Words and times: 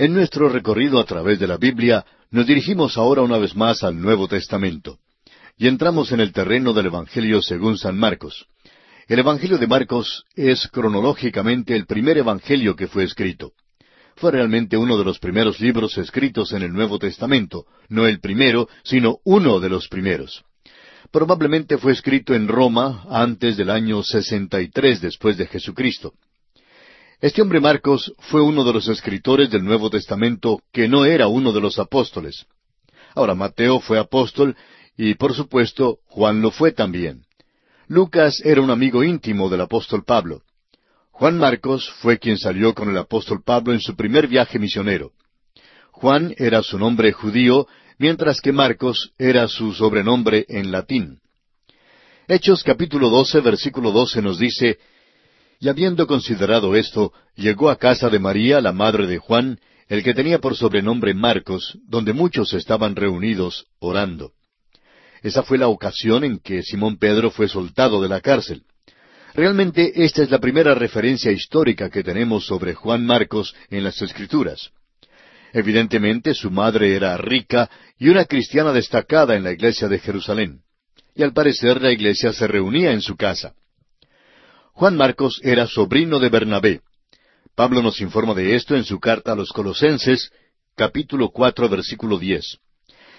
En 0.00 0.14
nuestro 0.14 0.48
recorrido 0.48 1.00
a 1.00 1.04
través 1.04 1.40
de 1.40 1.48
la 1.48 1.56
Biblia, 1.56 2.04
nos 2.30 2.46
dirigimos 2.46 2.96
ahora 2.96 3.22
una 3.22 3.36
vez 3.36 3.56
más 3.56 3.82
al 3.82 4.00
Nuevo 4.00 4.28
Testamento. 4.28 5.00
Y 5.56 5.66
entramos 5.66 6.12
en 6.12 6.20
el 6.20 6.32
terreno 6.32 6.72
del 6.72 6.86
Evangelio 6.86 7.42
según 7.42 7.76
San 7.76 7.98
Marcos. 7.98 8.46
El 9.08 9.18
Evangelio 9.18 9.58
de 9.58 9.66
Marcos 9.66 10.22
es 10.36 10.68
cronológicamente 10.68 11.74
el 11.74 11.86
primer 11.86 12.16
Evangelio 12.16 12.76
que 12.76 12.86
fue 12.86 13.02
escrito. 13.02 13.54
Fue 14.14 14.30
realmente 14.30 14.76
uno 14.76 14.96
de 14.96 15.04
los 15.04 15.18
primeros 15.18 15.58
libros 15.58 15.98
escritos 15.98 16.52
en 16.52 16.62
el 16.62 16.72
Nuevo 16.72 17.00
Testamento, 17.00 17.66
no 17.88 18.06
el 18.06 18.20
primero, 18.20 18.68
sino 18.84 19.18
uno 19.24 19.58
de 19.58 19.68
los 19.68 19.88
primeros. 19.88 20.44
Probablemente 21.10 21.76
fue 21.76 21.90
escrito 21.90 22.34
en 22.34 22.46
Roma 22.46 23.04
antes 23.10 23.56
del 23.56 23.70
año 23.70 24.04
63 24.04 25.00
después 25.00 25.36
de 25.36 25.48
Jesucristo. 25.48 26.14
Este 27.20 27.42
hombre 27.42 27.58
Marcos 27.58 28.12
fue 28.18 28.40
uno 28.40 28.62
de 28.62 28.72
los 28.72 28.86
escritores 28.86 29.50
del 29.50 29.64
Nuevo 29.64 29.90
Testamento 29.90 30.62
que 30.72 30.86
no 30.86 31.04
era 31.04 31.26
uno 31.26 31.52
de 31.52 31.60
los 31.60 31.80
apóstoles. 31.80 32.46
Ahora 33.12 33.34
Mateo 33.34 33.80
fue 33.80 33.98
apóstol 33.98 34.56
y 34.96 35.14
por 35.14 35.34
supuesto 35.34 35.98
Juan 36.06 36.40
lo 36.40 36.52
fue 36.52 36.70
también. 36.70 37.24
Lucas 37.88 38.40
era 38.44 38.60
un 38.60 38.70
amigo 38.70 39.02
íntimo 39.02 39.48
del 39.48 39.62
apóstol 39.62 40.04
Pablo. 40.04 40.42
Juan 41.10 41.38
Marcos 41.38 41.90
fue 42.02 42.20
quien 42.20 42.38
salió 42.38 42.72
con 42.72 42.88
el 42.88 42.96
apóstol 42.96 43.42
Pablo 43.44 43.72
en 43.72 43.80
su 43.80 43.96
primer 43.96 44.28
viaje 44.28 44.60
misionero. 44.60 45.10
Juan 45.90 46.36
era 46.38 46.62
su 46.62 46.78
nombre 46.78 47.10
judío, 47.10 47.66
mientras 47.98 48.40
que 48.40 48.52
Marcos 48.52 49.12
era 49.18 49.48
su 49.48 49.72
sobrenombre 49.72 50.46
en 50.48 50.70
latín. 50.70 51.18
Hechos 52.28 52.62
capítulo 52.62 53.08
12 53.08 53.40
versículo 53.40 53.90
12 53.90 54.22
nos 54.22 54.38
dice, 54.38 54.78
y 55.60 55.68
habiendo 55.68 56.06
considerado 56.06 56.76
esto, 56.76 57.12
llegó 57.34 57.70
a 57.70 57.76
casa 57.76 58.08
de 58.08 58.18
María, 58.18 58.60
la 58.60 58.72
madre 58.72 59.06
de 59.06 59.18
Juan, 59.18 59.58
el 59.88 60.02
que 60.02 60.14
tenía 60.14 60.38
por 60.38 60.56
sobrenombre 60.56 61.14
Marcos, 61.14 61.78
donde 61.86 62.12
muchos 62.12 62.52
estaban 62.52 62.94
reunidos 62.94 63.66
orando. 63.80 64.32
Esa 65.22 65.42
fue 65.42 65.58
la 65.58 65.68
ocasión 65.68 66.22
en 66.24 66.38
que 66.38 66.62
Simón 66.62 66.98
Pedro 66.98 67.30
fue 67.30 67.48
soltado 67.48 68.00
de 68.00 68.08
la 68.08 68.20
cárcel. 68.20 68.62
Realmente 69.34 70.04
esta 70.04 70.22
es 70.22 70.30
la 70.30 70.38
primera 70.38 70.74
referencia 70.74 71.32
histórica 71.32 71.90
que 71.90 72.04
tenemos 72.04 72.46
sobre 72.46 72.74
Juan 72.74 73.04
Marcos 73.04 73.54
en 73.70 73.84
las 73.84 74.00
Escrituras. 74.00 74.70
Evidentemente 75.52 76.34
su 76.34 76.50
madre 76.50 76.94
era 76.94 77.16
rica 77.16 77.70
y 77.98 78.08
una 78.08 78.26
cristiana 78.26 78.72
destacada 78.72 79.34
en 79.34 79.44
la 79.44 79.52
iglesia 79.52 79.88
de 79.88 79.98
Jerusalén. 79.98 80.60
Y 81.14 81.22
al 81.22 81.32
parecer 81.32 81.82
la 81.82 81.90
iglesia 81.90 82.32
se 82.32 82.46
reunía 82.46 82.92
en 82.92 83.00
su 83.00 83.16
casa. 83.16 83.54
Juan 84.78 84.96
Marcos 84.96 85.40
era 85.42 85.66
sobrino 85.66 86.20
de 86.20 86.28
Bernabé. 86.28 86.82
Pablo 87.56 87.82
nos 87.82 88.00
informa 88.00 88.32
de 88.32 88.54
esto 88.54 88.76
en 88.76 88.84
su 88.84 89.00
carta 89.00 89.32
a 89.32 89.34
los 89.34 89.50
Colosenses, 89.50 90.30
capítulo 90.76 91.30
cuatro, 91.30 91.68
versículo 91.68 92.16
diez. 92.16 92.58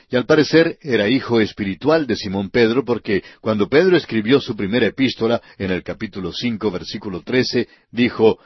Y 0.10 0.16
al 0.16 0.26
parecer 0.26 0.78
era 0.82 1.10
hijo 1.10 1.42
espiritual 1.42 2.08
de 2.08 2.16
Simón 2.16 2.50
Pedro, 2.50 2.86
porque 2.86 3.26
cuando 3.42 3.68
Pedro 3.68 3.98
escribió 3.98 4.40
su 4.40 4.56
primera 4.56 4.86
epístola, 4.86 5.42
en 5.58 5.72
el 5.72 5.84
capítulo 5.84 6.32
cinco, 6.32 6.72
versículo 6.72 7.24
trece, 7.24 7.68
dijo, 7.92 8.40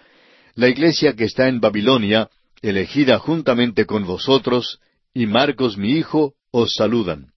La 0.56 0.68
iglesia 0.68 1.14
que 1.14 1.26
está 1.26 1.48
en 1.48 1.60
Babilonia, 1.60 2.32
elegida 2.64 3.20
juntamente 3.20 3.86
con 3.86 4.06
vosotros, 4.06 4.80
y 5.14 5.28
Marcos 5.28 5.78
mi 5.78 5.92
hijo, 5.92 6.34
os 6.50 6.74
saludan. 6.74 7.33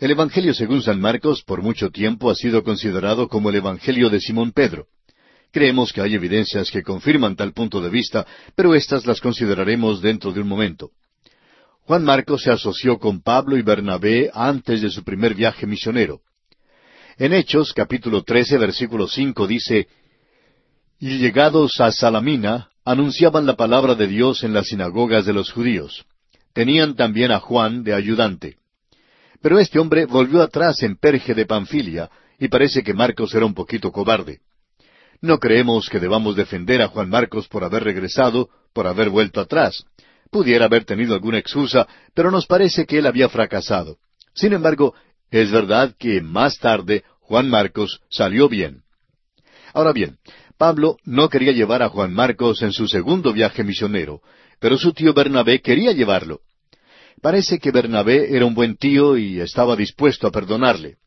El 0.00 0.12
Evangelio 0.12 0.54
según 0.54 0.80
San 0.80 1.00
Marcos 1.00 1.42
por 1.42 1.60
mucho 1.60 1.90
tiempo 1.90 2.30
ha 2.30 2.36
sido 2.36 2.62
considerado 2.62 3.26
como 3.26 3.50
el 3.50 3.56
Evangelio 3.56 4.10
de 4.10 4.20
Simón 4.20 4.52
Pedro. 4.52 4.86
Creemos 5.50 5.92
que 5.92 6.00
hay 6.00 6.14
evidencias 6.14 6.70
que 6.70 6.84
confirman 6.84 7.34
tal 7.34 7.52
punto 7.52 7.80
de 7.80 7.90
vista, 7.90 8.24
pero 8.54 8.76
estas 8.76 9.06
las 9.06 9.20
consideraremos 9.20 10.00
dentro 10.00 10.30
de 10.30 10.40
un 10.40 10.46
momento. 10.46 10.92
Juan 11.82 12.04
Marcos 12.04 12.42
se 12.42 12.52
asoció 12.52 12.98
con 12.98 13.22
Pablo 13.22 13.56
y 13.56 13.62
Bernabé 13.62 14.30
antes 14.32 14.82
de 14.82 14.90
su 14.90 15.02
primer 15.02 15.34
viaje 15.34 15.66
misionero. 15.66 16.20
En 17.16 17.32
Hechos 17.32 17.72
capítulo 17.72 18.22
13 18.22 18.56
versículo 18.56 19.08
5 19.08 19.48
dice, 19.48 19.88
Y 21.00 21.18
llegados 21.18 21.80
a 21.80 21.90
Salamina, 21.90 22.68
anunciaban 22.84 23.46
la 23.46 23.56
palabra 23.56 23.96
de 23.96 24.06
Dios 24.06 24.44
en 24.44 24.52
las 24.52 24.68
sinagogas 24.68 25.26
de 25.26 25.32
los 25.32 25.50
judíos. 25.50 26.04
Tenían 26.52 26.94
también 26.94 27.32
a 27.32 27.40
Juan 27.40 27.82
de 27.82 27.94
ayudante. 27.94 28.58
Pero 29.40 29.58
este 29.58 29.78
hombre 29.78 30.06
volvió 30.06 30.42
atrás 30.42 30.82
en 30.82 30.96
Perge 30.96 31.34
de 31.34 31.46
Panfilia, 31.46 32.10
y 32.38 32.48
parece 32.48 32.82
que 32.82 32.94
Marcos 32.94 33.34
era 33.34 33.46
un 33.46 33.54
poquito 33.54 33.90
cobarde. 33.92 34.40
No 35.20 35.38
creemos 35.38 35.88
que 35.88 35.98
debamos 35.98 36.36
defender 36.36 36.80
a 36.80 36.88
Juan 36.88 37.08
Marcos 37.08 37.48
por 37.48 37.64
haber 37.64 37.82
regresado, 37.82 38.48
por 38.72 38.86
haber 38.86 39.10
vuelto 39.10 39.40
atrás. 39.40 39.84
Pudiera 40.30 40.66
haber 40.66 40.84
tenido 40.84 41.14
alguna 41.14 41.38
excusa, 41.38 41.88
pero 42.14 42.30
nos 42.30 42.46
parece 42.46 42.86
que 42.86 42.98
él 42.98 43.06
había 43.06 43.28
fracasado. 43.28 43.96
Sin 44.34 44.52
embargo, 44.52 44.94
es 45.30 45.50
verdad 45.50 45.94
que 45.98 46.20
más 46.20 46.58
tarde 46.58 47.02
Juan 47.20 47.48
Marcos 47.48 48.00
salió 48.08 48.48
bien. 48.48 48.82
Ahora 49.74 49.92
bien, 49.92 50.18
Pablo 50.56 50.96
no 51.04 51.28
quería 51.28 51.52
llevar 51.52 51.82
a 51.82 51.88
Juan 51.88 52.12
Marcos 52.12 52.62
en 52.62 52.72
su 52.72 52.88
segundo 52.88 53.32
viaje 53.32 53.64
misionero, 53.64 54.22
pero 54.60 54.78
su 54.78 54.92
tío 54.92 55.12
Bernabé 55.14 55.60
quería 55.60 55.92
llevarlo. 55.92 56.40
Parece 57.20 57.58
que 57.58 57.72
Bernabé 57.72 58.36
era 58.36 58.46
un 58.46 58.54
buen 58.54 58.76
tío 58.76 59.16
y 59.16 59.40
estaba 59.40 59.74
dispuesto 59.74 60.26
a 60.26 60.30
perdonarle. 60.30 60.98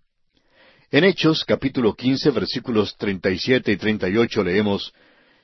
En 0.89 1.05
Hechos 1.05 1.45
capítulo 1.45 1.93
quince 1.93 2.31
versículos 2.31 2.97
treinta 2.97 3.29
y 3.29 3.39
siete 3.39 3.71
y 3.71 3.77
treinta 3.77 4.09
y 4.09 4.17
ocho 4.17 4.43
leemos 4.43 4.93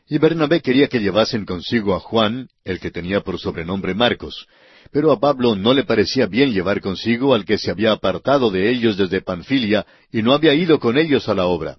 Y 0.09 0.17
Bernabé 0.17 0.61
quería 0.61 0.89
que 0.89 0.99
llevasen 0.99 1.45
consigo 1.45 1.95
a 1.95 1.99
Juan, 1.99 2.49
el 2.65 2.81
que 2.81 2.91
tenía 2.91 3.21
por 3.21 3.39
sobrenombre 3.39 3.93
Marcos, 3.93 4.47
pero 4.91 5.11
a 5.11 5.19
Pablo 5.19 5.55
no 5.55 5.73
le 5.73 5.85
parecía 5.85 6.25
bien 6.25 6.51
llevar 6.51 6.81
consigo 6.81 7.33
al 7.33 7.45
que 7.45 7.57
se 7.57 7.71
había 7.71 7.93
apartado 7.93 8.51
de 8.51 8.69
ellos 8.69 8.97
desde 8.97 9.21
Panfilia 9.21 9.85
y 10.11 10.21
no 10.21 10.33
había 10.33 10.53
ido 10.53 10.79
con 10.79 10.97
ellos 10.97 11.29
a 11.29 11.33
la 11.33 11.45
obra. 11.45 11.77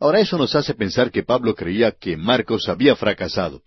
Ahora 0.00 0.20
eso 0.20 0.38
nos 0.38 0.54
hace 0.54 0.72
pensar 0.72 1.10
que 1.10 1.24
Pablo 1.24 1.54
creía 1.54 1.92
que 1.92 2.16
Marcos 2.16 2.68
había 2.68 2.96
fracasado. 2.96 3.62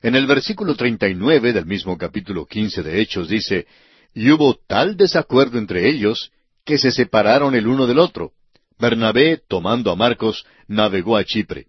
En 0.00 0.14
el 0.14 0.26
versículo 0.26 0.76
treinta 0.76 1.08
y 1.08 1.14
nueve 1.14 1.52
del 1.52 1.66
mismo 1.66 1.98
capítulo 1.98 2.46
quince 2.46 2.82
de 2.82 3.00
Hechos 3.00 3.28
dice, 3.28 3.66
Y 4.14 4.30
hubo 4.30 4.54
tal 4.66 4.96
desacuerdo 4.96 5.58
entre 5.58 5.88
ellos 5.88 6.30
que 6.64 6.78
se 6.78 6.92
separaron 6.92 7.54
el 7.54 7.66
uno 7.66 7.86
del 7.86 7.98
otro. 7.98 8.32
Bernabé, 8.78 9.40
tomando 9.48 9.90
a 9.90 9.96
Marcos, 9.96 10.46
navegó 10.68 11.16
a 11.16 11.24
Chipre. 11.24 11.66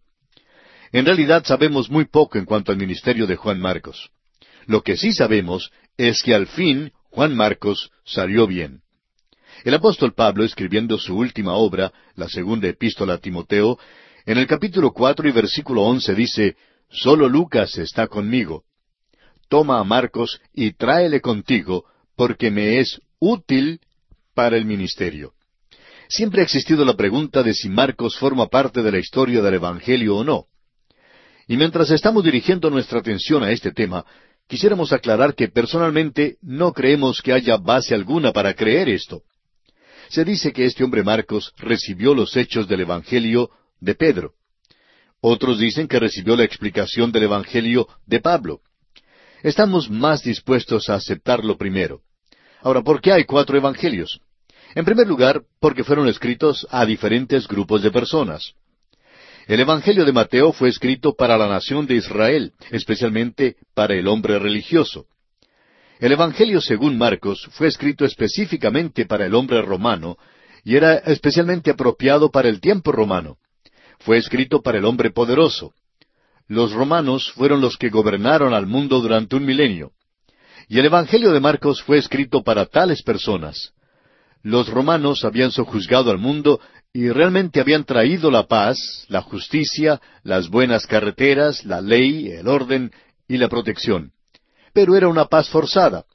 En 0.91 1.05
realidad 1.05 1.43
sabemos 1.43 1.89
muy 1.89 2.05
poco 2.05 2.37
en 2.37 2.45
cuanto 2.45 2.71
al 2.71 2.77
ministerio 2.77 3.25
de 3.25 3.35
Juan 3.35 3.59
Marcos. 3.59 4.11
Lo 4.67 4.83
que 4.83 4.95
sí 4.95 5.11
sabemos 5.11 5.71
es 5.97 6.21
que 6.21 6.35
al 6.35 6.45
fin 6.45 6.91
Juan 7.09 7.35
Marcos 7.35 7.89
salió 8.05 8.45
bien. 8.45 8.81
El 9.63 9.73
apóstol 9.73 10.13
Pablo, 10.13 10.43
escribiendo 10.43 10.99
su 10.99 11.17
última 11.17 11.53
obra, 11.53 11.91
la 12.15 12.29
segunda 12.29 12.67
epístola 12.67 13.15
a 13.15 13.17
Timoteo, 13.17 13.79
en 14.25 14.37
el 14.37 14.45
capítulo 14.45 14.91
cuatro 14.91 15.27
y 15.27 15.31
versículo 15.31 15.81
once 15.81 16.13
dice, 16.13 16.55
Solo 16.89 17.29
Lucas 17.29 17.77
está 17.77 18.07
conmigo. 18.07 18.63
Toma 19.47 19.79
a 19.79 19.83
Marcos 19.83 20.41
y 20.53 20.73
tráele 20.73 21.21
contigo, 21.21 21.85
porque 22.15 22.51
me 22.51 22.79
es 22.79 22.99
útil 23.19 23.79
para 24.33 24.57
el 24.57 24.65
ministerio. 24.65 25.33
Siempre 26.07 26.41
ha 26.41 26.43
existido 26.43 26.83
la 26.85 26.95
pregunta 26.95 27.43
de 27.43 27.53
si 27.53 27.69
Marcos 27.69 28.17
forma 28.17 28.47
parte 28.47 28.81
de 28.81 28.91
la 28.91 28.99
historia 28.99 29.41
del 29.41 29.55
Evangelio 29.55 30.17
o 30.17 30.23
no. 30.23 30.45
Y 31.47 31.57
mientras 31.57 31.91
estamos 31.91 32.23
dirigiendo 32.23 32.69
nuestra 32.69 32.99
atención 32.99 33.43
a 33.43 33.51
este 33.51 33.71
tema, 33.71 34.05
quisiéramos 34.47 34.91
aclarar 34.91 35.35
que 35.35 35.49
personalmente 35.49 36.37
no 36.41 36.73
creemos 36.73 37.21
que 37.21 37.33
haya 37.33 37.57
base 37.57 37.93
alguna 37.93 38.31
para 38.31 38.53
creer 38.55 38.89
esto. 38.89 39.21
Se 40.09 40.25
dice 40.25 40.51
que 40.51 40.65
este 40.65 40.83
hombre 40.83 41.03
Marcos 41.03 41.53
recibió 41.57 42.15
los 42.15 42.35
hechos 42.35 42.67
del 42.67 42.81
Evangelio 42.81 43.51
de 43.79 43.93
Pedro. 43.93 44.33
Otros 45.21 45.59
dicen 45.59 45.87
que 45.87 45.99
recibió 45.99 46.37
la 46.37 46.45
explicación 46.45 47.11
del 47.11 47.23
Evangelio 47.23 47.87
de 48.05 48.21
Pablo. 48.21 48.61
Estamos 49.43 49.89
más 49.89 50.23
dispuestos 50.23 50.89
a 50.89 50.95
aceptarlo 50.95 51.57
primero. 51.57 52.01
Ahora, 52.61 52.81
¿por 52.81 53.01
qué 53.01 53.11
hay 53.11 53.25
cuatro 53.25 53.57
Evangelios? 53.57 54.21
En 54.75 54.85
primer 54.85 55.07
lugar, 55.07 55.41
porque 55.59 55.83
fueron 55.83 56.07
escritos 56.07 56.65
a 56.69 56.85
diferentes 56.85 57.47
grupos 57.47 57.81
de 57.81 57.91
personas. 57.91 58.53
El 59.47 59.59
Evangelio 59.59 60.05
de 60.05 60.13
Mateo 60.13 60.53
fue 60.53 60.69
escrito 60.69 61.15
para 61.15 61.37
la 61.37 61.47
nación 61.47 61.85
de 61.85 61.95
Israel, 61.95 62.53
especialmente 62.71 63.57
para 63.73 63.95
el 63.95 64.07
hombre 64.07 64.39
religioso. 64.39 65.07
El 65.99 66.13
Evangelio 66.13 66.61
según 66.61 66.97
Marcos 66.97 67.49
fue 67.51 67.67
escrito 67.67 68.05
específicamente 68.05 69.05
para 69.05 69.25
el 69.25 69.35
hombre 69.35 69.61
romano 69.61 70.17
y 70.63 70.75
era 70.77 70.95
especialmente 70.95 71.71
apropiado 71.71 72.31
para 72.31 72.47
el 72.47 72.61
tiempo 72.61 72.91
romano 72.91 73.37
fue 73.99 74.17
escrito 74.17 74.61
para 74.61 74.77
el 74.77 74.85
hombre 74.85 75.11
poderoso. 75.11 75.73
Los 76.47 76.71
romanos 76.71 77.31
fueron 77.33 77.61
los 77.61 77.77
que 77.77 77.89
gobernaron 77.89 78.53
al 78.53 78.65
mundo 78.65 78.99
durante 79.01 79.35
un 79.35 79.45
milenio. 79.45 79.91
Y 80.67 80.79
el 80.79 80.85
Evangelio 80.85 81.31
de 81.31 81.39
Marcos 81.39 81.81
fue 81.83 81.97
escrito 81.97 82.43
para 82.43 82.65
tales 82.65 83.03
personas. 83.03 83.73
Los 84.41 84.69
romanos 84.69 85.25
habían 85.25 85.51
sojuzgado 85.51 86.11
al 86.11 86.17
mundo 86.17 86.59
y 86.93 87.09
realmente 87.09 87.59
habían 87.59 87.83
traído 87.83 88.31
la 88.31 88.47
paz, 88.47 89.05
la 89.09 89.21
justicia, 89.21 90.01
las 90.23 90.49
buenas 90.49 90.87
carreteras, 90.87 91.65
la 91.65 91.81
ley, 91.81 92.31
el 92.31 92.47
orden 92.47 92.91
y 93.27 93.37
la 93.37 93.49
protección. 93.49 94.11
pero 94.71 94.95
era 94.95 95.07
una 95.07 95.25
paz 95.25 95.49
forzada. 95.49 96.05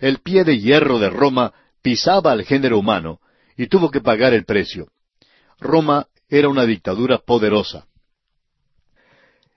El 0.00 0.18
pie 0.18 0.44
de 0.44 0.58
hierro 0.58 0.98
de 0.98 1.10
Roma 1.10 1.52
pisaba 1.82 2.32
al 2.32 2.44
género 2.44 2.78
humano 2.78 3.18
y 3.56 3.66
tuvo 3.66 3.90
que 3.90 4.00
pagar 4.00 4.32
el 4.32 4.44
precio. 4.44 4.86
Roma 5.58 6.06
era 6.30 6.48
una 6.48 6.64
dictadura 6.64 7.18
poderosa. 7.18 7.86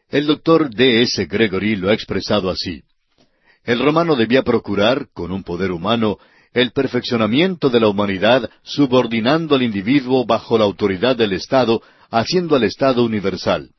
El 0.10 0.26
doctor 0.26 0.70
D. 0.70 1.04
S. 1.04 1.26
Gregory 1.26 1.76
lo 1.76 1.90
ha 1.90 1.94
expresado 1.94 2.50
así. 2.50 2.84
El 3.64 3.80
romano 3.80 4.16
debía 4.16 4.44
procurar, 4.44 5.08
con 5.14 5.32
un 5.32 5.44
poder 5.44 5.72
humano, 5.72 6.18
el 6.54 6.72
perfeccionamiento 6.72 7.70
de 7.70 7.80
la 7.80 7.88
humanidad 7.88 8.50
subordinando 8.64 9.56
al 9.56 9.64
individuo 9.64 10.26
bajo 10.26 10.58
la 10.58 10.66
autoridad 10.66 11.16
del 11.16 11.34
Estado, 11.34 11.82
haciendo 12.12 12.56
al 12.56 12.64
Estado 12.64 13.04
universal. 13.04 13.70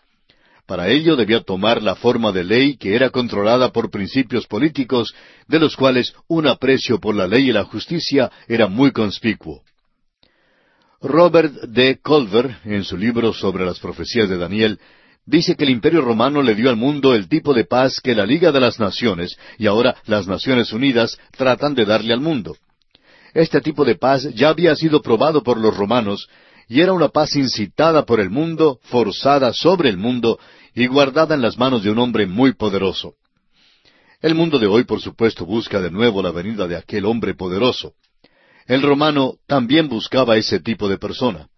Para 0.67 0.89
ello 0.89 1.15
debía 1.15 1.43
tomar 1.43 1.83
la 1.83 1.95
forma 1.95 2.33
de 2.33 2.43
ley 2.43 2.77
que 2.77 2.95
era 2.95 3.11
controlada 3.11 3.71
por 3.71 3.91
principios 3.91 4.47
políticos, 4.47 5.15
de 5.47 5.59
los 5.59 5.77
cuales 5.77 6.15
un 6.27 6.47
aprecio 6.47 6.99
por 6.99 7.15
la 7.15 7.27
ley 7.27 7.51
y 7.51 7.53
la 7.53 7.65
justicia 7.65 8.31
era 8.49 8.67
muy 8.67 8.91
conspicuo. 8.91 9.63
Robert 11.05 11.53
D. 11.69 11.99
Culver, 12.03 12.61
en 12.65 12.83
su 12.83 12.97
libro 12.97 13.35
sobre 13.35 13.67
las 13.67 13.79
profecías 13.79 14.27
de 14.27 14.39
Daniel, 14.39 14.81
dice 15.27 15.55
que 15.55 15.65
el 15.65 15.71
Imperio 15.71 16.01
Romano 16.01 16.41
le 16.41 16.55
dio 16.55 16.71
al 16.71 16.77
mundo 16.77 17.15
el 17.15 17.29
tipo 17.29 17.53
de 17.53 17.67
paz 17.67 18.01
que 18.03 18.15
la 18.15 18.25
Liga 18.25 18.53
de 18.53 18.61
las 18.61 18.81
Naciones 18.81 19.37
y 19.59 19.67
ahora 19.67 19.97
las 20.07 20.27
Naciones 20.27 20.73
Unidas 20.73 21.19
tratan 21.37 21.75
de 21.75 21.85
darle 21.85 22.15
al 22.15 22.23
mundo. 22.23 22.57
Este 23.35 23.61
tipo 23.61 23.85
de 23.85 23.97
paz 23.97 24.27
ya 24.35 24.49
había 24.49 24.75
sido 24.77 25.03
probado 25.03 25.43
por 25.43 25.59
los 25.59 25.77
romanos 25.77 26.27
y 26.69 26.81
era 26.81 26.95
una 26.95 27.09
paz 27.09 27.37
incitada 27.37 28.07
por 28.07 28.19
el 28.19 28.31
mundo, 28.31 28.79
forzada 28.85 29.53
sobre 29.53 29.91
el 29.91 29.99
mundo 29.99 30.39
y 30.75 30.87
guardada 30.87 31.35
en 31.35 31.43
las 31.43 31.59
manos 31.59 31.83
de 31.83 31.91
un 31.91 31.99
hombre 31.99 32.27
muy 32.27 32.55
poderoso. 32.55 33.13
El 34.23 34.35
mundo 34.35 34.59
de 34.59 34.69
hoy, 34.69 34.85
por 34.85 35.03
supuesto, 35.03 35.45
busca 35.45 35.83
de 35.83 35.91
nuevo 35.91 36.23
la 36.23 36.31
venida 36.31 36.67
de 36.67 36.77
aquel 36.77 37.05
hombre 37.05 37.35
poderoso. 37.35 37.93
El 38.67 38.83
romano 38.83 39.35
también 39.47 39.89
buscaba 39.89 40.37
ese 40.37 40.61
tipo 40.61 40.89
de 40.89 40.99
persona. 40.99 41.49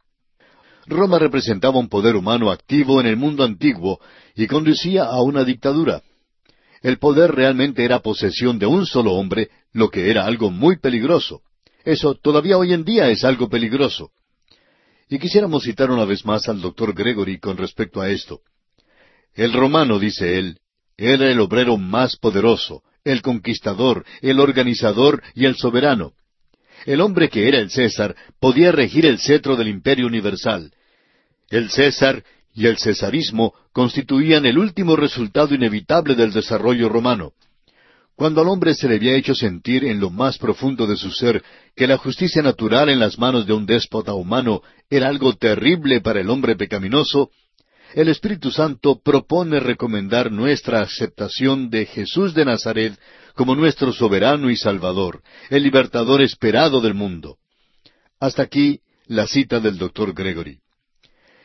Roma 0.86 1.18
representaba 1.18 1.78
un 1.78 1.88
poder 1.88 2.16
humano 2.16 2.50
activo 2.50 3.00
en 3.00 3.06
el 3.06 3.16
mundo 3.16 3.44
antiguo 3.44 4.00
y 4.34 4.46
conducía 4.46 5.04
a 5.04 5.20
una 5.22 5.44
dictadura. 5.44 6.02
El 6.82 6.98
poder 6.98 7.32
realmente 7.32 7.84
era 7.84 8.00
posesión 8.00 8.58
de 8.58 8.66
un 8.66 8.86
solo 8.86 9.14
hombre, 9.14 9.50
lo 9.72 9.90
que 9.90 10.10
era 10.10 10.24
algo 10.24 10.50
muy 10.50 10.78
peligroso. 10.78 11.42
Eso 11.84 12.14
todavía 12.14 12.58
hoy 12.58 12.72
en 12.72 12.84
día 12.84 13.08
es 13.08 13.24
algo 13.24 13.48
peligroso. 13.48 14.10
Y 15.08 15.18
quisiéramos 15.18 15.64
citar 15.64 15.90
una 15.90 16.04
vez 16.04 16.24
más 16.24 16.48
al 16.48 16.60
doctor 16.60 16.92
Gregory 16.94 17.38
con 17.38 17.56
respecto 17.56 18.00
a 18.00 18.10
esto. 18.10 18.40
El 19.34 19.52
romano, 19.52 19.98
dice 19.98 20.38
él, 20.38 20.58
era 20.96 21.30
el 21.30 21.40
obrero 21.40 21.76
más 21.76 22.16
poderoso, 22.16 22.82
el 23.04 23.22
conquistador, 23.22 24.04
el 24.20 24.40
organizador 24.40 25.22
y 25.34 25.44
el 25.44 25.56
soberano. 25.56 26.14
El 26.84 27.00
hombre 27.00 27.28
que 27.28 27.49
era 27.49 27.58
el 27.58 27.70
César 27.70 28.14
podía 28.38 28.73
regir 28.73 29.06
el 29.06 29.19
cetro 29.19 29.56
del 29.56 29.69
imperio 29.69 30.06
universal. 30.06 30.73
El 31.49 31.70
César 31.70 32.23
y 32.55 32.67
el 32.67 32.78
cesarismo 32.78 33.55
constituían 33.73 34.46
el 34.46 34.58
último 34.58 34.96
resultado 34.96 35.55
inevitable 35.55 36.14
del 36.14 36.32
desarrollo 36.32 36.88
romano. 36.88 37.32
Cuando 38.17 38.40
al 38.40 38.49
hombre 38.49 38.75
se 38.75 38.88
le 38.88 38.96
había 38.96 39.14
hecho 39.14 39.34
sentir 39.34 39.84
en 39.84 40.00
lo 40.00 40.08
más 40.08 40.38
profundo 40.38 40.87
de 40.87 40.96
su 40.96 41.11
ser 41.11 41.43
que 41.76 41.87
la 41.87 41.99
justicia 41.99 42.40
natural 42.40 42.88
en 42.88 42.99
las 42.99 43.19
manos 43.19 43.46
de 43.46 43.52
un 43.52 43.67
déspota 43.67 44.14
humano 44.14 44.62
era 44.88 45.08
algo 45.08 45.34
terrible 45.34 46.00
para 46.00 46.20
el 46.23 46.31
hombre 46.31 46.56
pecaminoso, 46.56 47.31
el 47.94 48.08
Espíritu 48.08 48.50
Santo 48.50 49.00
propone 49.02 49.60
recomendar 49.60 50.30
nuestra 50.30 50.80
aceptación 50.80 51.70
de 51.70 51.86
Jesús 51.86 52.34
de 52.34 52.44
Nazaret 52.44 52.98
como 53.34 53.54
nuestro 53.54 53.92
soberano 53.92 54.50
y 54.50 54.56
salvador, 54.56 55.22
el 55.50 55.62
libertador 55.62 56.22
esperado 56.22 56.80
del 56.80 56.94
mundo. 56.94 57.36
Hasta 58.18 58.42
aquí 58.42 58.80
la 59.06 59.26
cita 59.26 59.60
del 59.60 59.78
doctor 59.78 60.14
Gregory. 60.14 60.58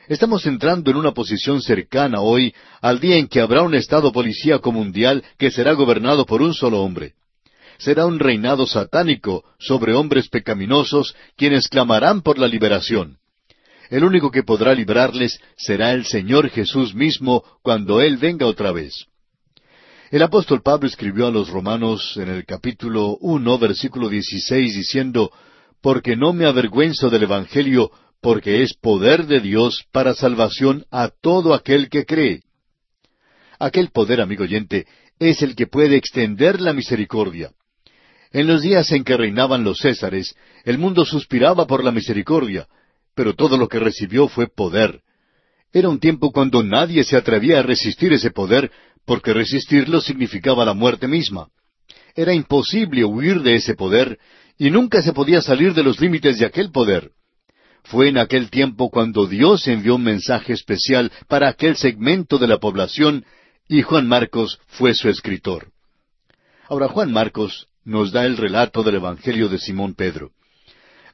Estamos 0.07 0.45
entrando 0.45 0.91
en 0.91 0.97
una 0.97 1.13
posición 1.13 1.61
cercana 1.61 2.21
hoy 2.21 2.53
al 2.81 2.99
día 2.99 3.17
en 3.17 3.27
que 3.27 3.39
habrá 3.39 3.61
un 3.61 3.75
Estado 3.75 4.11
policíaco 4.11 4.71
mundial 4.71 5.23
que 5.37 5.51
será 5.51 5.73
gobernado 5.73 6.25
por 6.25 6.41
un 6.41 6.53
solo 6.53 6.81
hombre. 6.81 7.13
Será 7.77 8.05
un 8.05 8.19
reinado 8.19 8.67
satánico 8.67 9.43
sobre 9.57 9.93
hombres 9.93 10.27
pecaminosos 10.27 11.15
quienes 11.35 11.67
clamarán 11.67 12.21
por 12.21 12.39
la 12.39 12.47
liberación. 12.47 13.20
El 13.91 14.05
único 14.05 14.31
que 14.31 14.43
podrá 14.43 14.73
librarles 14.73 15.37
será 15.57 15.91
el 15.91 16.05
Señor 16.05 16.49
Jesús 16.49 16.95
mismo 16.95 17.43
cuando 17.61 17.99
Él 17.99 18.15
venga 18.15 18.45
otra 18.45 18.71
vez. 18.71 19.07
El 20.11 20.21
apóstol 20.21 20.61
Pablo 20.61 20.87
escribió 20.87 21.27
a 21.27 21.31
los 21.31 21.49
romanos 21.49 22.15
en 22.15 22.29
el 22.29 22.45
capítulo 22.45 23.17
uno, 23.19 23.59
versículo 23.59 24.07
dieciséis, 24.07 24.75
diciendo, 24.75 25.29
Porque 25.81 26.15
no 26.15 26.31
me 26.31 26.45
avergüenzo 26.45 27.09
del 27.09 27.23
Evangelio, 27.23 27.91
porque 28.21 28.63
es 28.63 28.73
poder 28.75 29.25
de 29.27 29.41
Dios 29.41 29.83
para 29.91 30.13
salvación 30.13 30.85
a 30.89 31.09
todo 31.09 31.53
aquel 31.53 31.89
que 31.89 32.05
cree. 32.05 32.43
Aquel 33.59 33.89
poder, 33.89 34.21
amigo 34.21 34.45
oyente, 34.45 34.87
es 35.19 35.41
el 35.41 35.53
que 35.53 35.67
puede 35.67 35.97
extender 35.97 36.61
la 36.61 36.71
misericordia. 36.71 37.51
En 38.31 38.47
los 38.47 38.61
días 38.61 38.89
en 38.93 39.03
que 39.03 39.17
reinaban 39.17 39.65
los 39.65 39.79
Césares, 39.79 40.33
el 40.63 40.77
mundo 40.77 41.03
suspiraba 41.03 41.67
por 41.67 41.83
la 41.83 41.91
misericordia, 41.91 42.69
pero 43.15 43.33
todo 43.33 43.57
lo 43.57 43.67
que 43.67 43.79
recibió 43.79 44.27
fue 44.27 44.47
poder. 44.47 45.01
Era 45.73 45.89
un 45.89 45.99
tiempo 45.99 46.31
cuando 46.31 46.63
nadie 46.63 47.03
se 47.03 47.15
atrevía 47.15 47.59
a 47.59 47.63
resistir 47.63 48.13
ese 48.13 48.31
poder, 48.31 48.71
porque 49.05 49.33
resistirlo 49.33 50.01
significaba 50.01 50.65
la 50.65 50.73
muerte 50.73 51.07
misma. 51.07 51.47
Era 52.15 52.33
imposible 52.33 53.05
huir 53.05 53.41
de 53.41 53.55
ese 53.55 53.75
poder, 53.75 54.19
y 54.57 54.69
nunca 54.69 55.01
se 55.01 55.13
podía 55.13 55.41
salir 55.41 55.73
de 55.73 55.83
los 55.83 55.99
límites 55.99 56.37
de 56.39 56.45
aquel 56.45 56.71
poder. 56.71 57.11
Fue 57.83 58.09
en 58.09 58.17
aquel 58.17 58.49
tiempo 58.49 58.89
cuando 58.89 59.25
Dios 59.25 59.67
envió 59.67 59.95
un 59.95 60.03
mensaje 60.03 60.53
especial 60.53 61.11
para 61.27 61.47
aquel 61.47 61.75
segmento 61.77 62.37
de 62.37 62.47
la 62.47 62.59
población, 62.59 63.25
y 63.67 63.81
Juan 63.81 64.07
Marcos 64.07 64.59
fue 64.67 64.93
su 64.93 65.09
escritor. 65.09 65.71
Ahora 66.67 66.89
Juan 66.89 67.11
Marcos 67.11 67.67
nos 67.83 68.11
da 68.11 68.25
el 68.25 68.37
relato 68.37 68.83
del 68.83 68.95
Evangelio 68.95 69.49
de 69.49 69.57
Simón 69.57 69.95
Pedro. 69.95 70.31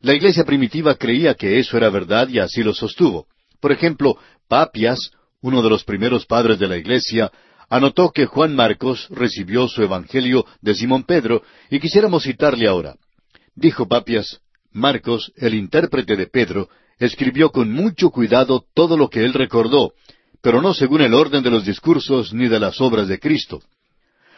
La 0.02 0.14
iglesia 0.14 0.44
primitiva 0.44 0.96
creía 0.96 1.34
que 1.34 1.60
eso 1.60 1.78
era 1.78 1.90
verdad 1.90 2.28
y 2.30 2.40
así 2.40 2.64
lo 2.64 2.74
sostuvo. 2.74 3.28
Por 3.60 3.72
ejemplo, 3.72 4.18
Papias, 4.48 5.12
uno 5.42 5.62
de 5.62 5.70
los 5.70 5.84
primeros 5.84 6.26
padres 6.26 6.60
de 6.60 6.68
la 6.68 6.78
iglesia, 6.78 7.32
anotó 7.70 8.12
que 8.12 8.26
Juan 8.26 8.56
Marcos 8.56 9.08
recibió 9.10 9.68
su 9.68 9.84
Evangelio 9.84 10.46
de 10.62 10.76
Simón 10.76 11.04
Pedro 11.04 11.42
y 11.70 11.80
quisiéramos 11.80 12.24
citarle 12.24 12.68
ahora. 12.68 12.96
Dijo 13.56 13.88
Papias, 13.88 14.40
Marcos, 14.72 15.32
el 15.36 15.56
intérprete 15.56 16.16
de 16.16 16.28
Pedro, 16.28 16.70
escribió 17.00 17.52
con 17.52 17.72
mucho 17.72 18.10
cuidado 18.10 18.66
todo 18.74 18.98
lo 18.98 19.10
que 19.10 19.24
él 19.26 19.34
recordó, 19.34 19.94
pero 20.42 20.62
no 20.62 20.74
según 20.74 21.02
el 21.02 21.14
orden 21.14 21.44
de 21.44 21.50
los 21.50 21.66
discursos 21.66 22.34
ni 22.34 22.48
de 22.48 22.60
las 22.60 22.80
obras 22.80 23.08
de 23.08 23.20
Cristo. 23.20 23.62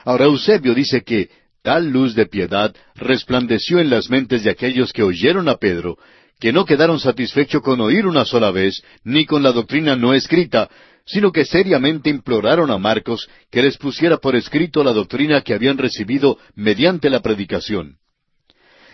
Ahora 0.06 0.26
Eusebio 0.26 0.74
dice 0.74 1.04
que 1.04 1.30
tal 1.70 1.92
luz 1.92 2.16
de 2.16 2.26
piedad 2.26 2.76
resplandeció 2.96 3.78
en 3.78 3.92
las 3.92 4.10
mentes 4.10 4.44
de 4.44 4.50
aquellos 4.50 4.92
que 4.92 5.04
oyeron 5.04 5.48
a 5.48 5.58
Pedro, 5.58 6.00
que 6.40 6.52
no 6.52 6.66
quedaron 6.66 7.00
satisfechos 7.00 7.62
con 7.62 7.80
oír 7.80 8.08
una 8.08 8.26
sola 8.26 8.50
vez, 8.50 8.82
ni 9.04 9.28
con 9.28 9.44
la 9.44 9.52
doctrina 9.52 9.96
no 9.96 10.16
escrita, 10.16 10.68
sino 11.06 11.32
que 11.32 11.46
seriamente 11.46 12.10
imploraron 12.10 12.72
a 12.72 12.80
Marcos 12.80 13.30
que 13.52 13.62
les 13.62 13.78
pusiera 13.78 14.18
por 14.18 14.36
escrito 14.36 14.84
la 14.84 14.94
doctrina 14.94 15.42
que 15.42 15.54
habían 15.54 15.78
recibido 15.78 16.40
mediante 16.56 17.08
la 17.08 17.20
predicación. 17.20 17.98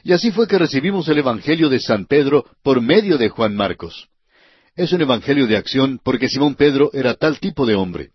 Y 0.04 0.12
así 0.12 0.32
fue 0.32 0.46
que 0.46 0.58
recibimos 0.58 1.08
el 1.08 1.20
Evangelio 1.20 1.70
de 1.70 1.80
San 1.80 2.06
Pedro 2.06 2.44
por 2.62 2.82
medio 2.82 3.18
de 3.18 3.30
Juan 3.30 3.56
Marcos. 3.56 4.10
Es 4.76 4.92
un 4.92 5.02
Evangelio 5.02 5.48
de 5.48 5.56
acción 5.56 6.02
porque 6.04 6.28
Simón 6.28 6.56
Pedro 6.56 6.90
era 6.92 7.14
tal 7.14 7.40
tipo 7.40 7.66
de 7.66 7.76
hombre. 7.76 8.10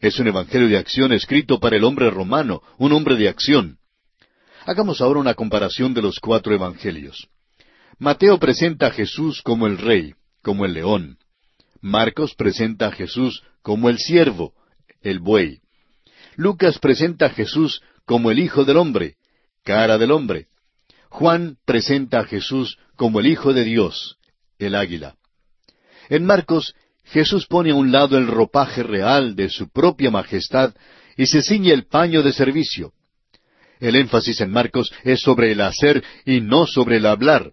Es 0.00 0.18
un 0.18 0.26
Evangelio 0.26 0.68
de 0.68 0.78
acción 0.78 1.12
escrito 1.12 1.60
para 1.60 1.76
el 1.76 1.84
hombre 1.84 2.10
romano, 2.10 2.60
un 2.76 2.90
hombre 2.90 3.14
de 3.14 3.28
acción. 3.28 3.76
Hagamos 4.66 5.00
ahora 5.00 5.20
una 5.20 5.34
comparación 5.34 5.94
de 5.94 6.02
los 6.02 6.20
cuatro 6.20 6.54
Evangelios. 6.54 7.28
Mateo 7.98 8.38
presenta 8.38 8.88
a 8.88 8.90
Jesús 8.90 9.42
como 9.42 9.66
el 9.66 9.78
rey, 9.78 10.14
como 10.42 10.64
el 10.64 10.74
león. 10.74 11.18
Marcos 11.80 12.34
presenta 12.34 12.88
a 12.88 12.92
Jesús 12.92 13.42
como 13.62 13.88
el 13.88 13.98
siervo, 13.98 14.54
el 15.02 15.18
buey. 15.18 15.60
Lucas 16.36 16.78
presenta 16.78 17.26
a 17.26 17.30
Jesús 17.30 17.82
como 18.04 18.30
el 18.30 18.38
Hijo 18.38 18.64
del 18.64 18.76
Hombre, 18.76 19.16
cara 19.64 19.98
del 19.98 20.10
hombre. 20.10 20.48
Juan 21.08 21.56
presenta 21.64 22.20
a 22.20 22.24
Jesús 22.24 22.78
como 22.96 23.20
el 23.20 23.26
Hijo 23.26 23.52
de 23.52 23.64
Dios, 23.64 24.18
el 24.58 24.74
águila. 24.74 25.16
En 26.08 26.24
Marcos, 26.24 26.74
Jesús 27.04 27.46
pone 27.46 27.70
a 27.70 27.74
un 27.74 27.92
lado 27.92 28.18
el 28.18 28.26
ropaje 28.26 28.82
real 28.82 29.34
de 29.36 29.48
su 29.48 29.70
propia 29.70 30.10
majestad 30.10 30.74
y 31.16 31.26
se 31.26 31.42
ciñe 31.42 31.72
el 31.72 31.86
paño 31.86 32.22
de 32.22 32.32
servicio. 32.32 32.92
El 33.80 33.96
énfasis 33.96 34.40
en 34.40 34.50
Marcos 34.50 34.92
es 35.04 35.20
sobre 35.20 35.52
el 35.52 35.60
hacer 35.62 36.04
y 36.24 36.40
no 36.40 36.66
sobre 36.66 36.98
el 36.98 37.06
hablar. 37.06 37.52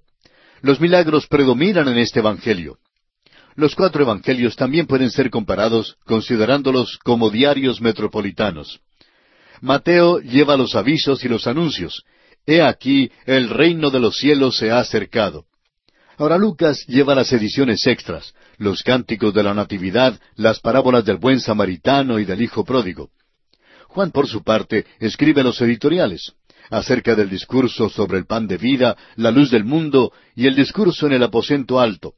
Los 0.62 0.82
milagros 0.82 1.28
predominan 1.28 1.88
en 1.88 1.98
este 1.98 2.20
Evangelio. 2.20 2.78
Los 3.56 3.74
cuatro 3.74 4.04
evangelios 4.04 4.56
también 4.56 4.86
pueden 4.86 5.10
ser 5.10 5.32
comparados 5.32 5.98
considerándolos 6.06 7.00
como 7.04 7.32
diarios 7.32 7.82
metropolitanos. 7.82 8.82
Mateo 9.62 10.20
lleva 10.20 10.56
los 10.58 10.76
avisos 10.76 11.26
y 11.26 11.28
los 11.28 11.48
anuncios. 11.48 12.04
He 12.46 12.62
aquí, 12.62 13.12
el 13.26 13.50
reino 13.50 13.90
de 13.90 14.00
los 14.00 14.18
cielos 14.18 14.58
se 14.58 14.70
ha 14.70 14.80
acercado. 14.80 15.46
Ahora 16.18 16.38
Lucas 16.38 16.86
lleva 16.88 17.16
las 17.16 17.34
ediciones 17.34 17.86
extras, 17.88 18.36
los 18.58 18.84
cánticos 18.84 19.34
de 19.34 19.42
la 19.42 19.56
Natividad, 19.56 20.20
las 20.36 20.60
parábolas 20.60 21.04
del 21.06 21.18
buen 21.18 21.40
samaritano 21.40 22.20
y 22.20 22.26
del 22.26 22.44
Hijo 22.44 22.64
pródigo. 22.64 23.10
Juan, 23.88 24.12
por 24.12 24.28
su 24.28 24.44
parte, 24.44 24.86
escribe 25.00 25.44
los 25.44 25.62
editoriales 25.62 26.34
acerca 26.70 27.16
del 27.16 27.30
discurso 27.30 27.90
sobre 27.90 28.18
el 28.18 28.26
pan 28.26 28.48
de 28.48 28.58
vida, 28.58 28.98
la 29.16 29.32
luz 29.32 29.50
del 29.52 29.64
mundo 29.64 30.12
y 30.36 30.48
el 30.48 30.56
discurso 30.56 31.08
en 31.08 31.14
el 31.14 31.24
aposento 31.24 31.80
alto. 31.80 32.14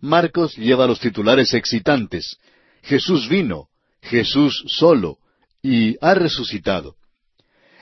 Marcos 0.00 0.56
lleva 0.56 0.86
los 0.86 0.98
titulares 0.98 1.54
excitantes. 1.54 2.36
Jesús 2.82 3.28
vino, 3.28 3.68
Jesús 4.02 4.64
solo, 4.66 5.18
y 5.62 5.96
ha 6.00 6.14
resucitado. 6.14 6.96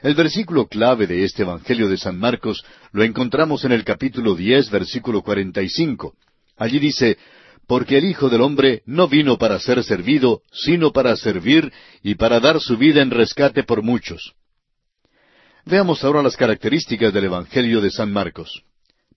El 0.03 0.15
versículo 0.15 0.67
clave 0.67 1.07
de 1.07 1.25
este 1.25 1.43
Evangelio 1.43 1.89
de 1.89 1.97
San 1.97 2.19
Marcos 2.19 2.65
lo 2.93 3.03
encontramos 3.03 3.65
en 3.65 3.73
el 3.73 3.85
capítulo 3.85 4.35
diez, 4.35 4.71
versículo 4.71 5.23
cuarenta 5.23 5.63
y 5.63 5.69
cinco. 5.69 6.15
Allí 6.57 6.79
dice, 6.79 7.19
Porque 7.69 7.99
el 7.99 8.07
Hijo 8.07 8.31
del 8.31 8.41
Hombre 8.41 8.83
no 8.87 9.09
vino 9.09 9.37
para 9.37 9.61
ser 9.61 9.85
servido, 9.85 10.41
sino 10.51 10.91
para 10.91 11.15
servir 11.17 11.71
y 12.03 12.15
para 12.15 12.41
dar 12.41 12.61
su 12.61 12.79
vida 12.79 13.03
en 13.03 13.11
rescate 13.11 13.63
por 13.63 13.83
muchos. 13.83 14.33
Veamos 15.67 16.03
ahora 16.03 16.23
las 16.23 16.35
características 16.35 17.13
del 17.13 17.27
Evangelio 17.27 17.83
de 17.83 17.91
San 17.91 18.11
Marcos. 18.11 18.63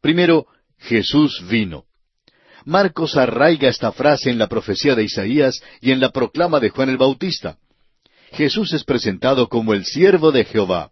Primero, 0.01 0.47
Jesús 0.77 1.41
vino. 1.49 1.85
Marcos 2.65 3.15
arraiga 3.15 3.69
esta 3.69 3.93
frase 3.93 4.29
en 4.29 4.37
la 4.37 4.47
profecía 4.47 4.95
de 4.95 5.05
Isaías 5.05 5.63
y 5.79 5.91
en 5.91 6.01
la 6.01 6.11
proclama 6.11 6.59
de 6.59 6.71
Juan 6.71 6.89
el 6.89 6.97
Bautista. 6.97 7.57
Jesús 8.33 8.73
es 8.73 8.83
presentado 8.83 9.47
como 9.47 9.73
el 9.73 9.85
siervo 9.85 10.33
de 10.33 10.43
Jehová. 10.43 10.91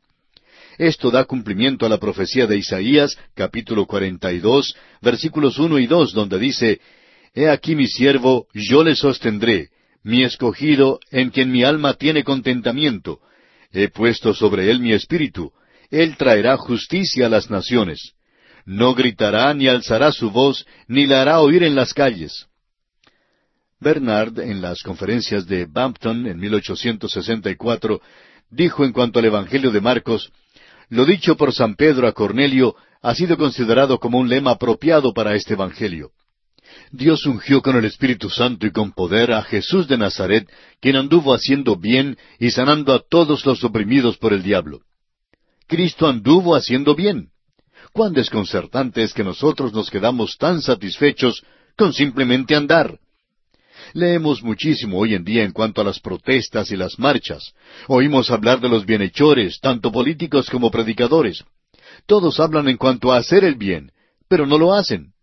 Esto 0.78 1.12
da 1.12 1.26
cumplimiento 1.26 1.86
a 1.86 1.90
la 1.90 1.98
profecía 1.98 2.48
de 2.48 2.58
Isaías, 2.58 3.18
capítulo 3.36 3.86
42, 3.86 4.76
versículos 5.02 5.60
1 5.60 5.78
y 5.80 5.88
2, 5.88 6.14
donde 6.14 6.40
dice, 6.40 6.80
He 7.34 7.50
aquí 7.50 7.76
mi 7.76 7.88
siervo, 7.88 8.48
yo 8.54 8.84
le 8.84 8.96
sostendré, 8.96 9.70
mi 10.04 10.24
escogido, 10.24 11.00
en 11.12 11.30
quien 11.30 11.52
mi 11.52 11.64
alma 11.64 11.94
tiene 11.94 12.24
contentamiento. 12.24 13.20
He 13.72 13.90
puesto 13.90 14.34
sobre 14.34 14.72
él 14.72 14.80
mi 14.80 14.94
espíritu, 14.94 15.52
él 15.92 16.18
traerá 16.18 16.58
justicia 16.58 17.28
a 17.28 17.30
las 17.30 17.50
naciones 17.50 18.14
no 18.70 18.94
gritará 18.94 19.52
ni 19.56 19.68
alzará 19.68 20.12
su 20.12 20.30
voz, 20.30 20.64
ni 20.88 21.08
la 21.08 21.24
hará 21.24 21.40
oír 21.42 21.64
en 21.64 21.74
las 21.74 21.92
calles. 21.92 22.46
Bernard, 23.80 24.40
en 24.40 24.62
las 24.62 24.84
conferencias 24.84 25.48
de 25.48 25.66
Bampton 25.66 26.28
en 26.28 26.38
1864, 26.38 28.00
dijo 28.52 28.86
en 28.86 28.92
cuanto 28.92 29.18
al 29.18 29.26
Evangelio 29.26 29.72
de 29.72 29.82
Marcos, 29.82 30.32
lo 30.90 31.06
dicho 31.06 31.36
por 31.36 31.52
San 31.52 31.76
Pedro 31.76 32.08
a 32.08 32.12
Cornelio 32.12 32.76
ha 33.02 33.16
sido 33.16 33.38
considerado 33.38 33.98
como 33.98 34.20
un 34.20 34.30
lema 34.30 34.52
apropiado 34.52 35.14
para 35.14 35.34
este 35.34 35.54
Evangelio. 35.54 36.12
Dios 36.92 37.26
ungió 37.26 37.62
con 37.62 37.76
el 37.76 37.86
Espíritu 37.86 38.30
Santo 38.30 38.66
y 38.66 38.72
con 38.72 38.92
poder 38.92 39.32
a 39.32 39.44
Jesús 39.44 39.88
de 39.88 39.98
Nazaret, 39.98 40.50
quien 40.82 40.96
anduvo 40.96 41.34
haciendo 41.34 41.76
bien 41.76 42.18
y 42.40 42.50
sanando 42.52 42.94
a 42.94 43.00
todos 43.00 43.46
los 43.46 43.64
oprimidos 43.64 44.18
por 44.18 44.34
el 44.34 44.42
diablo. 44.42 44.82
Cristo 45.68 46.08
anduvo 46.08 46.56
haciendo 46.56 46.96
bien. 46.96 47.30
Cuán 47.94 48.14
desconcertante 48.14 49.04
es 49.04 49.14
que 49.14 49.24
nosotros 49.24 49.72
nos 49.74 49.90
quedamos 49.90 50.38
tan 50.38 50.62
satisfechos 50.62 51.44
con 51.78 51.94
simplemente 51.94 52.56
andar. 52.56 53.00
Leemos 53.94 54.44
muchísimo 54.44 55.00
hoy 55.00 55.14
en 55.14 55.24
día 55.24 55.44
en 55.44 55.52
cuanto 55.52 55.82
a 55.82 55.84
las 55.84 56.00
protestas 56.00 56.72
y 56.72 56.76
las 56.76 57.00
marchas. 57.00 57.54
Oímos 57.88 58.32
hablar 58.32 58.60
de 58.60 58.70
los 58.70 58.86
bienhechores, 58.86 59.60
tanto 59.60 59.92
políticos 59.92 60.50
como 60.50 60.70
predicadores. 60.70 61.44
Todos 62.06 62.40
hablan 62.40 62.68
en 62.68 62.78
cuanto 62.78 63.12
a 63.12 63.18
hacer 63.18 63.44
el 63.44 63.56
bien, 63.56 63.92
pero 64.28 64.46
no 64.46 64.58
lo 64.58 64.74
hacen. 64.74 65.14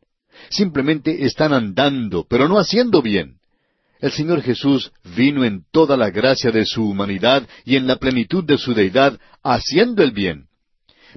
Simplemente 0.51 1.25
están 1.25 1.53
andando, 1.53 2.27
pero 2.29 2.49
no 2.49 2.59
haciendo 2.59 3.03
bien. 3.03 3.37
El 4.01 4.13
Señor 4.13 4.43
Jesús 4.43 4.93
vino 5.17 5.45
en 5.45 5.65
toda 5.73 5.97
la 5.97 6.11
gracia 6.11 6.51
de 6.51 6.67
su 6.67 6.89
humanidad 6.89 7.49
y 7.65 7.77
en 7.77 7.87
la 7.87 7.97
plenitud 7.97 8.45
de 8.45 8.59
su 8.59 8.75
deidad, 8.75 9.19
haciendo 9.43 10.03
el 10.03 10.11
bien. 10.11 10.47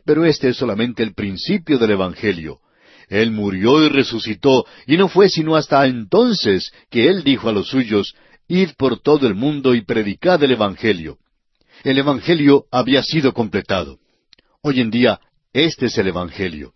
Pero 0.06 0.26
este 0.26 0.50
es 0.50 0.58
solamente 0.58 1.04
el 1.04 1.14
principio 1.14 1.78
del 1.78 1.92
Evangelio. 1.92 2.60
Él 3.10 3.32
murió 3.32 3.84
y 3.84 3.90
resucitó, 3.90 4.66
y 4.86 4.96
no 4.96 5.10
fue 5.10 5.30
sino 5.30 5.56
hasta 5.56 5.86
entonces 5.88 6.72
que 6.90 7.10
Él 7.10 7.24
dijo 7.24 7.50
a 7.50 7.52
los 7.52 7.68
suyos, 7.68 8.16
Id 8.48 8.72
por 8.78 9.00
todo 9.00 9.28
el 9.28 9.36
mundo 9.36 9.76
y 9.76 9.82
predicad 9.82 10.42
el 10.44 10.52
Evangelio. 10.52 11.18
El 11.84 11.98
Evangelio 11.98 12.66
había 12.72 13.04
sido 13.04 13.34
completado. 13.34 14.00
Hoy 14.62 14.80
en 14.80 14.90
día, 14.90 15.20
este 15.54 15.88
es 15.88 15.98
el 15.98 16.08
Evangelio. 16.08 16.74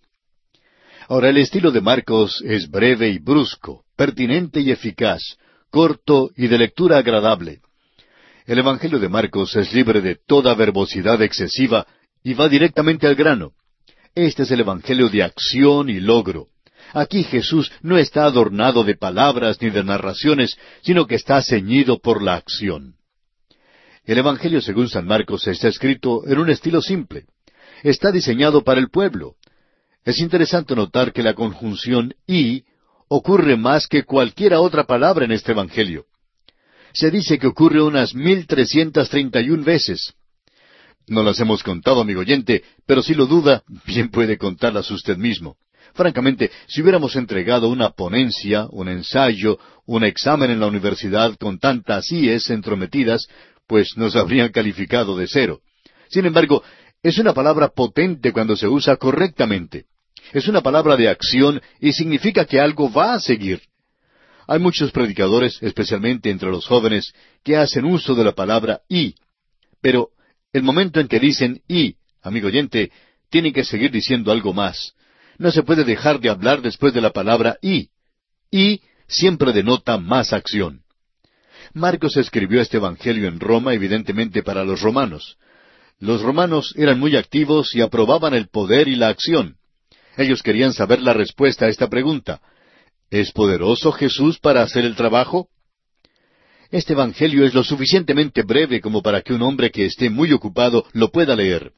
Ahora, 1.09 1.29
el 1.29 1.37
estilo 1.37 1.71
de 1.71 1.81
Marcos 1.81 2.41
es 2.45 2.69
breve 2.69 3.09
y 3.09 3.19
brusco, 3.19 3.83
pertinente 3.95 4.61
y 4.61 4.71
eficaz, 4.71 5.37
corto 5.69 6.31
y 6.35 6.47
de 6.47 6.57
lectura 6.57 6.97
agradable. 6.97 7.59
El 8.45 8.59
Evangelio 8.59 8.99
de 8.99 9.09
Marcos 9.09 9.55
es 9.55 9.73
libre 9.73 10.01
de 10.01 10.15
toda 10.15 10.53
verbosidad 10.53 11.21
excesiva 11.21 11.87
y 12.23 12.33
va 12.33 12.47
directamente 12.49 13.07
al 13.07 13.15
grano. 13.15 13.51
Este 14.15 14.43
es 14.43 14.51
el 14.51 14.61
Evangelio 14.61 15.09
de 15.09 15.23
acción 15.23 15.89
y 15.89 15.99
logro. 15.99 16.47
Aquí 16.93 17.23
Jesús 17.23 17.71
no 17.81 17.97
está 17.97 18.25
adornado 18.25 18.83
de 18.83 18.95
palabras 18.95 19.61
ni 19.61 19.69
de 19.69 19.83
narraciones, 19.83 20.57
sino 20.83 21.07
que 21.07 21.15
está 21.15 21.41
ceñido 21.41 21.99
por 21.99 22.21
la 22.21 22.35
acción. 22.35 22.95
El 24.05 24.17
Evangelio 24.17 24.61
según 24.61 24.89
San 24.89 25.07
Marcos 25.07 25.47
está 25.47 25.69
escrito 25.69 26.27
en 26.27 26.37
un 26.37 26.49
estilo 26.49 26.81
simple. 26.81 27.25
Está 27.81 28.11
diseñado 28.11 28.63
para 28.63 28.79
el 28.79 28.89
pueblo. 28.89 29.35
Es 30.05 30.19
interesante 30.19 30.75
notar 30.75 31.13
que 31.13 31.23
la 31.23 31.33
conjunción 31.33 32.13
y 32.27 32.65
ocurre 33.07 33.55
más 33.55 33.87
que 33.87 34.03
cualquiera 34.03 34.59
otra 34.59 34.85
palabra 34.85 35.25
en 35.25 35.31
este 35.31 35.53
Evangelio. 35.53 36.05
Se 36.93 37.09
dice 37.09 37.39
que 37.39 37.47
ocurre 37.47 37.81
unas 37.81 38.13
mil 38.13 38.45
trescientas 38.45 39.09
treinta 39.09 39.39
y 39.41 39.49
un 39.49 39.63
veces. 39.63 40.13
No 41.07 41.23
las 41.23 41.39
hemos 41.39 41.63
contado, 41.63 42.01
amigo 42.01 42.21
oyente, 42.21 42.63
pero 42.85 43.01
si 43.01 43.13
lo 43.13 43.25
duda, 43.25 43.63
bien 43.85 44.09
puede 44.09 44.37
contarlas 44.37 44.91
usted 44.91 45.17
mismo. 45.17 45.57
Francamente, 45.93 46.51
si 46.67 46.81
hubiéramos 46.81 47.15
entregado 47.15 47.69
una 47.69 47.91
ponencia, 47.91 48.67
un 48.71 48.89
ensayo, 48.89 49.59
un 49.85 50.03
examen 50.03 50.49
en 50.51 50.59
la 50.59 50.67
universidad 50.67 51.35
con 51.37 51.59
tantas 51.59 52.11
IES 52.11 52.49
entrometidas, 52.49 53.27
pues 53.67 53.95
nos 53.95 54.15
habrían 54.15 54.51
calificado 54.51 55.15
de 55.17 55.27
cero. 55.27 55.61
Sin 56.09 56.25
embargo, 56.25 56.63
es 57.03 57.17
una 57.19 57.33
palabra 57.33 57.69
potente 57.69 58.31
cuando 58.31 58.55
se 58.55 58.67
usa 58.67 58.95
correctamente. 58.97 59.85
Es 60.33 60.47
una 60.47 60.61
palabra 60.61 60.97
de 60.97 61.07
acción 61.07 61.61
y 61.79 61.93
significa 61.93 62.45
que 62.45 62.59
algo 62.59 62.91
va 62.91 63.13
a 63.13 63.19
seguir. 63.19 63.61
Hay 64.47 64.59
muchos 64.59 64.91
predicadores, 64.91 65.59
especialmente 65.61 66.31
entre 66.31 66.49
los 66.49 66.65
jóvenes, 66.65 67.13
que 67.43 67.55
hacen 67.55 67.85
uso 67.85 68.15
de 68.15 68.23
la 68.23 68.33
palabra 68.33 68.81
y, 68.89 69.13
pero 69.79 70.09
el 70.51 70.63
momento 70.63 70.99
en 70.99 71.07
que 71.07 71.19
dicen 71.19 71.61
y, 71.67 71.97
amigo 72.23 72.47
oyente, 72.47 72.91
tienen 73.29 73.53
que 73.53 73.63
seguir 73.63 73.91
diciendo 73.91 74.31
algo 74.31 74.53
más. 74.53 74.93
No 75.37 75.51
se 75.51 75.61
puede 75.61 75.83
dejar 75.83 76.19
de 76.19 76.29
hablar 76.29 76.61
después 76.61 76.93
de 76.93 77.01
la 77.01 77.11
palabra 77.11 77.57
y. 77.61 77.89
Y 78.49 78.81
siempre 79.07 79.53
denota 79.53 79.97
más 79.97 80.33
acción. 80.33 80.81
Marcos 81.73 82.17
escribió 82.17 82.59
este 82.59 82.77
Evangelio 82.77 83.27
en 83.27 83.39
Roma, 83.39 83.73
evidentemente 83.73 84.41
para 84.41 84.63
los 84.63 84.81
romanos. 84.81 85.37
Los 85.99 86.21
romanos 86.21 86.73
eran 86.75 86.99
muy 86.99 87.15
activos 87.15 87.75
y 87.75 87.81
aprobaban 87.81 88.33
el 88.33 88.47
poder 88.47 88.87
y 88.87 88.95
la 88.95 89.09
acción. 89.09 89.57
Ellos 90.17 90.43
querían 90.43 90.73
saber 90.73 91.01
la 91.01 91.13
respuesta 91.13 91.65
a 91.65 91.69
esta 91.69 91.89
pregunta. 91.89 92.41
¿Es 93.09 93.31
poderoso 93.31 93.91
Jesús 93.91 94.39
para 94.39 94.61
hacer 94.61 94.85
el 94.85 94.95
trabajo? 94.95 95.49
Este 96.71 96.93
Evangelio 96.93 97.45
es 97.45 97.53
lo 97.53 97.63
suficientemente 97.63 98.41
breve 98.41 98.81
como 98.81 99.01
para 99.01 99.21
que 99.21 99.33
un 99.33 99.43
hombre 99.43 99.69
que 99.69 99.85
esté 99.85 100.09
muy 100.09 100.31
ocupado 100.33 100.85
lo 100.93 101.11
pueda 101.11 101.35
leer. 101.35 101.71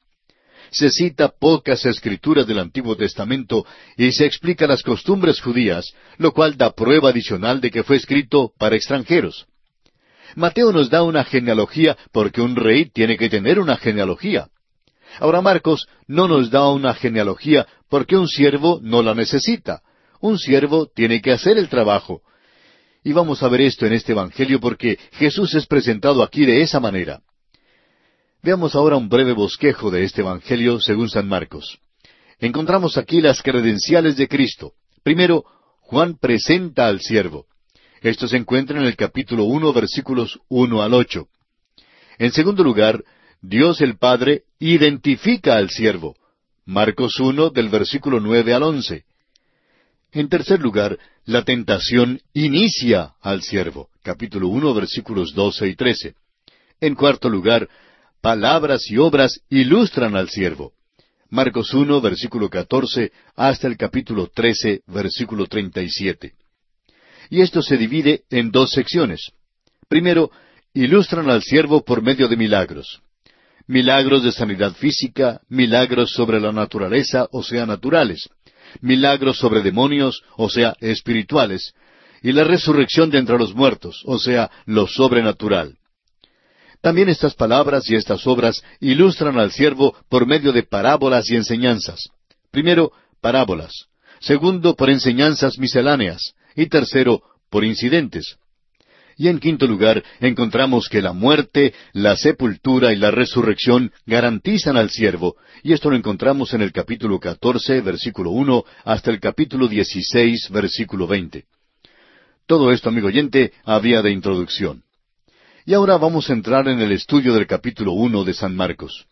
Se 0.72 0.89
cita 0.89 1.30
pocas 1.30 1.86
escrituras 1.86 2.48
del 2.48 2.60
Antiguo 2.60 2.96
Testamento 2.96 3.65
y 3.98 4.12
se 4.12 4.25
explica 4.25 4.68
las 4.68 4.84
costumbres 4.84 5.42
judías, 5.42 5.94
lo 6.18 6.32
cual 6.32 6.58
da 6.58 6.72
prueba 6.72 7.10
adicional 7.10 7.62
de 7.62 7.72
que 7.72 7.84
fue 7.84 7.98
escrito 7.98 8.51
para 8.58 8.75
extranjeros. 8.75 9.46
Mateo 10.36 10.72
nos 10.72 10.89
da 10.89 11.04
una 11.04 11.24
genealogía 11.24 11.98
porque 12.12 12.42
un 12.42 12.56
rey 12.56 12.89
tiene 12.89 13.18
que 13.18 13.30
tener 13.30 13.60
una 13.60 13.77
genealogía. 13.77 14.48
Ahora 15.19 15.41
Marcos 15.41 15.88
no 16.07 16.27
nos 16.27 16.50
da 16.50 16.69
una 16.69 16.93
genealogía 16.93 17.67
porque 17.89 18.17
un 18.17 18.27
siervo 18.27 18.79
no 18.81 19.01
la 19.01 19.13
necesita. 19.13 19.81
Un 20.19 20.38
siervo 20.38 20.88
tiene 20.88 21.22
que 21.22 21.31
hacer 21.31 21.57
el 21.57 21.69
trabajo. 21.69 22.22
Y 23.03 23.13
vamos 23.13 23.43
a 23.43 23.48
ver 23.48 23.62
esto 23.62 23.86
en 23.86 23.93
este 23.93 24.13
Evangelio 24.13 24.60
porque 24.60 24.98
Jesús 25.13 25.53
es 25.53 25.67
presentado 25.67 26.24
aquí 26.24 26.45
de 26.45 26.62
esa 26.62 26.79
manera. 26.79 27.22
Veamos 28.41 28.75
ahora 28.75 28.95
un 28.95 29.10
breve 29.10 29.34
bosquejo 29.34 29.91
de 29.91 30.03
este 30.03 30.22
Evangelio 30.22 30.79
según 30.79 31.10
San 31.10 31.27
Marcos. 31.27 31.79
Encontramos 32.39 32.98
aquí 32.98 33.22
las 33.22 33.41
credenciales 33.41 34.17
de 34.17 34.27
Cristo. 34.27 34.74
Primero, 35.03 35.45
Juan 35.81 36.17
presenta 36.17 36.88
al 36.88 37.00
siervo. 37.00 37.45
Esto 38.01 38.27
se 38.27 38.38
encuentra 38.38 38.79
en 38.79 38.86
el 38.86 38.95
capítulo 38.95 39.45
uno, 39.45 39.72
versículos 39.72 40.39
uno 40.50 40.81
al 40.81 40.93
ocho. 40.93 41.27
En 42.17 42.31
segundo 42.31 42.63
lugar, 42.63 43.03
Dios 43.48 43.80
el 43.82 43.98
Padre 43.98 44.44
identifica 44.58 45.58
al 45.58 45.70
siervo. 45.70 46.16
Marcos 46.66 47.20
1 47.20 47.52
del 47.52 47.70
versículo 47.70 48.20
9 48.20 48.56
al 48.56 48.64
11. 48.64 49.06
En 50.14 50.30
tercer 50.30 50.60
lugar, 50.60 50.98
la 51.25 51.44
tentación 51.44 52.22
inicia 52.34 53.14
al 53.22 53.44
siervo. 53.44 53.90
Capítulo 54.02 54.48
1 54.48 54.74
versículos 54.74 55.36
12 55.36 55.68
y 55.68 55.75
13. 55.75 56.16
En 56.82 56.96
cuarto 56.96 57.30
lugar, 57.30 57.70
palabras 58.20 58.90
y 58.90 58.98
obras 58.98 59.40
ilustran 59.50 60.16
al 60.16 60.30
siervo. 60.30 60.74
Marcos 61.30 61.72
1 61.72 62.02
versículo 62.02 62.50
14 62.50 63.12
hasta 63.36 63.68
el 63.68 63.78
capítulo 63.78 64.28
13 64.34 64.82
versículo 64.88 65.46
37. 65.46 66.34
Y 67.30 67.42
esto 67.42 67.62
se 67.62 67.78
divide 67.78 68.24
en 68.32 68.50
dos 68.50 68.72
secciones. 68.72 69.34
Primero, 69.88 70.32
ilustran 70.74 71.30
al 71.30 71.44
siervo 71.44 71.86
por 71.86 72.02
medio 72.02 72.28
de 72.28 72.38
milagros. 72.38 73.04
Milagros 73.67 74.24
de 74.24 74.31
sanidad 74.31 74.74
física, 74.74 75.41
milagros 75.50 76.12
sobre 76.12 76.39
la 76.39 76.51
naturaleza, 76.51 77.27
o 77.31 77.41
sea, 77.41 77.65
naturales. 77.65 78.29
Milagros 78.81 79.38
sobre 79.38 79.62
demonios, 79.62 80.24
o 80.38 80.50
sea, 80.50 80.75
espirituales. 80.79 81.74
Y 82.22 82.31
la 82.31 82.43
resurrección 82.43 83.10
de 83.10 83.19
entre 83.19 83.38
los 83.38 83.55
muertos, 83.55 84.03
o 84.05 84.19
sea, 84.19 84.51
lo 84.65 84.88
sobrenatural. 84.88 85.77
También 86.81 87.10
estas 87.10 87.34
palabras 87.34 87.89
y 87.89 87.95
estas 87.95 88.27
obras 88.27 88.62
ilustran 88.79 89.39
al 89.39 89.51
siervo 89.51 89.95
por 90.10 90.27
medio 90.27 90.51
de 90.51 90.62
parábolas 90.62 91.29
y 91.31 91.36
enseñanzas. 91.36 92.10
Primero, 92.51 92.91
parábolas. 93.22 93.88
Segundo, 94.19 94.75
por 94.75 94.91
enseñanzas 94.91 95.57
misceláneas. 95.57 96.36
Y 96.55 96.67
tercero, 96.67 97.24
por 97.50 97.63
incidentes. 97.63 98.38
Y 99.17 99.29
en 99.29 99.39
quinto 99.39 99.65
lugar, 99.65 100.03
encontramos 100.19 100.89
que 100.89 101.01
la 101.01 101.13
muerte, 101.13 101.74
la 101.93 102.17
sepultura 102.17 102.91
y 102.91 102.98
la 102.98 103.12
resurrección 103.12 103.91
garantizan 104.05 104.75
al 104.75 104.89
siervo, 104.89 105.38
y 105.63 105.72
esto 105.72 105.89
lo 105.89 105.95
encontramos 105.95 106.53
en 106.53 106.62
el 106.62 106.74
capítulo 106.74 107.17
catorce, 107.19 107.79
versículo 107.79 108.31
uno, 108.31 108.65
hasta 108.84 109.12
el 109.12 109.22
capítulo 109.22 109.69
dieciséis, 109.69 110.50
versículo 110.50 111.07
veinte. 111.07 111.45
Todo 112.45 112.72
esto, 112.74 112.89
amigo 112.89 113.07
oyente, 113.07 113.53
había 113.63 114.01
de 114.01 114.12
introducción. 114.12 114.84
Y 115.65 115.74
ahora 115.74 115.98
vamos 115.98 116.29
a 116.29 116.34
entrar 116.34 116.67
en 116.67 116.79
el 116.79 116.91
estudio 116.91 117.34
del 117.34 117.48
capítulo 117.48 117.93
uno 117.93 118.24
de 118.25 118.34
San 118.34 118.55
Marcos. 118.55 119.07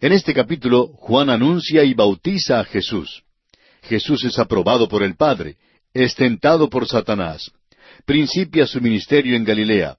En 0.00 0.12
este 0.12 0.32
capítulo, 0.32 0.86
Juan 0.86 1.28
anuncia 1.28 1.84
y 1.84 1.92
bautiza 1.92 2.60
a 2.60 2.64
Jesús. 2.64 3.22
Jesús 3.82 4.24
es 4.24 4.38
aprobado 4.38 4.88
por 4.88 5.02
el 5.02 5.16
Padre, 5.16 5.56
es 5.92 6.14
tentado 6.14 6.68
por 6.68 6.88
Satanás, 6.88 7.52
principia 8.08 8.66
su 8.66 8.80
ministerio 8.80 9.36
en 9.36 9.44
Galilea, 9.44 9.98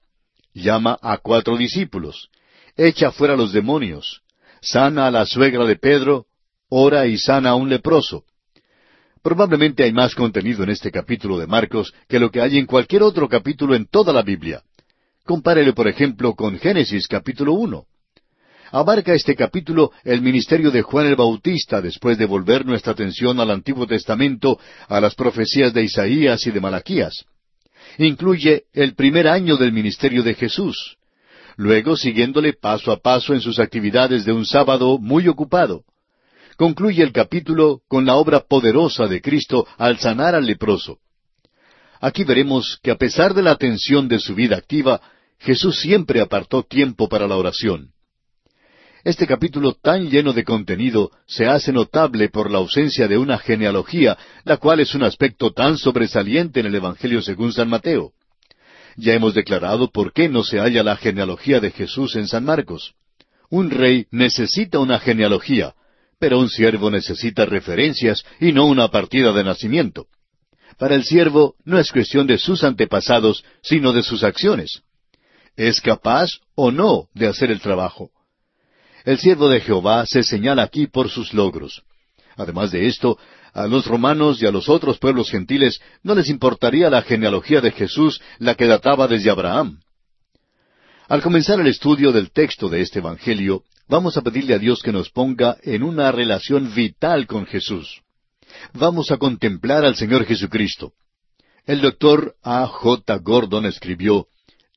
llama 0.51 0.98
a 1.00 1.20
cuatro 1.20 1.56
discípulos, 1.56 2.30
echa 2.75 3.12
fuera 3.12 3.36
los 3.36 3.54
demonios, 3.54 4.24
sana 4.63 5.06
a 5.06 5.12
la 5.12 5.28
suegra 5.28 5.63
de 5.66 5.75
Pedro, 5.75 6.25
ora 6.70 7.06
y 7.06 7.20
sana 7.20 7.51
a 7.51 7.56
un 7.56 7.70
leproso. 7.70 8.24
Probablemente 9.22 9.84
hay 9.84 9.94
más 9.94 10.16
contenido 10.16 10.63
en 10.63 10.72
este 10.72 10.89
capítulo 10.89 11.38
de 11.38 11.46
Marcos 11.46 11.94
que 12.08 12.18
lo 12.18 12.32
que 12.32 12.42
hay 12.42 12.58
en 12.58 12.66
cualquier 12.66 13.04
otro 13.04 13.30
capítulo 13.30 13.75
en 13.75 13.86
toda 13.86 14.12
la 14.12 14.24
Biblia. 14.24 14.63
Compárele, 15.24 15.74
por 15.74 15.88
ejemplo, 15.88 16.34
con 16.34 16.58
Génesis 16.58 17.08
capítulo 17.08 17.54
uno. 17.54 17.86
Abarca 18.72 19.13
este 19.13 19.36
capítulo 19.36 19.92
el 20.04 20.24
ministerio 20.24 20.72
de 20.72 20.82
Juan 20.82 21.06
el 21.06 21.16
Bautista 21.16 21.80
después 21.80 22.18
de 22.18 22.25
volver 22.25 22.66
nuestra 22.66 22.94
atención 22.94 23.39
al 23.39 23.51
Antiguo 23.51 23.86
Testamento, 23.86 24.60
a 24.88 25.00
las 25.00 25.13
profecías 25.13 25.75
de 25.75 25.84
Isaías 25.84 26.48
y 26.48 26.50
de 26.50 26.60
Malaquías 26.60 27.24
incluye 28.06 28.63
el 28.74 28.96
primer 28.96 29.27
año 29.27 29.58
del 29.58 29.72
ministerio 29.72 30.24
de 30.24 30.34
Jesús, 30.34 30.98
luego 31.58 31.98
siguiéndole 31.98 32.53
paso 32.53 32.91
a 32.91 32.98
paso 32.98 33.34
en 33.34 33.41
sus 33.41 33.60
actividades 33.60 34.25
de 34.25 34.32
un 34.32 34.46
sábado 34.46 34.98
muy 34.98 35.27
ocupado. 35.27 35.84
Concluye 36.56 37.03
el 37.03 37.12
capítulo 37.12 37.82
con 37.88 38.06
la 38.06 38.15
obra 38.15 38.41
poderosa 38.41 39.08
de 39.08 39.21
Cristo 39.21 39.67
al 39.78 39.97
sanar 40.00 40.36
al 40.36 40.45
leproso. 40.45 41.00
Aquí 42.02 42.23
veremos 42.23 42.80
que 42.82 42.91
a 42.91 42.95
pesar 42.95 43.34
de 43.34 43.43
la 43.43 43.52
atención 43.52 44.08
de 44.08 44.19
su 44.19 44.34
vida 44.34 44.56
activa, 44.56 45.02
Jesús 45.38 45.80
siempre 45.80 46.21
apartó 46.21 46.63
tiempo 46.63 47.10
para 47.10 47.28
la 47.28 47.36
oración. 47.36 47.91
Este 49.03 49.25
capítulo 49.25 49.75
tan 49.81 50.09
lleno 50.09 50.33
de 50.33 50.43
contenido 50.43 51.12
se 51.25 51.45
hace 51.45 51.71
notable 51.71 52.27
por 52.29 52.51
la 52.51 52.57
ausencia 52.57 53.07
de 53.07 53.17
una 53.17 53.38
genealogía, 53.38 54.17
la 54.43 54.57
cual 54.57 54.81
es 54.81 54.93
un 54.93 55.03
aspecto 55.03 55.51
tan 55.51 55.77
sobresaliente 55.77 56.59
en 56.59 56.65
el 56.65 56.75
Evangelio 56.75 57.21
según 57.21 57.53
San 57.53 57.69
Mateo. 57.69 58.12
Ya 58.97 59.13
hemos 59.13 59.33
declarado 59.33 59.89
por 59.89 60.12
qué 60.12 60.27
no 60.27 60.43
se 60.43 60.59
halla 60.59 60.83
la 60.83 60.97
genealogía 60.97 61.62
de 61.62 61.71
Jesús 61.71 62.17
en 62.17 62.27
San 62.27 62.43
Marcos. 62.43 62.93
Un 63.49 63.69
rey 63.69 64.05
necesita 64.12 64.79
una 64.79 64.99
genealogía, 64.99 65.75
pero 66.19 66.38
un 66.38 66.49
siervo 66.49 66.91
necesita 66.91 67.45
referencias 67.45 68.25
y 68.41 68.51
no 68.51 68.65
una 68.65 68.89
partida 68.89 69.31
de 69.31 69.45
nacimiento. 69.45 70.07
Para 70.77 70.95
el 70.95 71.05
siervo 71.05 71.55
no 71.63 71.79
es 71.79 71.91
cuestión 71.93 72.27
de 72.27 72.38
sus 72.38 72.65
antepasados, 72.65 73.45
sino 73.62 73.93
de 73.93 74.03
sus 74.03 74.23
acciones. 74.23 74.81
¿Es 75.55 75.79
capaz 75.79 76.31
o 76.55 76.71
no 76.71 77.07
de 77.13 77.27
hacer 77.27 77.49
el 77.49 77.62
trabajo? 77.62 78.12
El 79.05 79.17
siervo 79.17 79.49
de 79.49 79.62
Jehová 79.62 80.05
se 80.05 80.23
señala 80.23 80.63
aquí 80.63 80.88
por 80.88 81.09
sus 81.09 81.33
logros. 81.33 81.83
Además 82.35 82.71
de 82.71 82.88
esto, 82.88 83.17
a 83.53 83.67
los 83.67 83.85
romanos 83.85 84.41
y 84.41 84.45
a 84.45 84.51
los 84.51 84.69
otros 84.69 84.99
pueblos 84.99 85.29
gentiles 85.29 85.81
no 86.03 86.15
les 86.15 86.29
importaría 86.29 86.89
la 86.89 87.01
genealogía 87.01 87.62
de 87.62 87.71
Jesús, 87.71 88.21
la 88.38 88.55
que 88.55 88.65
databa 88.65 89.07
desde 89.07 89.29
Abraham. 89.29 89.81
Al 91.07 91.21
comenzar 91.21 91.59
el 91.59 91.67
estudio 91.67 92.12
del 92.12 92.31
texto 92.31 92.69
de 92.69 92.81
este 92.81 92.99
Evangelio, 92.99 93.63
vamos 93.88 94.15
a 94.17 94.21
pedirle 94.21 94.53
a 94.53 94.59
Dios 94.59 94.81
que 94.83 94.91
nos 94.91 95.09
ponga 95.09 95.57
en 95.63 95.83
una 95.83 96.12
relación 96.12 96.73
vital 96.73 97.25
con 97.25 97.45
Jesús. 97.45 98.01
Vamos 98.73 99.12
a 99.12 99.17
contemplar 99.17 99.85
al 99.85 99.95
Señor 99.95 100.25
Jesucristo. 100.25 100.93
El 101.65 101.81
doctor 101.81 102.35
A. 102.43 102.65
J. 102.67 103.17
Gordon 103.17 103.65
escribió, 103.65 104.27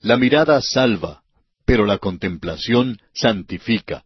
La 0.00 0.16
mirada 0.16 0.60
salva, 0.60 1.22
pero 1.64 1.86
la 1.86 1.98
contemplación 1.98 2.98
santifica. 3.14 4.04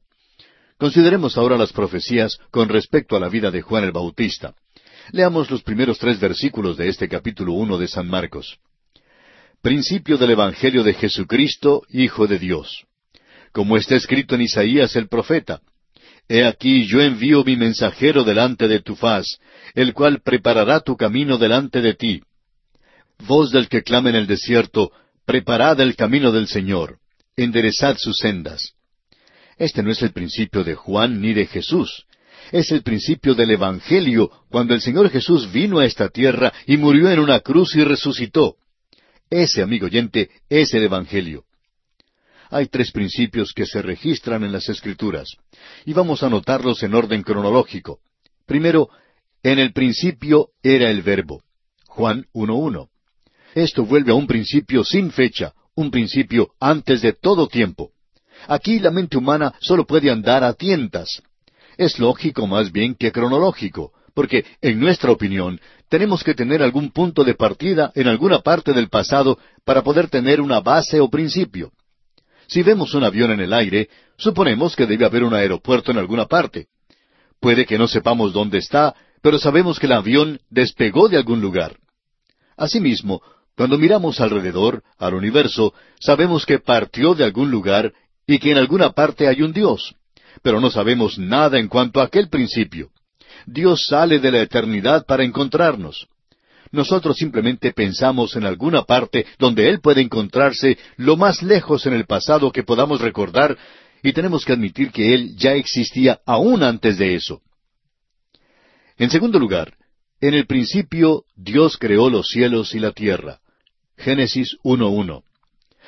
Consideremos 0.78 1.38
ahora 1.38 1.56
las 1.56 1.72
profecías 1.72 2.38
con 2.50 2.68
respecto 2.68 3.16
a 3.16 3.20
la 3.20 3.30
vida 3.30 3.50
de 3.50 3.62
Juan 3.62 3.84
el 3.84 3.92
Bautista. 3.92 4.54
Leamos 5.10 5.50
los 5.50 5.62
primeros 5.62 5.98
tres 5.98 6.20
versículos 6.20 6.76
de 6.76 6.88
este 6.88 7.08
capítulo 7.08 7.54
uno 7.54 7.78
de 7.78 7.88
San 7.88 8.08
Marcos. 8.08 8.58
Principio 9.62 10.18
del 10.18 10.32
Evangelio 10.32 10.84
de 10.84 10.92
Jesucristo, 10.92 11.82
Hijo 11.88 12.26
de 12.26 12.38
Dios. 12.38 12.84
Como 13.52 13.78
está 13.78 13.96
escrito 13.96 14.34
en 14.34 14.42
Isaías 14.42 14.96
el 14.96 15.08
profeta, 15.08 15.62
He 16.28 16.44
aquí 16.44 16.86
yo 16.86 17.00
envío 17.00 17.42
mi 17.44 17.56
mensajero 17.56 18.22
delante 18.22 18.68
de 18.68 18.80
tu 18.80 18.96
faz, 18.96 19.38
el 19.74 19.94
cual 19.94 20.20
preparará 20.22 20.80
tu 20.80 20.96
camino 20.96 21.38
delante 21.38 21.80
de 21.80 21.94
ti. 21.94 22.22
Voz 23.26 23.50
del 23.50 23.68
que 23.68 23.82
clama 23.82 24.10
en 24.10 24.16
el 24.16 24.26
desierto, 24.26 24.90
preparad 25.24 25.80
el 25.80 25.96
camino 25.96 26.32
del 26.32 26.48
Señor, 26.48 26.98
enderezad 27.36 27.96
sus 27.96 28.18
sendas. 28.18 28.75
Este 29.58 29.82
no 29.82 29.90
es 29.90 30.02
el 30.02 30.12
principio 30.12 30.64
de 30.64 30.74
Juan 30.74 31.20
ni 31.20 31.32
de 31.32 31.46
Jesús. 31.46 32.06
Es 32.52 32.70
el 32.70 32.82
principio 32.82 33.34
del 33.34 33.50
Evangelio, 33.50 34.30
cuando 34.50 34.74
el 34.74 34.80
Señor 34.80 35.10
Jesús 35.10 35.50
vino 35.50 35.78
a 35.78 35.86
esta 35.86 36.08
tierra 36.08 36.52
y 36.66 36.76
murió 36.76 37.10
en 37.10 37.18
una 37.18 37.40
cruz 37.40 37.74
y 37.74 37.82
resucitó. 37.82 38.56
Ese, 39.30 39.62
amigo 39.62 39.86
oyente, 39.86 40.30
es 40.48 40.72
el 40.74 40.84
Evangelio. 40.84 41.44
Hay 42.50 42.66
tres 42.66 42.92
principios 42.92 43.52
que 43.52 43.66
se 43.66 43.82
registran 43.82 44.44
en 44.44 44.52
las 44.52 44.68
Escrituras, 44.68 45.36
y 45.84 45.92
vamos 45.92 46.22
a 46.22 46.30
notarlos 46.30 46.82
en 46.84 46.94
orden 46.94 47.22
cronológico. 47.22 47.98
Primero, 48.46 48.88
en 49.42 49.58
el 49.58 49.72
principio 49.72 50.50
era 50.62 50.90
el 50.90 51.02
Verbo. 51.02 51.42
Juan 51.86 52.26
1.1. 52.32 52.88
Esto 53.54 53.84
vuelve 53.84 54.12
a 54.12 54.14
un 54.14 54.28
principio 54.28 54.84
sin 54.84 55.10
fecha, 55.10 55.54
un 55.74 55.90
principio 55.90 56.50
antes 56.60 57.02
de 57.02 57.14
todo 57.14 57.48
tiempo. 57.48 57.90
Aquí 58.46 58.78
la 58.78 58.90
mente 58.90 59.16
humana 59.16 59.54
solo 59.60 59.86
puede 59.86 60.10
andar 60.10 60.44
a 60.44 60.52
tientas. 60.52 61.22
Es 61.76 61.98
lógico 61.98 62.46
más 62.46 62.72
bien 62.72 62.94
que 62.94 63.12
cronológico, 63.12 63.92
porque, 64.14 64.44
en 64.62 64.80
nuestra 64.80 65.10
opinión, 65.10 65.60
tenemos 65.88 66.24
que 66.24 66.34
tener 66.34 66.62
algún 66.62 66.90
punto 66.90 67.22
de 67.22 67.34
partida 67.34 67.92
en 67.94 68.08
alguna 68.08 68.40
parte 68.40 68.72
del 68.72 68.88
pasado 68.88 69.38
para 69.64 69.82
poder 69.82 70.08
tener 70.08 70.40
una 70.40 70.60
base 70.60 71.00
o 71.00 71.10
principio. 71.10 71.72
Si 72.46 72.62
vemos 72.62 72.94
un 72.94 73.04
avión 73.04 73.30
en 73.32 73.40
el 73.40 73.52
aire, 73.52 73.88
suponemos 74.16 74.74
que 74.74 74.86
debe 74.86 75.04
haber 75.04 75.24
un 75.24 75.34
aeropuerto 75.34 75.90
en 75.90 75.98
alguna 75.98 76.26
parte. 76.26 76.68
Puede 77.40 77.66
que 77.66 77.78
no 77.78 77.88
sepamos 77.88 78.32
dónde 78.32 78.58
está, 78.58 78.94
pero 79.20 79.38
sabemos 79.38 79.78
que 79.78 79.86
el 79.86 79.92
avión 79.92 80.40
despegó 80.48 81.08
de 81.08 81.16
algún 81.16 81.40
lugar. 81.40 81.76
Asimismo, 82.56 83.20
cuando 83.56 83.78
miramos 83.78 84.20
alrededor, 84.20 84.82
al 84.98 85.14
universo, 85.14 85.74
sabemos 86.00 86.46
que 86.46 86.58
partió 86.58 87.14
de 87.14 87.24
algún 87.24 87.50
lugar 87.50 87.92
y 88.26 88.38
que 88.38 88.50
en 88.50 88.58
alguna 88.58 88.90
parte 88.90 89.28
hay 89.28 89.42
un 89.42 89.52
Dios, 89.52 89.94
pero 90.42 90.60
no 90.60 90.70
sabemos 90.70 91.18
nada 91.18 91.58
en 91.58 91.68
cuanto 91.68 92.00
a 92.00 92.04
aquel 92.04 92.28
principio. 92.28 92.90
Dios 93.46 93.86
sale 93.86 94.18
de 94.18 94.32
la 94.32 94.42
eternidad 94.42 95.06
para 95.06 95.24
encontrarnos. 95.24 96.08
Nosotros 96.72 97.16
simplemente 97.16 97.72
pensamos 97.72 98.34
en 98.34 98.44
alguna 98.44 98.82
parte 98.82 99.24
donde 99.38 99.68
Él 99.68 99.80
puede 99.80 100.00
encontrarse 100.00 100.76
lo 100.96 101.16
más 101.16 101.42
lejos 101.42 101.86
en 101.86 101.94
el 101.94 102.06
pasado 102.06 102.50
que 102.50 102.64
podamos 102.64 103.00
recordar, 103.00 103.56
y 104.02 104.12
tenemos 104.12 104.44
que 104.44 104.52
admitir 104.52 104.90
que 104.90 105.14
Él 105.14 105.36
ya 105.36 105.52
existía 105.52 106.20
aún 106.26 106.62
antes 106.62 106.98
de 106.98 107.14
eso. 107.14 107.40
En 108.98 109.10
segundo 109.10 109.38
lugar, 109.38 109.74
en 110.20 110.34
el 110.34 110.46
principio 110.46 111.24
Dios 111.36 111.76
creó 111.76 112.10
los 112.10 112.28
cielos 112.28 112.74
y 112.74 112.80
la 112.80 112.92
tierra. 112.92 113.40
Génesis 113.96 114.56
1.1. 114.64 115.25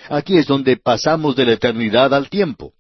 Aquí 0.09 0.39
es 0.39 0.47
donde 0.47 0.77
pasamos 0.77 1.37
de 1.37 1.47
la 1.47 1.53
eternidad 1.53 2.15
al 2.15 2.29
tiempo. 2.29 2.73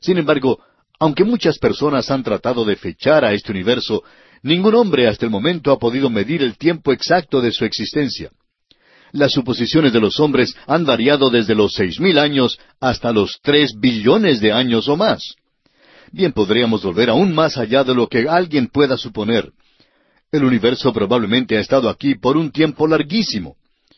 Sin 0.00 0.18
embargo, 0.18 0.60
aunque 1.00 1.24
muchas 1.24 1.58
personas 1.58 2.10
han 2.10 2.22
tratado 2.22 2.64
de 2.64 2.76
fechar 2.76 3.24
a 3.24 3.32
este 3.32 3.52
universo, 3.52 4.02
ningún 4.42 4.74
hombre 4.74 5.08
hasta 5.08 5.24
el 5.24 5.30
momento 5.30 5.72
ha 5.72 5.78
podido 5.78 6.10
medir 6.10 6.42
el 6.42 6.56
tiempo 6.56 6.92
exacto 6.92 7.40
de 7.40 7.52
su 7.52 7.64
existencia. 7.64 8.30
Las 9.12 9.32
suposiciones 9.32 9.92
de 9.92 10.00
los 10.00 10.20
hombres 10.20 10.54
han 10.66 10.84
variado 10.84 11.30
desde 11.30 11.54
los 11.54 11.72
seis 11.72 11.98
mil 11.98 12.18
años 12.18 12.58
hasta 12.80 13.12
los 13.12 13.38
tres 13.42 13.72
billones 13.78 14.40
de 14.40 14.52
años 14.52 14.88
o 14.88 14.96
más. 14.96 15.36
Bien 16.12 16.32
podríamos 16.32 16.82
volver 16.82 17.10
aún 17.10 17.34
más 17.34 17.56
allá 17.56 17.84
de 17.84 17.94
lo 17.94 18.08
que 18.08 18.28
alguien 18.28 18.68
pueda 18.68 18.96
suponer. 18.96 19.50
El 20.30 20.44
universo 20.44 20.92
probablemente 20.92 21.56
ha 21.56 21.60
estado 21.60 21.88
aquí 21.88 22.14
por 22.16 22.36
un 22.36 22.50
tiempo 22.50 22.86
larguísimo. 22.86 23.56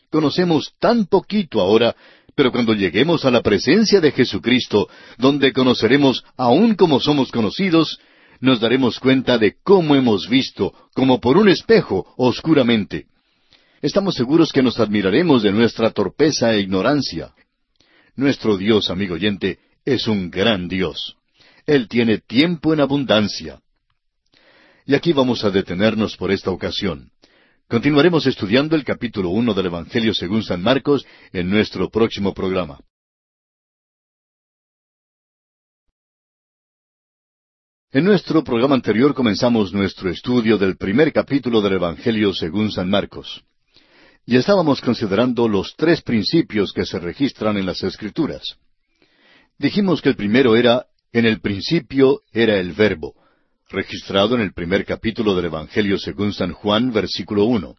Conocemos 0.09 0.73
tan 0.79 1.05
poquito 1.05 1.61
ahora, 1.61 1.95
pero 2.35 2.51
cuando 2.51 2.73
lleguemos 2.73 3.25
a 3.25 3.31
la 3.31 3.41
presencia 3.41 3.99
de 3.99 4.11
Jesucristo, 4.11 4.87
donde 5.17 5.53
conoceremos 5.53 6.23
aún 6.37 6.75
como 6.75 6.99
somos 6.99 7.31
conocidos, 7.31 7.99
nos 8.39 8.59
daremos 8.59 8.99
cuenta 8.99 9.37
de 9.37 9.55
cómo 9.63 9.95
hemos 9.95 10.27
visto, 10.27 10.73
como 10.93 11.19
por 11.19 11.37
un 11.37 11.49
espejo, 11.49 12.13
oscuramente. 12.17 13.05
Estamos 13.81 14.15
seguros 14.15 14.51
que 14.51 14.63
nos 14.63 14.79
admiraremos 14.79 15.43
de 15.43 15.51
nuestra 15.51 15.91
torpeza 15.91 16.53
e 16.53 16.61
ignorancia. 16.61 17.33
Nuestro 18.15 18.57
Dios, 18.57 18.89
amigo 18.89 19.15
oyente, 19.15 19.59
es 19.85 20.07
un 20.07 20.29
gran 20.29 20.67
Dios. 20.67 21.15
Él 21.65 21.87
tiene 21.87 22.19
tiempo 22.19 22.73
en 22.73 22.81
abundancia. 22.81 23.59
Y 24.85 24.95
aquí 24.95 25.13
vamos 25.13 25.43
a 25.43 25.51
detenernos 25.51 26.17
por 26.17 26.31
esta 26.31 26.51
ocasión. 26.51 27.11
Continuaremos 27.71 28.27
estudiando 28.27 28.75
el 28.75 28.83
capítulo 28.83 29.29
uno 29.29 29.53
del 29.53 29.67
Evangelio 29.67 30.13
según 30.13 30.43
San 30.43 30.61
Marcos 30.61 31.05
en 31.31 31.49
nuestro 31.49 31.89
próximo 31.89 32.33
programa. 32.33 32.77
En 37.93 38.03
nuestro 38.03 38.43
programa 38.43 38.75
anterior 38.75 39.13
comenzamos 39.13 39.71
nuestro 39.71 40.09
estudio 40.09 40.57
del 40.57 40.75
primer 40.75 41.13
capítulo 41.13 41.61
del 41.61 41.75
Evangelio 41.75 42.33
según 42.33 42.73
San 42.73 42.89
Marcos. 42.89 43.41
Y 44.25 44.35
estábamos 44.35 44.81
considerando 44.81 45.47
los 45.47 45.73
tres 45.77 46.01
principios 46.01 46.73
que 46.73 46.85
se 46.85 46.99
registran 46.99 47.55
en 47.55 47.65
las 47.67 47.81
Escrituras. 47.83 48.57
Dijimos 49.57 50.01
que 50.01 50.09
el 50.09 50.17
primero 50.17 50.57
era, 50.57 50.87
en 51.13 51.25
el 51.25 51.39
principio 51.39 52.19
era 52.33 52.57
el 52.57 52.73
verbo, 52.73 53.15
registrado 53.71 54.35
en 54.35 54.41
el 54.41 54.53
primer 54.53 54.85
capítulo 54.85 55.35
del 55.35 55.45
Evangelio 55.45 55.97
según 55.97 56.33
San 56.33 56.51
Juan, 56.51 56.91
versículo 56.91 57.45
uno. 57.45 57.75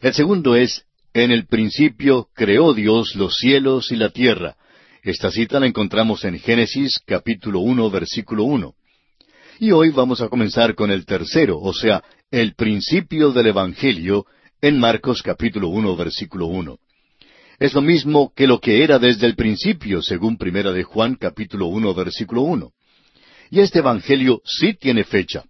El 0.00 0.14
segundo 0.14 0.56
es, 0.56 0.84
en 1.12 1.30
el 1.30 1.46
principio 1.46 2.28
creó 2.34 2.74
Dios 2.74 3.14
los 3.14 3.36
cielos 3.36 3.90
y 3.92 3.96
la 3.96 4.10
tierra. 4.10 4.56
Esta 5.02 5.30
cita 5.30 5.60
la 5.60 5.66
encontramos 5.66 6.24
en 6.24 6.38
Génesis 6.38 7.00
capítulo 7.06 7.60
uno, 7.60 7.90
versículo 7.90 8.44
uno. 8.44 8.74
Y 9.58 9.70
hoy 9.70 9.90
vamos 9.90 10.20
a 10.20 10.28
comenzar 10.28 10.74
con 10.74 10.90
el 10.90 11.06
tercero, 11.06 11.58
o 11.58 11.72
sea, 11.72 12.02
el 12.30 12.54
principio 12.54 13.32
del 13.32 13.46
Evangelio, 13.46 14.26
en 14.60 14.78
Marcos 14.78 15.22
capítulo 15.22 15.68
uno, 15.68 15.96
versículo 15.96 16.46
uno. 16.46 16.78
Es 17.58 17.72
lo 17.72 17.80
mismo 17.80 18.32
que 18.34 18.46
lo 18.46 18.60
que 18.60 18.82
era 18.82 18.98
desde 18.98 19.26
el 19.26 19.34
principio, 19.34 20.02
según 20.02 20.36
Primera 20.36 20.72
de 20.72 20.82
Juan 20.82 21.14
capítulo 21.14 21.66
uno, 21.66 21.94
versículo 21.94 22.42
uno. 22.42 22.72
Y 23.50 23.60
este 23.60 23.80
Evangelio 23.80 24.40
sí 24.44 24.74
tiene 24.74 25.04
fecha. 25.04 25.44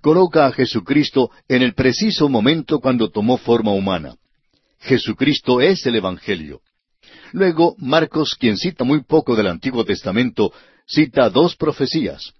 Coloca 0.00 0.46
a 0.46 0.52
Jesucristo 0.52 1.30
en 1.48 1.62
el 1.62 1.74
preciso 1.74 2.28
momento 2.28 2.80
cuando 2.80 3.10
tomó 3.10 3.36
forma 3.36 3.72
humana. 3.72 4.14
Jesucristo 4.80 5.60
es 5.60 5.84
el 5.86 5.96
Evangelio. 5.96 6.60
Luego, 7.32 7.74
Marcos, 7.78 8.34
quien 8.34 8.56
cita 8.56 8.84
muy 8.84 9.02
poco 9.02 9.36
del 9.36 9.46
Antiguo 9.46 9.84
Testamento, 9.84 10.52
cita 10.86 11.28
dos 11.30 11.56
profecías. 11.56 12.32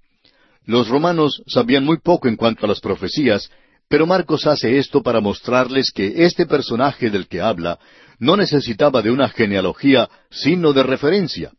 Los 0.65 0.89
romanos 0.89 1.43
sabían 1.47 1.85
muy 1.85 1.99
poco 1.99 2.29
en 2.29 2.37
cuanto 2.37 2.65
a 2.65 2.69
las 2.69 2.81
profecías, 2.81 3.51
pero 3.89 4.07
Marcos 4.07 4.47
hace 4.47 4.79
esto 4.79 5.03
para 5.03 5.21
mostrarles 5.21 5.91
que 5.91 6.25
este 6.25 6.47
personaje 6.47 7.11
del 7.11 7.27
que 7.27 7.41
habla 7.41 7.79
no 8.19 8.37
necesitaba 8.37 9.03
de 9.03 9.11
una 9.11 9.29
genealogía, 9.29 10.09
sino 10.31 10.73
de 10.73 10.83
referencia. 10.83 11.53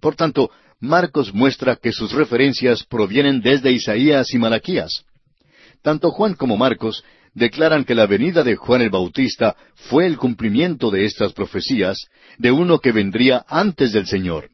Por 0.00 0.16
tanto, 0.16 0.50
Marcos 0.82 1.32
muestra 1.32 1.76
que 1.76 1.92
sus 1.92 2.10
referencias 2.10 2.82
provienen 2.82 3.40
desde 3.40 3.70
Isaías 3.70 4.34
y 4.34 4.38
Malaquías. 4.38 5.04
Tanto 5.80 6.10
Juan 6.10 6.34
como 6.34 6.56
Marcos 6.56 7.04
declaran 7.34 7.84
que 7.84 7.94
la 7.94 8.06
venida 8.06 8.42
de 8.42 8.56
Juan 8.56 8.82
el 8.82 8.90
Bautista 8.90 9.54
fue 9.76 10.06
el 10.06 10.16
cumplimiento 10.16 10.90
de 10.90 11.04
estas 11.04 11.34
profecías 11.34 12.08
de 12.36 12.50
uno 12.50 12.80
que 12.80 12.90
vendría 12.90 13.44
antes 13.46 13.92
del 13.92 14.08
Señor. 14.08 14.50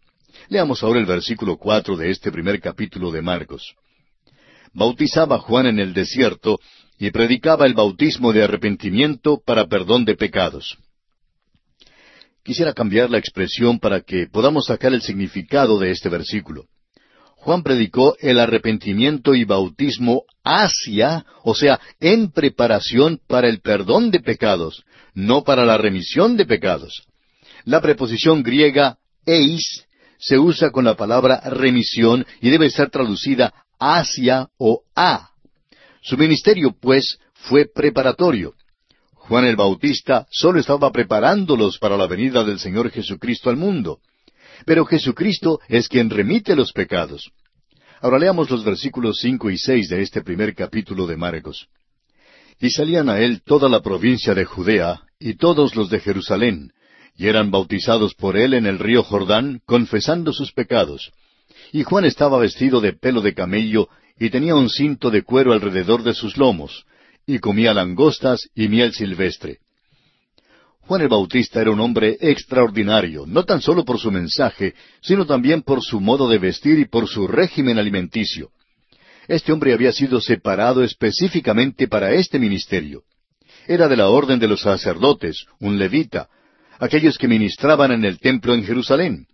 Leamos 0.50 0.82
ahora 0.82 1.00
el 1.00 1.06
versículo 1.06 1.56
cuatro 1.56 1.96
de 1.96 2.10
este 2.10 2.30
primer 2.30 2.60
capítulo 2.60 3.10
de 3.10 3.22
Marcos. 3.22 3.74
Bautizaba 4.74 5.38
Juan 5.38 5.64
en 5.64 5.78
el 5.78 5.94
desierto 5.94 6.60
y 6.98 7.10
predicaba 7.10 7.64
el 7.64 7.72
bautismo 7.72 8.34
de 8.34 8.44
arrepentimiento 8.44 9.40
para 9.46 9.66
perdón 9.66 10.04
de 10.04 10.14
pecados. 10.14 10.76
Quisiera 12.48 12.72
cambiar 12.72 13.11
la 13.11 13.18
expresión 13.18 13.78
para 13.78 14.00
que 14.00 14.26
podamos 14.26 14.68
sacar 14.68 14.94
el 14.94 15.02
significado 15.02 15.78
de 15.78 15.90
este 15.90 16.08
versículo. 16.08 16.64
Juan 17.37 17.62
predicó 17.62 18.16
el 18.20 18.40
arrepentimiento 18.40 19.34
y 19.34 19.44
bautismo 19.44 20.22
hacia, 20.42 21.26
o 21.42 21.54
sea, 21.54 21.78
en 22.00 22.30
preparación 22.30 23.20
para 23.26 23.50
el 23.50 23.61
perdón 23.61 24.11
de 24.11 24.20
pecados, 24.20 24.87
no 25.12 25.44
para 25.44 25.66
la 25.66 25.76
remisión 25.76 26.38
de 26.38 26.46
pecados. 26.46 27.02
La 27.64 27.82
preposición 27.82 28.42
griega 28.42 28.96
eis 29.26 29.84
se 30.18 30.38
usa 30.38 30.70
con 30.70 30.87
la 30.87 30.96
palabra 30.96 31.42
remisión 31.50 32.24
y 32.40 32.48
debe 32.48 32.70
ser 32.70 32.88
traducida 32.88 33.52
hacia 33.78 34.48
o 34.56 34.84
a. 34.96 35.32
Su 36.00 36.16
ministerio, 36.16 36.74
pues, 36.80 37.18
fue 37.34 37.66
preparatorio. 37.66 38.54
Juan 39.28 39.44
el 39.44 39.56
Bautista 39.56 40.26
solo 40.30 40.58
estaba 40.58 40.90
preparándolos 40.90 41.78
para 41.78 41.98
la 41.98 42.06
venida 42.06 42.44
del 42.44 42.58
Señor 42.58 42.90
Jesucristo 42.90 43.50
al 43.50 43.58
mundo. 43.58 43.98
Pero 44.64 44.86
Jesucristo 44.86 45.60
es 45.68 45.86
quien 45.86 46.08
remite 46.08 46.56
los 46.56 46.72
pecados. 46.72 47.30
Ahora 48.00 48.18
leamos 48.18 48.48
los 48.48 48.64
versículos 48.64 49.18
cinco 49.20 49.50
y 49.50 49.58
seis 49.58 49.90
de 49.90 50.00
este 50.00 50.22
primer 50.22 50.54
capítulo 50.54 51.06
de 51.06 51.18
Marcos. 51.18 51.68
Y 52.58 52.70
salían 52.70 53.10
a 53.10 53.20
él 53.20 53.42
toda 53.44 53.68
la 53.68 53.82
provincia 53.82 54.34
de 54.34 54.46
Judea 54.46 55.02
y 55.20 55.34
todos 55.34 55.76
los 55.76 55.90
de 55.90 56.00
Jerusalén, 56.00 56.72
y 57.14 57.26
eran 57.26 57.50
bautizados 57.50 58.14
por 58.14 58.38
él 58.38 58.54
en 58.54 58.64
el 58.64 58.78
río 58.78 59.02
Jordán, 59.02 59.60
confesando 59.66 60.32
sus 60.32 60.52
pecados. 60.52 61.12
Y 61.70 61.82
Juan 61.82 62.06
estaba 62.06 62.38
vestido 62.38 62.80
de 62.80 62.94
pelo 62.94 63.20
de 63.20 63.34
camello 63.34 63.90
y 64.18 64.30
tenía 64.30 64.54
un 64.54 64.70
cinto 64.70 65.10
de 65.10 65.22
cuero 65.22 65.52
alrededor 65.52 66.02
de 66.02 66.14
sus 66.14 66.38
lomos, 66.38 66.86
y 67.28 67.40
comía 67.40 67.74
langostas 67.74 68.48
y 68.54 68.68
miel 68.68 68.94
silvestre. 68.94 69.58
Juan 70.80 71.02
el 71.02 71.08
Bautista 71.08 71.60
era 71.60 71.70
un 71.70 71.78
hombre 71.78 72.16
extraordinario, 72.18 73.26
no 73.26 73.44
tan 73.44 73.60
solo 73.60 73.84
por 73.84 73.98
su 73.98 74.10
mensaje, 74.10 74.74
sino 75.02 75.26
también 75.26 75.60
por 75.60 75.82
su 75.82 76.00
modo 76.00 76.26
de 76.30 76.38
vestir 76.38 76.78
y 76.78 76.86
por 76.86 77.06
su 77.06 77.28
régimen 77.28 77.78
alimenticio. 77.78 78.48
Este 79.28 79.52
hombre 79.52 79.74
había 79.74 79.92
sido 79.92 80.22
separado 80.22 80.82
específicamente 80.82 81.86
para 81.86 82.14
este 82.14 82.38
ministerio. 82.38 83.02
Era 83.66 83.88
de 83.88 83.98
la 83.98 84.08
orden 84.08 84.38
de 84.38 84.48
los 84.48 84.62
sacerdotes, 84.62 85.44
un 85.60 85.78
levita, 85.78 86.30
aquellos 86.78 87.18
que 87.18 87.28
ministraban 87.28 87.92
en 87.92 88.06
el 88.06 88.18
templo 88.18 88.54
en 88.54 88.64
Jerusalén. 88.64 89.26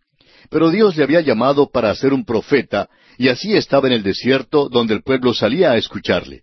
Pero 0.50 0.70
Dios 0.70 0.96
le 0.96 1.04
había 1.04 1.20
llamado 1.20 1.70
para 1.70 1.94
ser 1.94 2.12
un 2.12 2.24
profeta, 2.24 2.88
y 3.18 3.28
así 3.28 3.54
estaba 3.54 3.86
en 3.86 3.92
el 3.92 4.02
desierto 4.02 4.68
donde 4.68 4.94
el 4.94 5.04
pueblo 5.04 5.32
salía 5.32 5.70
a 5.70 5.76
escucharle. 5.76 6.42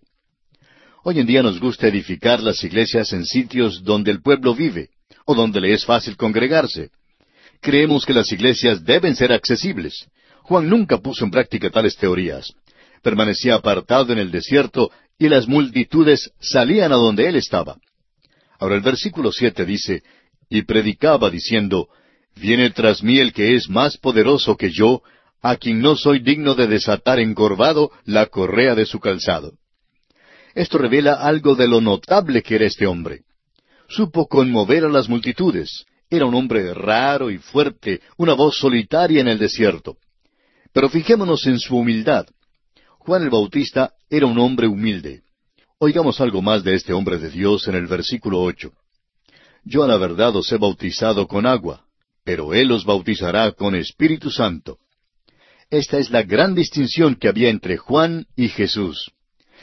Hoy 1.04 1.18
en 1.18 1.26
día 1.26 1.42
nos 1.42 1.58
gusta 1.58 1.88
edificar 1.88 2.40
las 2.40 2.62
iglesias 2.62 3.12
en 3.12 3.24
sitios 3.24 3.82
donde 3.82 4.12
el 4.12 4.22
pueblo 4.22 4.54
vive 4.54 4.90
o 5.26 5.34
donde 5.34 5.60
le 5.60 5.72
es 5.72 5.84
fácil 5.84 6.16
congregarse. 6.16 6.90
Creemos 7.60 8.06
que 8.06 8.14
las 8.14 8.30
iglesias 8.30 8.84
deben 8.84 9.16
ser 9.16 9.32
accesibles. 9.32 10.06
Juan 10.42 10.68
nunca 10.68 10.98
puso 10.98 11.24
en 11.24 11.32
práctica 11.32 11.70
tales 11.70 11.96
teorías. 11.96 12.52
Permanecía 13.02 13.56
apartado 13.56 14.12
en 14.12 14.20
el 14.20 14.30
desierto 14.30 14.92
y 15.18 15.28
las 15.28 15.48
multitudes 15.48 16.30
salían 16.40 16.92
a 16.92 16.96
donde 16.96 17.28
él 17.28 17.34
estaba. 17.34 17.78
Ahora 18.60 18.76
el 18.76 18.82
versículo 18.82 19.32
siete 19.32 19.64
dice, 19.64 20.04
y 20.48 20.62
predicaba 20.62 21.30
diciendo, 21.30 21.88
Viene 22.36 22.70
tras 22.70 23.02
mí 23.02 23.18
el 23.18 23.32
que 23.32 23.56
es 23.56 23.68
más 23.68 23.96
poderoso 23.98 24.56
que 24.56 24.70
yo, 24.70 25.02
a 25.40 25.56
quien 25.56 25.80
no 25.80 25.96
soy 25.96 26.20
digno 26.20 26.54
de 26.54 26.68
desatar 26.68 27.18
encorvado 27.18 27.90
la 28.04 28.26
correa 28.26 28.76
de 28.76 28.86
su 28.86 29.00
calzado. 29.00 29.54
Esto 30.54 30.78
revela 30.78 31.14
algo 31.14 31.54
de 31.54 31.68
lo 31.68 31.80
notable 31.80 32.42
que 32.42 32.56
era 32.56 32.66
este 32.66 32.86
hombre. 32.86 33.22
Supo 33.88 34.26
conmover 34.26 34.84
a 34.84 34.88
las 34.88 35.08
multitudes. 35.08 35.84
Era 36.10 36.26
un 36.26 36.34
hombre 36.34 36.74
raro 36.74 37.30
y 37.30 37.38
fuerte, 37.38 38.00
una 38.18 38.34
voz 38.34 38.58
solitaria 38.58 39.20
en 39.20 39.28
el 39.28 39.38
desierto. 39.38 39.96
Pero 40.72 40.88
fijémonos 40.88 41.46
en 41.46 41.58
su 41.58 41.76
humildad. 41.76 42.26
Juan 42.98 43.22
el 43.22 43.30
Bautista 43.30 43.92
era 44.10 44.26
un 44.26 44.38
hombre 44.38 44.66
humilde. 44.66 45.22
Oigamos 45.78 46.20
algo 46.20 46.42
más 46.42 46.62
de 46.62 46.74
este 46.74 46.92
hombre 46.92 47.18
de 47.18 47.30
Dios 47.30 47.66
en 47.66 47.74
el 47.74 47.86
versículo 47.86 48.40
ocho. 48.42 48.72
Yo 49.64 49.82
a 49.82 49.86
la 49.86 49.96
verdad 49.96 50.36
os 50.36 50.50
he 50.52 50.56
bautizado 50.56 51.26
con 51.26 51.46
agua, 51.46 51.84
pero 52.24 52.54
Él 52.54 52.70
os 52.72 52.84
bautizará 52.84 53.52
con 53.52 53.74
Espíritu 53.74 54.30
Santo. 54.30 54.78
Esta 55.70 55.98
es 55.98 56.10
la 56.10 56.22
gran 56.22 56.54
distinción 56.54 57.14
que 57.14 57.28
había 57.28 57.48
entre 57.48 57.76
Juan 57.78 58.26
y 58.36 58.48
Jesús. 58.48 59.12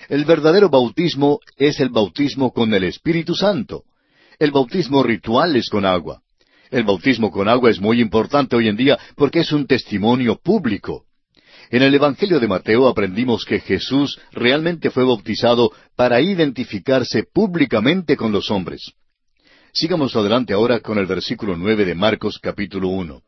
El 0.07 0.25
verdadero 0.25 0.69
bautismo 0.69 1.39
es 1.57 1.79
el 1.79 1.89
bautismo 1.89 2.51
con 2.51 2.73
el 2.73 2.83
Espíritu 2.83 3.35
Santo. 3.35 3.83
El 4.39 4.51
bautismo 4.51 5.03
ritual 5.03 5.55
es 5.55 5.69
con 5.69 5.85
agua. 5.85 6.21
El 6.71 6.83
bautismo 6.83 7.31
con 7.31 7.49
agua 7.49 7.69
es 7.69 7.79
muy 7.79 7.99
importante 7.99 8.55
hoy 8.55 8.67
en 8.67 8.77
día 8.77 8.97
porque 9.15 9.39
es 9.39 9.51
un 9.51 9.67
testimonio 9.67 10.37
público. 10.37 11.05
En 11.71 11.83
el 11.83 11.93
Evangelio 11.93 12.39
de 12.39 12.47
Mateo 12.47 12.87
aprendimos 12.87 13.45
que 13.45 13.59
Jesús 13.59 14.19
realmente 14.31 14.89
fue 14.89 15.03
bautizado 15.03 15.71
para 15.95 16.21
identificarse 16.21 17.23
públicamente 17.31 18.15
con 18.15 18.31
los 18.31 18.49
hombres. 18.49 18.93
Sigamos 19.71 20.15
adelante 20.15 20.53
ahora 20.53 20.79
con 20.79 20.97
el 20.97 21.05
versículo 21.05 21.55
nueve 21.55 21.85
de 21.85 21.93
Marcos 21.93 22.39
capítulo 22.39 22.87
uno. 22.89 23.21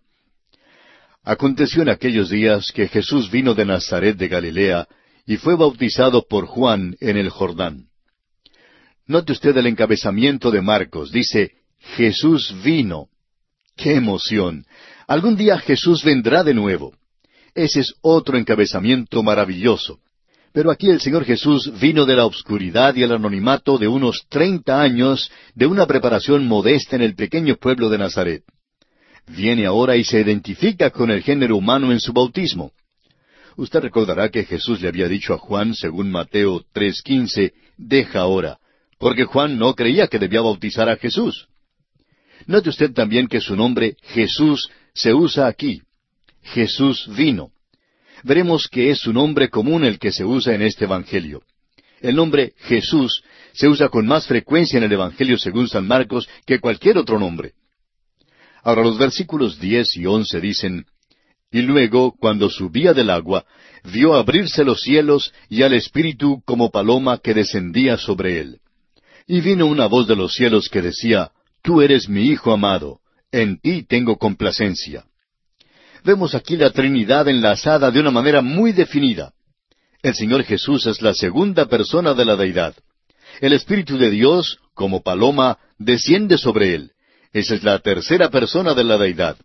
Aconteció 1.24 1.84
en 1.84 1.90
aquellos 1.90 2.32
días 2.32 2.72
que 2.72 2.88
Jesús 2.88 3.30
vino 3.30 3.54
de 3.54 3.66
Nazaret 3.66 4.18
de 4.18 4.28
Galilea 4.28 4.88
y 5.26 5.38
fue 5.38 5.56
bautizado 5.56 6.26
por 6.28 6.46
Juan 6.46 6.96
en 7.00 7.18
el 7.18 7.30
Jordán. 7.30 7.88
Note 9.08 9.34
usted 9.34 9.56
el 9.58 9.68
encabezamiento 9.68 10.52
de 10.52 10.62
Marcos. 10.62 11.12
Dice, 11.12 11.52
Jesús 11.96 12.56
vino. 12.64 13.08
¡Qué 13.76 13.96
emoción! 13.96 14.66
Algún 15.08 15.36
día 15.36 15.58
Jesús 15.58 16.04
vendrá 16.04 16.44
de 16.44 16.54
nuevo. 16.54 16.94
Ese 17.54 17.82
es 17.82 17.94
otro 18.02 18.38
encabezamiento 18.38 19.24
maravilloso. 19.24 20.00
Pero 20.54 20.70
aquí 20.70 20.90
el 20.90 21.00
Señor 21.00 21.26
Jesús 21.26 21.72
vino 21.80 22.06
de 22.06 22.16
la 22.16 22.26
obscuridad 22.26 22.96
y 22.96 23.04
el 23.04 23.14
anonimato 23.14 23.78
de 23.78 23.88
unos 23.88 24.26
treinta 24.30 24.82
años 24.82 25.32
de 25.56 25.66
una 25.66 25.86
preparación 25.86 26.46
modesta 26.46 26.96
en 26.96 27.02
el 27.02 27.16
pequeño 27.16 27.56
pueblo 27.56 27.90
de 27.90 27.98
Nazaret. 27.98 28.44
Viene 29.28 29.66
ahora 29.66 29.96
y 29.96 30.04
se 30.04 30.20
identifica 30.20 30.90
con 30.90 31.10
el 31.10 31.22
género 31.22 31.56
humano 31.56 31.92
en 31.92 32.00
su 32.00 32.12
bautismo. 32.12 32.72
Usted 33.58 33.82
recordará 33.82 34.30
que 34.30 34.46
Jesús 34.46 34.82
le 34.82 34.88
había 34.88 35.08
dicho 35.08 35.34
a 35.34 35.38
Juan, 35.38 35.76
según 35.76 36.10
Mateo 36.12 36.64
3:15, 36.74 37.54
deja 37.78 38.20
ahora, 38.20 38.60
porque 38.98 39.26
Juan 39.26 39.58
no 39.58 39.76
creía 39.76 40.08
que 40.08 40.20
debía 40.20 40.42
bautizar 40.42 40.90
a 40.90 40.98
Jesús. 40.98 41.48
Note 42.48 42.70
usted 42.70 42.94
también 42.94 43.28
que 43.28 43.42
su 43.42 43.56
nombre 43.56 43.96
Jesús 44.02 44.70
se 44.94 45.14
usa 45.14 45.48
aquí. 45.48 45.82
Jesús 46.42 47.08
vino. 47.16 47.52
Veremos 48.24 48.68
que 48.68 48.90
es 48.90 49.06
un 49.08 49.16
nombre 49.16 49.50
común 49.50 49.84
el 49.84 50.00
que 50.00 50.12
se 50.12 50.24
usa 50.24 50.54
en 50.54 50.62
este 50.62 50.86
Evangelio. 50.86 51.42
El 52.00 52.16
nombre 52.16 52.54
Jesús 52.58 53.24
se 53.54 53.68
usa 53.68 53.90
con 53.90 54.08
más 54.08 54.26
frecuencia 54.28 54.78
en 54.78 54.84
el 54.84 54.92
Evangelio 54.92 55.38
según 55.38 55.68
San 55.68 55.88
Marcos 55.88 56.28
que 56.46 56.60
cualquier 56.60 56.98
otro 56.98 57.20
nombre. 57.20 57.54
Ahora 58.64 58.84
los 58.84 58.98
versículos 58.98 59.60
diez 59.60 59.96
y 59.96 60.06
once 60.06 60.40
dicen, 60.40 60.86
Y 61.52 61.62
luego, 61.64 62.16
cuando 62.18 62.50
subía 62.50 62.94
del 62.94 63.10
agua, 63.10 63.46
vio 63.84 64.16
abrirse 64.16 64.64
los 64.64 64.82
cielos 64.82 65.34
y 65.50 65.64
al 65.64 65.74
Espíritu 65.74 66.42
como 66.46 66.72
paloma 66.72 67.18
que 67.18 67.34
descendía 67.34 67.98
sobre 67.98 68.40
él. 68.40 68.60
Y 69.28 69.42
vino 69.42 69.66
una 69.66 69.88
voz 69.88 70.08
de 70.08 70.16
los 70.16 70.34
cielos 70.34 70.70
que 70.70 70.82
decía, 70.82 71.32
Tú 71.62 71.82
eres 71.82 72.08
mi 72.08 72.24
Hijo 72.28 72.52
amado, 72.52 73.00
en 73.32 73.60
ti 73.60 73.84
tengo 73.84 74.18
complacencia. 74.18 75.06
Vemos 76.04 76.34
aquí 76.34 76.58
la 76.58 76.72
Trinidad 76.72 77.28
enlazada 77.28 77.92
de 77.92 78.00
una 78.00 78.12
manera 78.12 78.42
muy 78.42 78.72
definida. 78.72 79.34
El 80.02 80.16
Señor 80.16 80.44
Jesús 80.44 80.88
es 80.88 81.02
la 81.02 81.14
segunda 81.14 81.68
persona 81.68 82.14
de 82.14 82.26
la 82.26 82.36
deidad. 82.36 82.76
El 83.40 83.54
Espíritu 83.54 83.98
de 83.98 84.10
Dios, 84.10 84.58
como 84.74 85.04
paloma, 85.04 85.60
desciende 85.78 86.38
sobre 86.38 86.74
él. 86.74 86.92
Esa 87.34 87.56
es 87.56 87.64
la 87.64 87.80
tercera 87.80 88.30
persona 88.30 88.74
de 88.74 88.84
la 88.84 88.98
deidad. 88.98 89.38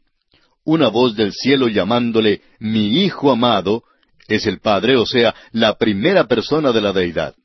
Una 0.66 0.88
voz 0.88 1.14
del 1.14 1.32
cielo 1.32 1.68
llamándole 1.68 2.42
mi 2.58 3.04
Hijo 3.04 3.30
amado 3.30 3.84
es 4.26 4.46
el 4.46 4.58
Padre, 4.58 4.96
o 4.96 5.06
sea, 5.06 5.32
la 5.52 5.78
primera 5.78 6.26
persona 6.26 6.72
de 6.72 6.80
la 6.80 6.92
deidad. 6.92 7.36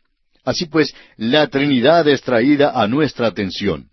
Así 0.43 0.65
pues, 0.65 0.91
la 1.17 1.45
Trinidad 1.47 2.07
es 2.07 2.23
traída 2.23 2.71
a 2.73 2.87
nuestra 2.87 3.27
atención. 3.27 3.89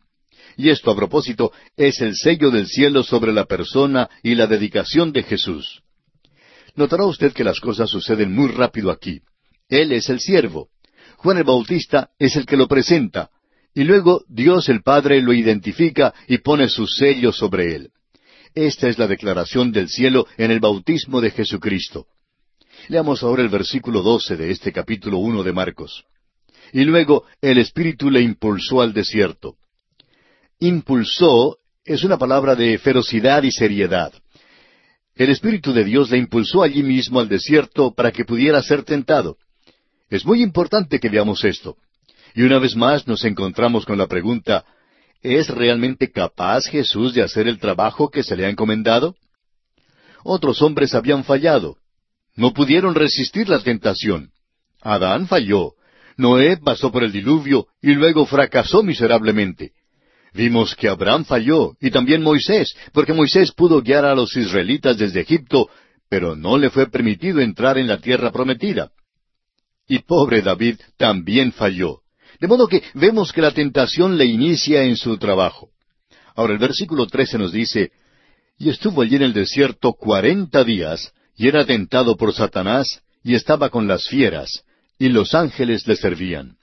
Y 0.56 0.70
esto 0.70 0.90
a 0.90 0.96
propósito 0.96 1.52
es 1.76 2.00
el 2.00 2.16
sello 2.16 2.50
del 2.50 2.68
cielo 2.68 3.02
sobre 3.02 3.34
la 3.34 3.44
persona 3.44 4.08
y 4.22 4.34
la 4.34 4.46
dedicación 4.46 5.12
de 5.12 5.22
Jesús. 5.22 5.82
Notará 6.74 7.04
usted 7.04 7.34
que 7.34 7.44
las 7.44 7.60
cosas 7.60 7.90
suceden 7.90 8.34
muy 8.34 8.48
rápido 8.48 8.90
aquí. 8.90 9.20
Él 9.68 9.92
es 9.92 10.08
el 10.08 10.20
siervo. 10.20 10.70
Juan 11.18 11.36
el 11.36 11.44
Bautista 11.44 12.08
es 12.18 12.34
el 12.36 12.46
que 12.46 12.56
lo 12.56 12.66
presenta. 12.66 13.28
Y 13.74 13.84
luego 13.84 14.22
Dios 14.26 14.70
el 14.70 14.82
Padre 14.82 15.20
lo 15.20 15.34
identifica 15.34 16.14
y 16.26 16.38
pone 16.38 16.70
su 16.70 16.86
sello 16.86 17.30
sobre 17.30 17.74
él. 17.74 17.90
Esta 18.54 18.88
es 18.88 18.98
la 18.98 19.06
declaración 19.06 19.72
del 19.72 19.88
cielo 19.88 20.26
en 20.36 20.50
el 20.50 20.60
bautismo 20.60 21.20
de 21.20 21.30
Jesucristo. 21.30 22.06
Leamos 22.88 23.22
ahora 23.22 23.42
el 23.42 23.48
versículo 23.48 24.02
doce 24.02 24.36
de 24.36 24.50
este 24.50 24.72
capítulo 24.72 25.18
uno 25.18 25.42
de 25.42 25.52
Marcos. 25.52 26.04
Y 26.72 26.84
luego 26.84 27.24
el 27.40 27.58
Espíritu 27.58 28.10
le 28.10 28.20
impulsó 28.20 28.80
al 28.80 28.92
desierto. 28.92 29.56
Impulsó 30.60 31.58
es 31.84 32.04
una 32.04 32.18
palabra 32.18 32.54
de 32.54 32.78
ferocidad 32.78 33.42
y 33.42 33.50
seriedad. 33.50 34.12
El 35.14 35.30
Espíritu 35.30 35.72
de 35.72 35.84
Dios 35.84 36.10
le 36.10 36.18
impulsó 36.18 36.62
allí 36.62 36.82
mismo 36.82 37.18
al 37.18 37.28
desierto 37.28 37.92
para 37.94 38.12
que 38.12 38.24
pudiera 38.24 38.62
ser 38.62 38.82
tentado. 38.84 39.36
Es 40.10 40.24
muy 40.24 40.42
importante 40.42 41.00
que 41.00 41.08
veamos 41.08 41.44
esto. 41.44 41.76
Y 42.34 42.42
una 42.42 42.58
vez 42.58 42.76
más 42.76 43.06
nos 43.06 43.24
encontramos 43.24 43.84
con 43.84 43.98
la 43.98 44.06
pregunta, 44.06 44.64
¿es 45.22 45.48
realmente 45.48 46.10
capaz 46.10 46.66
Jesús 46.66 47.14
de 47.14 47.22
hacer 47.22 47.48
el 47.48 47.58
trabajo 47.58 48.10
que 48.10 48.22
se 48.22 48.36
le 48.36 48.46
ha 48.46 48.48
encomendado? 48.48 49.14
Otros 50.24 50.62
hombres 50.62 50.94
habían 50.94 51.24
fallado. 51.24 51.76
No 52.36 52.52
pudieron 52.52 52.94
resistir 52.94 53.48
la 53.48 53.60
tentación. 53.60 54.30
Adán 54.80 55.26
falló. 55.26 55.72
Noé 56.16 56.56
pasó 56.56 56.90
por 56.90 57.04
el 57.04 57.12
diluvio 57.12 57.66
y 57.80 57.94
luego 57.94 58.26
fracasó 58.26 58.82
miserablemente. 58.82 59.72
Vimos 60.34 60.74
que 60.74 60.88
Abraham 60.88 61.24
falló 61.24 61.76
y 61.80 61.90
también 61.90 62.22
Moisés, 62.22 62.76
porque 62.92 63.12
Moisés 63.12 63.52
pudo 63.52 63.80
guiar 63.80 64.04
a 64.04 64.14
los 64.14 64.36
israelitas 64.36 64.98
desde 64.98 65.20
Egipto, 65.20 65.68
pero 66.08 66.36
no 66.36 66.58
le 66.58 66.70
fue 66.70 66.88
permitido 66.88 67.40
entrar 67.40 67.78
en 67.78 67.86
la 67.86 67.98
tierra 67.98 68.30
prometida. 68.30 68.90
Y 69.86 70.00
pobre 70.00 70.42
David 70.42 70.80
también 70.96 71.52
falló. 71.52 72.02
De 72.40 72.46
modo 72.46 72.68
que 72.68 72.82
vemos 72.94 73.32
que 73.32 73.42
la 73.42 73.52
tentación 73.52 74.16
le 74.16 74.26
inicia 74.26 74.84
en 74.84 74.96
su 74.96 75.18
trabajo. 75.18 75.70
Ahora 76.36 76.52
el 76.52 76.58
versículo 76.58 77.06
trece 77.06 77.36
nos 77.38 77.52
dice, 77.52 77.90
Y 78.58 78.70
estuvo 78.70 79.02
allí 79.02 79.16
en 79.16 79.22
el 79.22 79.32
desierto 79.32 79.92
cuarenta 79.92 80.62
días, 80.64 81.12
y 81.36 81.48
era 81.48 81.64
tentado 81.64 82.16
por 82.16 82.32
Satanás, 82.32 83.02
y 83.24 83.34
estaba 83.34 83.70
con 83.70 83.88
las 83.88 84.06
fieras, 84.06 84.64
y 84.98 85.08
los 85.08 85.34
ángeles 85.34 85.86
le 85.86 85.96
servían. 85.96 86.56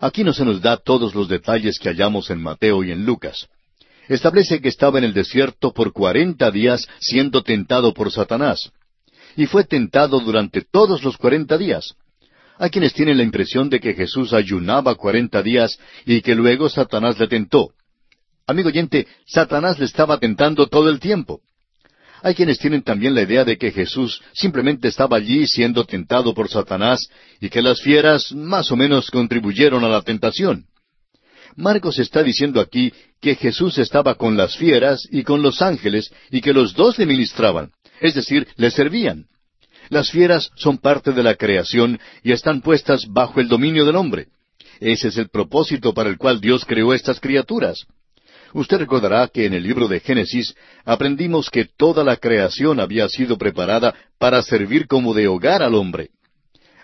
Aquí 0.00 0.24
no 0.24 0.32
se 0.32 0.44
nos 0.44 0.60
da 0.60 0.76
todos 0.76 1.14
los 1.14 1.28
detalles 1.28 1.78
que 1.78 1.88
hallamos 1.88 2.30
en 2.30 2.42
Mateo 2.42 2.82
y 2.84 2.90
en 2.90 3.04
Lucas. 3.06 3.48
Establece 4.08 4.60
que 4.60 4.68
estaba 4.68 4.98
en 4.98 5.04
el 5.04 5.14
desierto 5.14 5.72
por 5.72 5.92
cuarenta 5.92 6.50
días 6.50 6.86
siendo 7.00 7.42
tentado 7.42 7.94
por 7.94 8.12
Satanás. 8.12 8.70
Y 9.36 9.46
fue 9.46 9.64
tentado 9.64 10.20
durante 10.20 10.62
todos 10.62 11.02
los 11.02 11.16
cuarenta 11.16 11.56
días. 11.56 11.94
Hay 12.58 12.70
quienes 12.70 12.92
tienen 12.92 13.16
la 13.16 13.24
impresión 13.24 13.68
de 13.68 13.80
que 13.80 13.94
Jesús 13.94 14.32
ayunaba 14.32 14.94
cuarenta 14.94 15.42
días 15.42 15.78
y 16.06 16.20
que 16.22 16.34
luego 16.34 16.68
Satanás 16.68 17.18
le 17.18 17.26
tentó. 17.26 17.70
Amigo 18.46 18.68
oyente, 18.68 19.06
Satanás 19.26 19.78
le 19.78 19.86
estaba 19.86 20.18
tentando 20.18 20.66
todo 20.66 20.88
el 20.88 21.00
tiempo. 21.00 21.40
Hay 22.22 22.34
quienes 22.34 22.58
tienen 22.58 22.82
también 22.82 23.14
la 23.14 23.22
idea 23.22 23.44
de 23.44 23.58
que 23.58 23.70
Jesús 23.70 24.22
simplemente 24.32 24.88
estaba 24.88 25.16
allí 25.16 25.46
siendo 25.46 25.84
tentado 25.84 26.32
por 26.32 26.48
Satanás 26.48 27.08
y 27.40 27.50
que 27.50 27.60
las 27.60 27.82
fieras 27.82 28.32
más 28.32 28.70
o 28.70 28.76
menos 28.76 29.10
contribuyeron 29.10 29.84
a 29.84 29.88
la 29.88 30.02
tentación. 30.02 30.66
Marcos 31.56 31.98
está 31.98 32.22
diciendo 32.22 32.60
aquí 32.60 32.92
que 33.20 33.34
Jesús 33.34 33.78
estaba 33.78 34.14
con 34.14 34.36
las 34.36 34.56
fieras 34.56 35.06
y 35.10 35.22
con 35.22 35.42
los 35.42 35.60
ángeles 35.60 36.10
y 36.30 36.40
que 36.40 36.52
los 36.52 36.74
dos 36.74 36.98
le 36.98 37.06
ministraban, 37.06 37.72
es 38.00 38.14
decir, 38.14 38.48
le 38.56 38.70
servían. 38.70 39.26
Las 39.88 40.10
fieras 40.10 40.50
son 40.56 40.78
parte 40.78 41.12
de 41.12 41.22
la 41.22 41.34
creación 41.34 41.98
y 42.22 42.32
están 42.32 42.60
puestas 42.60 43.06
bajo 43.08 43.40
el 43.40 43.48
dominio 43.48 43.84
del 43.84 43.96
hombre. 43.96 44.28
Ese 44.80 45.08
es 45.08 45.18
el 45.18 45.28
propósito 45.28 45.94
para 45.94 46.10
el 46.10 46.18
cual 46.18 46.40
Dios 46.40 46.64
creó 46.64 46.94
estas 46.94 47.20
criaturas. 47.20 47.86
Usted 48.52 48.78
recordará 48.78 49.28
que 49.28 49.46
en 49.46 49.54
el 49.54 49.64
libro 49.64 49.88
de 49.88 50.00
Génesis 50.00 50.54
aprendimos 50.84 51.50
que 51.50 51.64
toda 51.64 52.04
la 52.04 52.16
creación 52.16 52.80
había 52.80 53.08
sido 53.08 53.36
preparada 53.36 53.94
para 54.18 54.42
servir 54.42 54.86
como 54.86 55.12
de 55.12 55.26
hogar 55.26 55.62
al 55.62 55.74
hombre. 55.74 56.10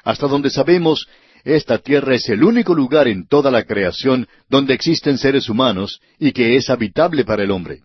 Hasta 0.02 0.26
donde 0.26 0.50
sabemos, 0.50 1.06
esta 1.44 1.78
tierra 1.78 2.14
es 2.14 2.28
el 2.28 2.42
único 2.42 2.74
lugar 2.74 3.06
en 3.08 3.26
toda 3.26 3.50
la 3.50 3.64
creación 3.64 4.26
donde 4.48 4.74
existen 4.74 5.16
seres 5.16 5.48
humanos 5.48 6.00
y 6.18 6.32
que 6.32 6.56
es 6.56 6.68
habitable 6.70 7.24
para 7.24 7.44
el 7.44 7.50
hombre. 7.50 7.82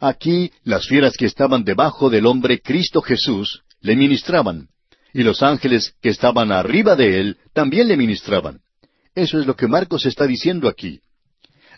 Aquí, 0.00 0.52
las 0.62 0.86
fieras 0.86 1.16
que 1.16 1.26
estaban 1.26 1.64
debajo 1.64 2.10
del 2.10 2.26
hombre 2.26 2.60
Cristo 2.60 3.00
Jesús 3.00 3.62
le 3.80 3.96
ministraban, 3.96 4.68
y 5.12 5.22
los 5.22 5.42
ángeles 5.42 5.94
que 6.02 6.10
estaban 6.10 6.52
arriba 6.52 6.96
de 6.96 7.20
él 7.20 7.38
también 7.52 7.88
le 7.88 7.96
ministraban. 7.96 8.60
Eso 9.14 9.40
es 9.40 9.46
lo 9.46 9.56
que 9.56 9.66
Marcos 9.66 10.06
está 10.06 10.26
diciendo 10.26 10.68
aquí. 10.68 11.00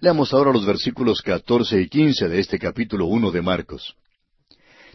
Leamos 0.00 0.32
ahora 0.32 0.52
los 0.52 0.66
versículos 0.66 1.20
catorce 1.20 1.80
y 1.80 1.88
quince 1.88 2.28
de 2.28 2.40
este 2.40 2.58
capítulo 2.58 3.06
uno 3.06 3.30
de 3.30 3.42
Marcos. 3.42 3.94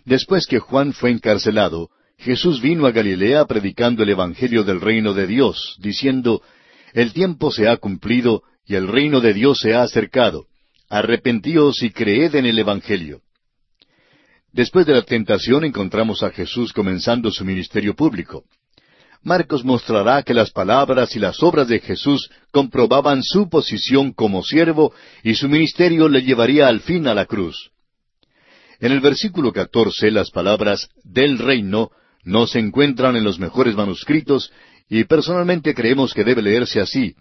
Después 0.03 0.47
que 0.47 0.59
Juan 0.59 0.93
fue 0.93 1.11
encarcelado, 1.11 1.89
Jesús 2.17 2.61
vino 2.61 2.85
a 2.85 2.91
Galilea 2.91 3.45
predicando 3.45 4.03
el 4.03 4.09
Evangelio 4.09 4.63
del 4.63 4.81
reino 4.81 5.13
de 5.13 5.27
Dios, 5.27 5.75
diciendo, 5.79 6.41
El 6.93 7.13
tiempo 7.13 7.51
se 7.51 7.67
ha 7.67 7.77
cumplido 7.77 8.43
y 8.65 8.75
el 8.75 8.87
reino 8.87 9.21
de 9.21 9.33
Dios 9.33 9.59
se 9.59 9.73
ha 9.73 9.83
acercado. 9.83 10.45
Arrepentíos 10.89 11.81
y 11.83 11.89
creed 11.89 12.35
en 12.35 12.45
el 12.45 12.57
Evangelio. 12.59 13.21
Después 14.55 14.85
de 14.85 14.93
la 14.93 15.01
tentación 15.01 15.65
encontramos 15.65 16.23
a 16.23 16.29
Jesús 16.29 16.71
comenzando 16.71 17.29
su 17.29 17.43
ministerio 17.43 17.93
público. 17.93 18.45
Marcos 19.21 19.65
mostrará 19.65 20.23
que 20.23 20.33
las 20.33 20.51
palabras 20.51 21.13
y 21.13 21.19
las 21.19 21.43
obras 21.43 21.67
de 21.67 21.81
Jesús 21.81 22.29
comprobaban 22.51 23.21
su 23.21 23.49
posición 23.49 24.13
como 24.13 24.43
siervo 24.43 24.93
y 25.23 25.35
su 25.35 25.49
ministerio 25.49 26.07
le 26.07 26.21
llevaría 26.21 26.69
al 26.69 26.79
fin 26.79 27.05
a 27.07 27.13
la 27.13 27.25
cruz. 27.25 27.71
En 28.79 28.93
el 28.93 29.01
versículo 29.01 29.51
catorce 29.51 30.09
las 30.09 30.31
palabras 30.31 30.87
del 31.03 31.37
reino 31.37 31.91
no 32.23 32.47
se 32.47 32.59
encuentran 32.59 33.17
en 33.17 33.25
los 33.25 33.37
mejores 33.39 33.75
manuscritos 33.75 34.53
y 34.87 35.03
personalmente 35.03 35.73
creemos 35.73 36.13
que 36.13 36.23
debe 36.23 36.41
leerse 36.41 36.79
así, 36.79 37.13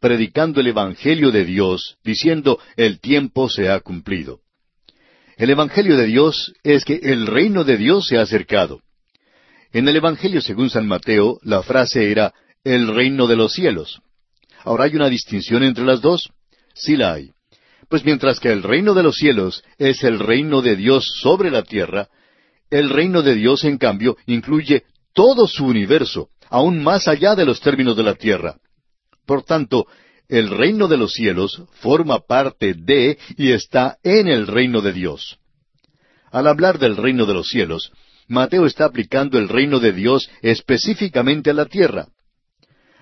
predicando 0.00 0.60
el 0.60 0.66
Evangelio 0.66 1.30
de 1.30 1.44
Dios, 1.44 1.98
diciendo 2.02 2.58
el 2.74 2.98
tiempo 2.98 3.48
se 3.48 3.68
ha 3.70 3.78
cumplido. 3.78 4.40
El 5.40 5.48
Evangelio 5.48 5.96
de 5.96 6.04
Dios 6.04 6.52
es 6.62 6.84
que 6.84 7.00
el 7.02 7.26
reino 7.26 7.64
de 7.64 7.78
Dios 7.78 8.06
se 8.06 8.18
ha 8.18 8.20
acercado. 8.20 8.82
En 9.72 9.88
el 9.88 9.96
Evangelio 9.96 10.42
según 10.42 10.68
San 10.68 10.86
Mateo, 10.86 11.38
la 11.42 11.62
frase 11.62 12.10
era 12.10 12.34
el 12.62 12.94
reino 12.94 13.26
de 13.26 13.36
los 13.36 13.54
cielos. 13.54 14.02
Ahora 14.64 14.84
hay 14.84 14.96
una 14.96 15.08
distinción 15.08 15.62
entre 15.62 15.86
las 15.86 16.02
dos. 16.02 16.28
Sí 16.74 16.94
la 16.94 17.14
hay. 17.14 17.30
Pues 17.88 18.04
mientras 18.04 18.38
que 18.38 18.52
el 18.52 18.62
reino 18.62 18.92
de 18.92 19.02
los 19.02 19.16
cielos 19.16 19.64
es 19.78 20.04
el 20.04 20.18
reino 20.18 20.60
de 20.60 20.76
Dios 20.76 21.10
sobre 21.22 21.50
la 21.50 21.62
tierra, 21.62 22.08
el 22.68 22.90
reino 22.90 23.22
de 23.22 23.34
Dios, 23.34 23.64
en 23.64 23.78
cambio, 23.78 24.18
incluye 24.26 24.84
todo 25.14 25.48
su 25.48 25.64
universo, 25.64 26.28
aún 26.50 26.82
más 26.82 27.08
allá 27.08 27.34
de 27.34 27.46
los 27.46 27.62
términos 27.62 27.96
de 27.96 28.02
la 28.02 28.14
tierra. 28.14 28.56
Por 29.24 29.42
tanto, 29.42 29.86
el 30.30 30.48
reino 30.48 30.86
de 30.86 30.96
los 30.96 31.12
cielos 31.12 31.62
forma 31.80 32.20
parte 32.20 32.74
de 32.74 33.18
y 33.36 33.50
está 33.50 33.98
en 34.04 34.28
el 34.28 34.46
reino 34.46 34.80
de 34.80 34.92
Dios. 34.92 35.38
Al 36.30 36.46
hablar 36.46 36.78
del 36.78 36.96
reino 36.96 37.26
de 37.26 37.34
los 37.34 37.48
cielos, 37.48 37.92
Mateo 38.28 38.64
está 38.64 38.84
aplicando 38.84 39.38
el 39.38 39.48
reino 39.48 39.80
de 39.80 39.92
Dios 39.92 40.30
específicamente 40.40 41.50
a 41.50 41.54
la 41.54 41.66
tierra. 41.66 42.06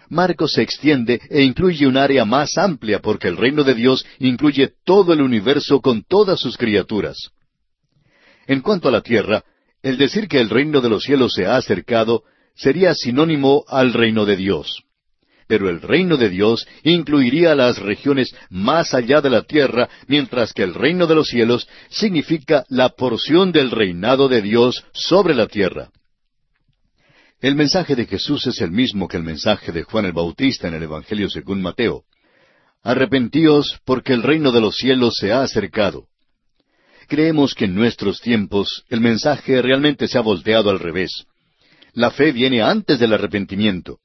Marcos 0.08 0.52
se 0.52 0.62
extiende 0.62 1.20
e 1.28 1.42
incluye 1.42 1.86
un 1.86 1.98
área 1.98 2.24
más 2.24 2.56
amplia 2.56 3.00
porque 3.00 3.28
el 3.28 3.36
reino 3.36 3.62
de 3.62 3.74
Dios 3.74 4.06
incluye 4.18 4.72
todo 4.86 5.12
el 5.12 5.20
universo 5.20 5.82
con 5.82 6.02
todas 6.02 6.40
sus 6.40 6.56
criaturas. 6.56 7.30
En 8.46 8.62
cuanto 8.62 8.88
a 8.88 8.92
la 8.92 9.02
tierra, 9.02 9.44
el 9.82 9.98
decir 9.98 10.28
que 10.28 10.40
el 10.40 10.48
reino 10.48 10.80
de 10.80 10.88
los 10.88 11.02
cielos 11.02 11.34
se 11.34 11.44
ha 11.44 11.56
acercado 11.56 12.22
sería 12.54 12.94
sinónimo 12.94 13.64
al 13.68 13.92
reino 13.92 14.24
de 14.24 14.36
Dios 14.36 14.87
pero 15.48 15.68
el 15.68 15.80
reino 15.80 16.16
de 16.16 16.28
Dios 16.28 16.68
incluiría 16.84 17.54
las 17.56 17.78
regiones 17.78 18.36
más 18.50 18.94
allá 18.94 19.20
de 19.20 19.30
la 19.30 19.42
tierra, 19.42 19.88
mientras 20.06 20.52
que 20.52 20.62
el 20.62 20.74
reino 20.74 21.06
de 21.06 21.14
los 21.16 21.28
cielos 21.28 21.66
significa 21.88 22.64
la 22.68 22.90
porción 22.90 23.50
del 23.50 23.70
reinado 23.70 24.28
de 24.28 24.42
Dios 24.42 24.84
sobre 24.92 25.34
la 25.34 25.48
tierra. 25.48 25.90
El 27.40 27.54
mensaje 27.54 27.96
de 27.96 28.06
Jesús 28.06 28.46
es 28.46 28.60
el 28.60 28.70
mismo 28.70 29.08
que 29.08 29.16
el 29.16 29.22
mensaje 29.22 29.72
de 29.72 29.84
Juan 29.84 30.04
el 30.04 30.12
Bautista 30.12 30.68
en 30.68 30.74
el 30.74 30.82
Evangelio 30.82 31.30
según 31.30 31.62
Mateo. 31.62 32.02
Arrepentíos 32.82 33.80
porque 33.84 34.12
el 34.12 34.22
reino 34.22 34.52
de 34.52 34.60
los 34.60 34.76
cielos 34.76 35.14
se 35.18 35.32
ha 35.32 35.42
acercado. 35.42 36.06
Creemos 37.06 37.54
que 37.54 37.64
en 37.64 37.74
nuestros 37.74 38.20
tiempos 38.20 38.84
el 38.90 39.00
mensaje 39.00 39.62
realmente 39.62 40.08
se 40.08 40.18
ha 40.18 40.20
volteado 40.20 40.68
al 40.68 40.78
revés. 40.78 41.24
La 41.94 42.10
fe 42.10 42.32
viene 42.32 42.60
antes 42.60 42.98
del 42.98 43.14
arrepentimiento. 43.14 43.98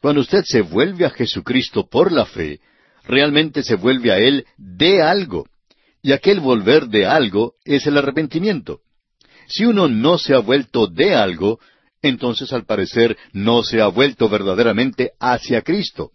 Cuando 0.00 0.22
usted 0.22 0.44
se 0.44 0.62
vuelve 0.62 1.04
a 1.04 1.10
Jesucristo 1.10 1.88
por 1.88 2.10
la 2.10 2.24
fe, 2.24 2.60
realmente 3.04 3.62
se 3.62 3.74
vuelve 3.74 4.10
a 4.10 4.18
Él 4.18 4.46
de 4.56 5.02
algo. 5.02 5.46
Y 6.02 6.12
aquel 6.12 6.40
volver 6.40 6.86
de 6.86 7.06
algo 7.06 7.54
es 7.64 7.86
el 7.86 7.98
arrepentimiento. 7.98 8.80
Si 9.46 9.66
uno 9.66 9.88
no 9.88 10.16
se 10.16 10.34
ha 10.34 10.38
vuelto 10.38 10.86
de 10.86 11.14
algo, 11.14 11.58
entonces 12.00 12.52
al 12.52 12.64
parecer 12.64 13.16
no 13.32 13.62
se 13.62 13.82
ha 13.82 13.88
vuelto 13.88 14.28
verdaderamente 14.28 15.10
hacia 15.20 15.62
Cristo. 15.62 16.12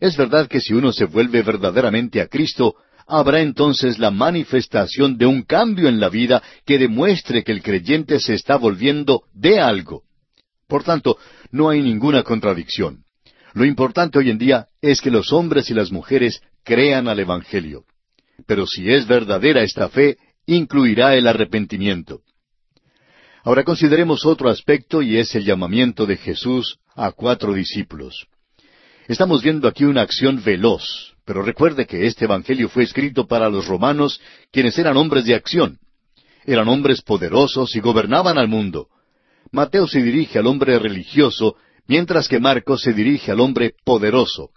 Es 0.00 0.16
verdad 0.16 0.48
que 0.48 0.60
si 0.60 0.74
uno 0.74 0.92
se 0.92 1.04
vuelve 1.04 1.42
verdaderamente 1.42 2.20
a 2.20 2.26
Cristo, 2.26 2.74
habrá 3.06 3.40
entonces 3.40 3.98
la 3.98 4.10
manifestación 4.10 5.16
de 5.16 5.26
un 5.26 5.42
cambio 5.42 5.88
en 5.88 6.00
la 6.00 6.08
vida 6.08 6.42
que 6.66 6.78
demuestre 6.78 7.44
que 7.44 7.52
el 7.52 7.62
creyente 7.62 8.20
se 8.20 8.34
está 8.34 8.56
volviendo 8.56 9.24
de 9.32 9.60
algo. 9.60 10.02
Por 10.68 10.84
tanto, 10.84 11.18
no 11.50 11.68
hay 11.68 11.80
ninguna 11.82 12.22
contradicción. 12.22 13.04
Lo 13.54 13.64
importante 13.64 14.18
hoy 14.18 14.30
en 14.30 14.38
día 14.38 14.66
es 14.80 15.00
que 15.00 15.10
los 15.10 15.32
hombres 15.32 15.70
y 15.70 15.74
las 15.74 15.90
mujeres 15.90 16.40
crean 16.64 17.08
al 17.08 17.18
Evangelio. 17.18 17.84
Pero 18.46 18.66
si 18.66 18.90
es 18.90 19.06
verdadera 19.06 19.62
esta 19.62 19.88
fe, 19.88 20.16
incluirá 20.46 21.14
el 21.16 21.26
arrepentimiento. 21.26 22.20
Ahora 23.42 23.64
consideremos 23.64 24.26
otro 24.26 24.50
aspecto 24.50 25.02
y 25.02 25.16
es 25.16 25.34
el 25.34 25.44
llamamiento 25.44 26.06
de 26.06 26.16
Jesús 26.16 26.78
a 26.94 27.12
cuatro 27.12 27.54
discípulos. 27.54 28.26
Estamos 29.08 29.42
viendo 29.42 29.66
aquí 29.66 29.84
una 29.84 30.02
acción 30.02 30.42
veloz, 30.44 31.16
pero 31.24 31.42
recuerde 31.42 31.86
que 31.86 32.06
este 32.06 32.26
Evangelio 32.26 32.68
fue 32.68 32.84
escrito 32.84 33.26
para 33.26 33.48
los 33.48 33.66
romanos, 33.66 34.20
quienes 34.52 34.78
eran 34.78 34.96
hombres 34.96 35.24
de 35.24 35.34
acción. 35.34 35.78
Eran 36.44 36.68
hombres 36.68 37.02
poderosos 37.02 37.74
y 37.74 37.80
gobernaban 37.80 38.38
al 38.38 38.48
mundo. 38.48 38.88
Mateo 39.52 39.88
se 39.88 40.00
dirige 40.02 40.38
al 40.38 40.46
hombre 40.46 40.78
religioso, 40.78 41.56
mientras 41.88 42.28
que 42.28 42.38
Marcos 42.38 42.82
se 42.82 42.92
dirige 42.92 43.32
al 43.32 43.40
hombre 43.40 43.74
poderoso. 43.84 44.50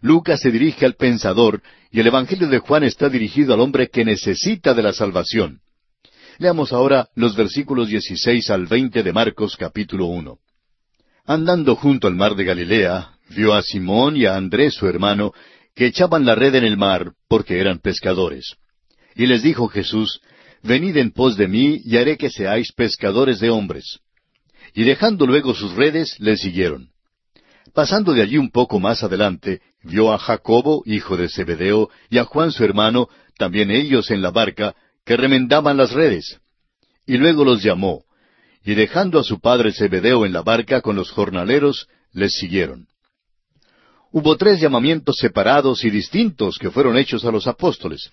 Lucas 0.00 0.40
se 0.40 0.50
dirige 0.50 0.84
al 0.84 0.94
pensador, 0.94 1.62
y 1.92 2.00
el 2.00 2.08
Evangelio 2.08 2.48
de 2.48 2.58
Juan 2.58 2.82
está 2.82 3.08
dirigido 3.08 3.54
al 3.54 3.60
hombre 3.60 3.88
que 3.88 4.04
necesita 4.04 4.74
de 4.74 4.82
la 4.82 4.92
salvación. 4.92 5.60
Leamos 6.38 6.72
ahora 6.72 7.08
los 7.14 7.36
versículos 7.36 7.88
16 7.88 8.50
al 8.50 8.66
20 8.66 9.04
de 9.04 9.12
Marcos 9.12 9.56
capítulo 9.56 10.06
1. 10.06 10.36
Andando 11.26 11.76
junto 11.76 12.08
al 12.08 12.16
mar 12.16 12.34
de 12.34 12.44
Galilea, 12.44 13.12
vio 13.30 13.54
a 13.54 13.62
Simón 13.62 14.16
y 14.16 14.26
a 14.26 14.34
Andrés 14.34 14.74
su 14.74 14.88
hermano, 14.88 15.32
que 15.76 15.86
echaban 15.86 16.24
la 16.24 16.34
red 16.34 16.56
en 16.56 16.64
el 16.64 16.76
mar, 16.76 17.12
porque 17.28 17.60
eran 17.60 17.78
pescadores. 17.78 18.56
Y 19.14 19.26
les 19.26 19.44
dijo 19.44 19.68
Jesús, 19.68 20.20
Venid 20.62 20.96
en 20.96 21.12
pos 21.12 21.36
de 21.36 21.46
mí, 21.46 21.80
y 21.84 21.98
haré 21.98 22.16
que 22.16 22.30
seáis 22.30 22.72
pescadores 22.72 23.38
de 23.38 23.50
hombres 23.50 24.00
y 24.74 24.82
dejando 24.82 25.26
luego 25.26 25.54
sus 25.54 25.72
redes, 25.74 26.18
le 26.18 26.36
siguieron. 26.36 26.90
Pasando 27.72 28.12
de 28.12 28.22
allí 28.22 28.38
un 28.38 28.50
poco 28.50 28.80
más 28.80 29.02
adelante, 29.02 29.60
vio 29.82 30.12
a 30.12 30.18
Jacobo, 30.18 30.82
hijo 30.84 31.16
de 31.16 31.28
Zebedeo, 31.28 31.90
y 32.10 32.18
a 32.18 32.24
Juan 32.24 32.50
su 32.50 32.64
hermano, 32.64 33.08
también 33.38 33.70
ellos 33.70 34.10
en 34.10 34.20
la 34.20 34.30
barca, 34.30 34.74
que 35.04 35.16
remendaban 35.16 35.76
las 35.76 35.92
redes. 35.92 36.40
Y 37.06 37.16
luego 37.16 37.44
los 37.44 37.62
llamó, 37.62 38.04
y 38.64 38.74
dejando 38.74 39.18
a 39.18 39.24
su 39.24 39.40
padre 39.40 39.72
Zebedeo 39.72 40.26
en 40.26 40.32
la 40.32 40.42
barca 40.42 40.80
con 40.80 40.96
los 40.96 41.10
jornaleros, 41.10 41.88
les 42.12 42.32
siguieron. 42.32 42.88
Hubo 44.10 44.36
tres 44.36 44.60
llamamientos 44.60 45.16
separados 45.16 45.84
y 45.84 45.90
distintos 45.90 46.58
que 46.58 46.70
fueron 46.70 46.96
hechos 46.96 47.24
a 47.24 47.30
los 47.30 47.46
apóstoles. 47.46 48.10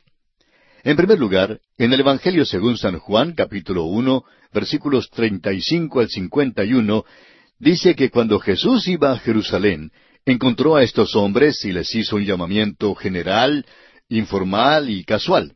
En 0.83 0.97
primer 0.97 1.19
lugar, 1.19 1.59
en 1.77 1.93
el 1.93 1.99
Evangelio 1.99 2.43
según 2.43 2.75
San 2.75 2.97
Juan, 2.97 3.33
capítulo 3.33 3.83
uno, 3.83 4.23
versículos 4.51 5.11
treinta 5.11 5.53
y 5.53 5.61
cinco 5.61 5.99
al 5.99 6.09
cincuenta 6.09 6.63
y 6.63 6.73
uno, 6.73 7.05
dice 7.59 7.93
que 7.93 8.09
cuando 8.09 8.39
Jesús 8.39 8.87
iba 8.87 9.11
a 9.11 9.19
Jerusalén, 9.19 9.91
encontró 10.25 10.75
a 10.75 10.83
estos 10.83 11.15
hombres 11.15 11.63
y 11.65 11.71
les 11.71 11.93
hizo 11.93 12.15
un 12.15 12.25
llamamiento 12.25 12.95
general, 12.95 13.63
informal 14.09 14.89
y 14.89 15.03
casual. 15.03 15.53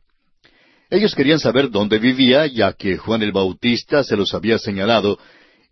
Ellos 0.90 1.16
querían 1.16 1.40
saber 1.40 1.70
dónde 1.70 1.98
vivía, 1.98 2.46
ya 2.46 2.72
que 2.74 2.96
Juan 2.96 3.22
el 3.22 3.32
Bautista 3.32 4.04
se 4.04 4.16
los 4.16 4.32
había 4.32 4.58
señalado, 4.58 5.18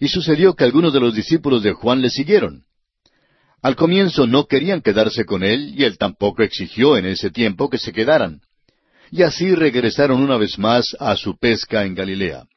y 0.00 0.08
sucedió 0.08 0.54
que 0.54 0.64
algunos 0.64 0.92
de 0.92 0.98
los 0.98 1.14
discípulos 1.14 1.62
de 1.62 1.72
Juan 1.74 2.02
le 2.02 2.10
siguieron. 2.10 2.64
Al 3.62 3.76
comienzo 3.76 4.26
no 4.26 4.46
querían 4.46 4.82
quedarse 4.82 5.24
con 5.24 5.44
él, 5.44 5.74
y 5.78 5.84
él 5.84 5.96
tampoco 5.96 6.42
exigió 6.42 6.96
en 6.96 7.06
ese 7.06 7.30
tiempo 7.30 7.70
que 7.70 7.78
se 7.78 7.92
quedaran 7.92 8.40
y 9.14 9.22
así 9.22 9.54
regresaron 9.54 10.20
una 10.20 10.36
vez 10.36 10.58
más 10.58 10.96
a 10.98 11.14
su 11.14 11.38
pesca 11.38 11.84
en 11.84 11.94
Galilea. 11.94 12.48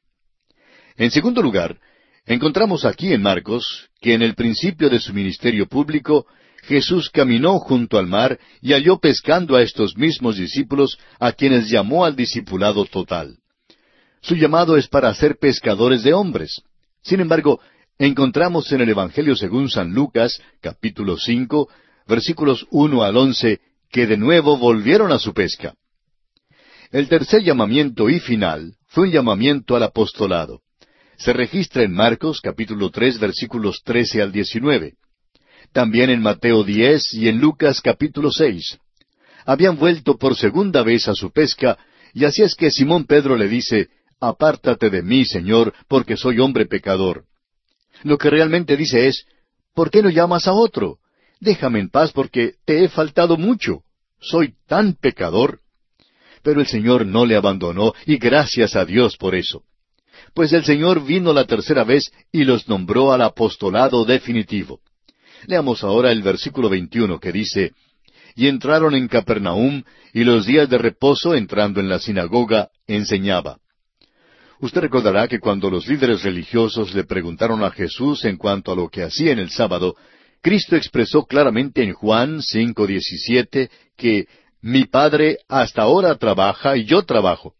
En 0.95 1.11
segundo 1.11 1.39
lugar, 1.43 1.77
encontramos 2.25 2.83
aquí 2.83 3.13
en 3.13 3.21
Marcos 3.21 3.87
que 4.01 4.15
en 4.15 4.23
el 4.23 4.33
principio 4.33 4.89
de 4.89 4.99
su 4.99 5.13
ministerio 5.13 5.67
público 5.67 6.25
Jesús 6.63 7.11
caminó 7.11 7.59
junto 7.59 7.99
al 7.99 8.07
mar 8.07 8.39
y 8.59 8.73
halló 8.73 8.97
pescando 8.97 9.55
a 9.55 9.61
estos 9.61 9.95
mismos 9.97 10.37
discípulos 10.37 10.97
a 11.19 11.31
quienes 11.31 11.69
llamó 11.69 12.05
al 12.05 12.15
discipulado 12.15 12.85
total. 12.85 13.37
Su 14.21 14.33
llamado 14.33 14.77
es 14.77 14.87
para 14.87 15.13
ser 15.13 15.37
pescadores 15.37 16.01
de 16.01 16.15
hombres. 16.15 16.63
Sin 17.03 17.19
embargo, 17.19 17.61
encontramos 17.99 18.71
en 18.71 18.81
el 18.81 18.89
Evangelio 18.89 19.35
según 19.35 19.69
San 19.69 19.93
Lucas, 19.93 20.41
capítulo 20.59 21.17
cinco, 21.17 21.69
versículos 22.07 22.65
uno 22.71 23.03
al 23.03 23.15
once, 23.15 23.59
que 23.91 24.07
de 24.07 24.17
nuevo 24.17 24.57
volvieron 24.57 25.11
a 25.11 25.19
su 25.19 25.35
pesca. 25.35 25.75
El 26.91 27.09
tercer 27.09 27.43
llamamiento 27.43 28.09
y 28.09 28.19
final 28.19 28.75
fue 28.87 29.07
un 29.07 29.11
llamamiento 29.11 29.75
al 29.75 29.83
apostolado. 29.83 30.61
Se 31.17 31.33
registra 31.33 31.83
en 31.83 31.91
Marcos 31.91 32.39
capítulo 32.39 32.91
tres 32.91 33.19
versículos 33.19 33.81
trece 33.83 34.21
al 34.21 34.31
diecinueve. 34.31 34.93
También 35.73 36.09
en 36.09 36.21
Mateo 36.21 36.63
diez 36.63 37.13
y 37.13 37.27
en 37.27 37.39
Lucas 37.39 37.81
capítulo 37.81 38.31
seis. 38.31 38.77
Habían 39.45 39.77
vuelto 39.77 40.17
por 40.17 40.37
segunda 40.37 40.81
vez 40.83 41.09
a 41.09 41.13
su 41.13 41.31
pesca, 41.31 41.77
y 42.13 42.23
así 42.23 42.41
es 42.41 42.55
que 42.55 42.71
Simón 42.71 43.05
Pedro 43.05 43.35
le 43.35 43.49
dice, 43.49 43.89
Apártate 44.19 44.89
de 44.89 45.03
mí, 45.03 45.25
Señor, 45.25 45.73
porque 45.87 46.15
soy 46.15 46.39
hombre 46.39 46.65
pecador. 46.65 47.25
Lo 48.03 48.17
que 48.17 48.29
realmente 48.29 48.77
dice 48.77 49.07
es, 49.07 49.25
¿por 49.73 49.91
qué 49.91 50.01
no 50.01 50.09
llamas 50.09 50.47
a 50.47 50.53
otro? 50.53 50.99
Déjame 51.39 51.79
en 51.79 51.89
paz 51.89 52.11
porque 52.13 52.53
te 52.65 52.83
he 52.83 52.89
faltado 52.89 53.37
mucho. 53.37 53.81
Soy 54.19 54.55
tan 54.67 54.93
pecador. 54.93 55.59
Pero 56.47 56.61
el 56.61 56.67
Señor 56.67 57.05
no 57.05 57.25
le 57.25 57.35
abandonó 57.35 57.93
y 58.05 58.15
gracias 58.15 58.77
a 58.77 58.85
Dios 58.85 59.17
por 59.17 59.35
eso. 59.35 59.63
Pues 60.33 60.53
el 60.53 60.63
Señor 60.63 61.05
vino 61.05 61.33
la 61.33 61.43
tercera 61.43 61.83
vez 61.83 62.09
y 62.31 62.45
los 62.45 62.69
nombró 62.69 63.11
al 63.11 63.21
apostolado 63.21 64.05
definitivo. 64.05 64.79
Leamos 65.45 65.83
ahora 65.83 66.09
el 66.09 66.21
versículo 66.21 66.69
21 66.69 67.19
que 67.19 67.33
dice, 67.33 67.73
Y 68.33 68.47
entraron 68.47 68.95
en 68.95 69.09
Capernaum, 69.09 69.83
y 70.13 70.23
los 70.23 70.45
días 70.45 70.69
de 70.69 70.77
reposo, 70.77 71.35
entrando 71.35 71.81
en 71.81 71.89
la 71.89 71.99
sinagoga, 71.99 72.69
enseñaba. 72.87 73.57
Usted 74.61 74.79
recordará 74.79 75.27
que 75.27 75.39
cuando 75.39 75.69
los 75.69 75.85
líderes 75.85 76.23
religiosos 76.23 76.95
le 76.95 77.03
preguntaron 77.03 77.61
a 77.61 77.71
Jesús 77.71 78.23
en 78.23 78.37
cuanto 78.37 78.71
a 78.71 78.75
lo 78.77 78.87
que 78.87 79.03
hacía 79.03 79.33
en 79.33 79.39
el 79.39 79.49
sábado, 79.49 79.95
Cristo 80.41 80.77
expresó 80.77 81.25
claramente 81.25 81.83
en 81.83 81.91
Juan 81.91 82.41
5:17 82.41 83.69
que 83.97 84.27
mi 84.67 84.83
Padre 84.83 85.37
hasta 85.47 85.83
ahora 85.83 86.15
trabaja 86.15 86.75
y 86.75 86.83
yo 86.83 87.03
trabajo. 87.03 87.53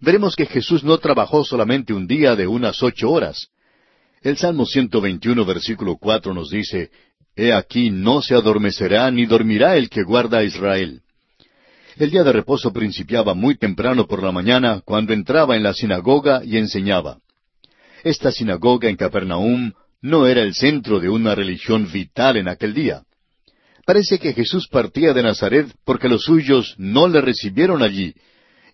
Veremos 0.00 0.34
que 0.34 0.46
Jesús 0.46 0.82
no 0.82 0.96
trabajó 0.96 1.44
solamente 1.44 1.92
un 1.92 2.06
día 2.06 2.34
de 2.34 2.46
unas 2.46 2.82
ocho 2.82 3.10
horas. 3.10 3.48
El 4.22 4.38
Salmo 4.38 4.64
121, 4.64 5.44
versículo 5.44 5.98
4 5.98 6.32
nos 6.32 6.48
dice, 6.48 6.90
He 7.36 7.52
aquí 7.52 7.90
no 7.90 8.22
se 8.22 8.34
adormecerá 8.34 9.10
ni 9.10 9.26
dormirá 9.26 9.76
el 9.76 9.90
que 9.90 10.04
guarda 10.04 10.38
a 10.38 10.44
Israel. 10.44 11.02
El 11.98 12.10
día 12.10 12.24
de 12.24 12.32
reposo 12.32 12.72
principiaba 12.72 13.34
muy 13.34 13.58
temprano 13.58 14.06
por 14.06 14.22
la 14.22 14.32
mañana 14.32 14.80
cuando 14.86 15.12
entraba 15.12 15.54
en 15.54 15.62
la 15.62 15.74
sinagoga 15.74 16.42
y 16.42 16.56
enseñaba. 16.56 17.18
Esta 18.04 18.32
sinagoga 18.32 18.88
en 18.88 18.96
Capernaum 18.96 19.74
no 20.00 20.26
era 20.26 20.40
el 20.40 20.54
centro 20.54 20.98
de 20.98 21.10
una 21.10 21.34
religión 21.34 21.92
vital 21.92 22.38
en 22.38 22.48
aquel 22.48 22.72
día. 22.72 23.02
Parece 23.86 24.18
que 24.18 24.34
Jesús 24.34 24.66
partía 24.66 25.14
de 25.14 25.22
Nazaret 25.22 25.72
porque 25.84 26.08
los 26.08 26.24
suyos 26.24 26.74
no 26.76 27.06
le 27.06 27.20
recibieron 27.20 27.84
allí, 27.84 28.14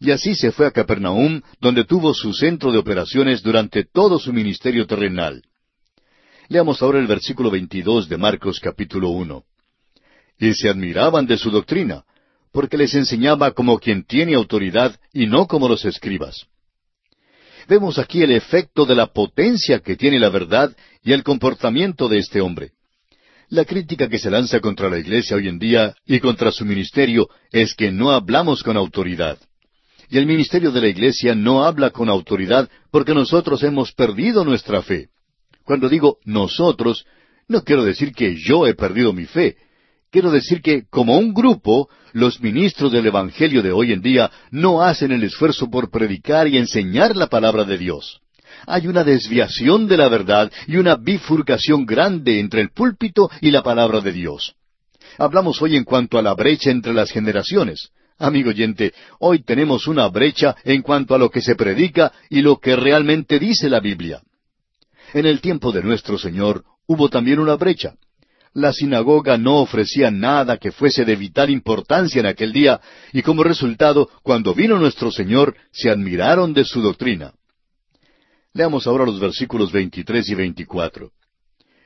y 0.00 0.10
así 0.10 0.34
se 0.34 0.52
fue 0.52 0.66
a 0.66 0.70
Capernaum, 0.70 1.42
donde 1.60 1.84
tuvo 1.84 2.14
su 2.14 2.32
centro 2.32 2.72
de 2.72 2.78
operaciones 2.78 3.42
durante 3.42 3.84
todo 3.84 4.18
su 4.18 4.32
ministerio 4.32 4.86
terrenal. 4.86 5.42
Leamos 6.48 6.82
ahora 6.82 6.98
el 6.98 7.06
versículo 7.06 7.50
22 7.50 8.08
de 8.08 8.16
Marcos 8.16 8.58
capítulo 8.58 9.10
1. 9.10 9.44
Y 10.38 10.54
se 10.54 10.70
admiraban 10.70 11.26
de 11.26 11.36
su 11.36 11.50
doctrina, 11.50 12.04
porque 12.50 12.78
les 12.78 12.94
enseñaba 12.94 13.52
como 13.52 13.78
quien 13.78 14.04
tiene 14.04 14.34
autoridad 14.34 14.98
y 15.12 15.26
no 15.26 15.46
como 15.46 15.68
los 15.68 15.84
escribas. 15.84 16.46
Vemos 17.68 17.98
aquí 17.98 18.22
el 18.22 18.32
efecto 18.32 18.86
de 18.86 18.94
la 18.94 19.08
potencia 19.12 19.80
que 19.80 19.94
tiene 19.94 20.18
la 20.18 20.30
verdad 20.30 20.74
y 21.04 21.12
el 21.12 21.22
comportamiento 21.22 22.08
de 22.08 22.18
este 22.18 22.40
hombre. 22.40 22.72
La 23.52 23.66
crítica 23.66 24.08
que 24.08 24.18
se 24.18 24.30
lanza 24.30 24.60
contra 24.60 24.88
la 24.88 24.98
Iglesia 24.98 25.36
hoy 25.36 25.46
en 25.46 25.58
día 25.58 25.94
y 26.06 26.20
contra 26.20 26.50
su 26.50 26.64
ministerio 26.64 27.28
es 27.50 27.74
que 27.74 27.92
no 27.92 28.10
hablamos 28.10 28.62
con 28.62 28.78
autoridad. 28.78 29.36
Y 30.08 30.16
el 30.16 30.24
ministerio 30.24 30.70
de 30.70 30.80
la 30.80 30.88
Iglesia 30.88 31.34
no 31.34 31.62
habla 31.62 31.90
con 31.90 32.08
autoridad 32.08 32.70
porque 32.90 33.12
nosotros 33.12 33.62
hemos 33.62 33.92
perdido 33.92 34.42
nuestra 34.46 34.80
fe. 34.80 35.08
Cuando 35.64 35.90
digo 35.90 36.16
nosotros, 36.24 37.04
no 37.46 37.62
quiero 37.62 37.84
decir 37.84 38.14
que 38.14 38.36
yo 38.36 38.66
he 38.66 38.72
perdido 38.72 39.12
mi 39.12 39.26
fe. 39.26 39.58
Quiero 40.10 40.30
decir 40.30 40.62
que, 40.62 40.84
como 40.88 41.18
un 41.18 41.34
grupo, 41.34 41.90
los 42.14 42.40
ministros 42.40 42.90
del 42.90 43.04
Evangelio 43.04 43.62
de 43.62 43.72
hoy 43.72 43.92
en 43.92 44.00
día 44.00 44.30
no 44.50 44.80
hacen 44.80 45.12
el 45.12 45.24
esfuerzo 45.24 45.68
por 45.68 45.90
predicar 45.90 46.48
y 46.48 46.56
enseñar 46.56 47.14
la 47.14 47.26
palabra 47.26 47.64
de 47.64 47.76
Dios 47.76 48.21
hay 48.66 48.86
una 48.86 49.04
desviación 49.04 49.86
de 49.86 49.96
la 49.96 50.08
verdad 50.08 50.50
y 50.66 50.76
una 50.76 50.96
bifurcación 50.96 51.86
grande 51.86 52.40
entre 52.40 52.60
el 52.60 52.70
púlpito 52.70 53.30
y 53.40 53.50
la 53.50 53.62
palabra 53.62 54.00
de 54.00 54.12
Dios. 54.12 54.54
Hablamos 55.18 55.60
hoy 55.60 55.76
en 55.76 55.84
cuanto 55.84 56.18
a 56.18 56.22
la 56.22 56.34
brecha 56.34 56.70
entre 56.70 56.92
las 56.92 57.10
generaciones. 57.10 57.90
Amigo 58.18 58.50
oyente, 58.50 58.94
hoy 59.18 59.42
tenemos 59.42 59.86
una 59.86 60.08
brecha 60.08 60.54
en 60.64 60.82
cuanto 60.82 61.14
a 61.14 61.18
lo 61.18 61.30
que 61.30 61.40
se 61.40 61.56
predica 61.56 62.12
y 62.30 62.40
lo 62.40 62.58
que 62.58 62.76
realmente 62.76 63.38
dice 63.38 63.68
la 63.68 63.80
Biblia. 63.80 64.22
En 65.12 65.26
el 65.26 65.40
tiempo 65.40 65.72
de 65.72 65.82
nuestro 65.82 66.18
Señor 66.18 66.64
hubo 66.86 67.08
también 67.08 67.38
una 67.38 67.56
brecha. 67.56 67.94
La 68.54 68.72
sinagoga 68.72 69.38
no 69.38 69.60
ofrecía 69.60 70.10
nada 70.10 70.58
que 70.58 70.72
fuese 70.72 71.04
de 71.04 71.16
vital 71.16 71.48
importancia 71.48 72.20
en 72.20 72.26
aquel 72.26 72.52
día, 72.52 72.80
y 73.12 73.22
como 73.22 73.42
resultado, 73.42 74.10
cuando 74.22 74.54
vino 74.54 74.78
nuestro 74.78 75.10
Señor, 75.10 75.56
se 75.72 75.88
admiraron 75.88 76.52
de 76.52 76.64
su 76.64 76.82
doctrina. 76.82 77.32
Leamos 78.54 78.86
ahora 78.86 79.06
los 79.06 79.18
versículos 79.18 79.72
23 79.72 80.28
y 80.28 80.34
24. 80.34 81.10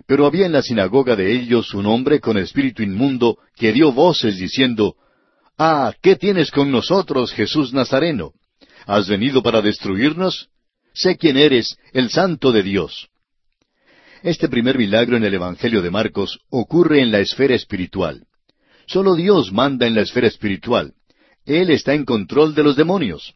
Pero 0.07 0.27
había 0.27 0.47
en 0.47 0.53
la 0.53 0.63
sinagoga 0.63 1.17
de 1.17 1.33
ellos 1.33 1.75
un 1.75 1.87
hombre 1.87 2.21
con 2.21 2.39
espíritu 2.39 2.83
inmundo 2.83 3.39
que 3.55 3.73
dio 3.73 3.93
voces 3.93 4.37
diciendo, 4.37 4.97
Ah, 5.59 5.95
¿qué 6.03 6.17
tienes 6.17 6.51
con 6.51 6.71
nosotros, 6.71 7.33
Jesús 7.33 7.73
Nazareno? 7.73 8.33
¿Has 8.87 9.09
venido 9.09 9.43
para 9.43 9.63
destruirnos? 9.63 10.49
Sé 10.93 11.17
quién 11.17 11.37
eres, 11.37 11.77
el 11.93 12.11
santo 12.11 12.53
de 12.53 12.63
Dios. 12.63 13.09
Este 14.23 14.49
primer 14.49 14.79
milagro 14.79 15.17
en 15.17 15.25
el 15.25 15.35
Evangelio 15.35 15.83
de 15.83 15.91
Marcos 15.91 16.41
ocurre 16.51 17.01
en 17.01 17.13
la 17.13 17.21
esfera 17.21 17.55
espiritual. 17.55 18.27
Solo 18.87 19.15
Dios 19.15 19.53
manda 19.53 19.87
en 19.87 19.95
la 19.95 20.03
esfera 20.03 20.27
espiritual. 20.27 20.95
Él 21.45 21.71
está 21.71 21.95
en 21.95 22.05
control 22.05 22.55
de 22.55 22.63
los 22.63 22.77
demonios. 22.77 23.35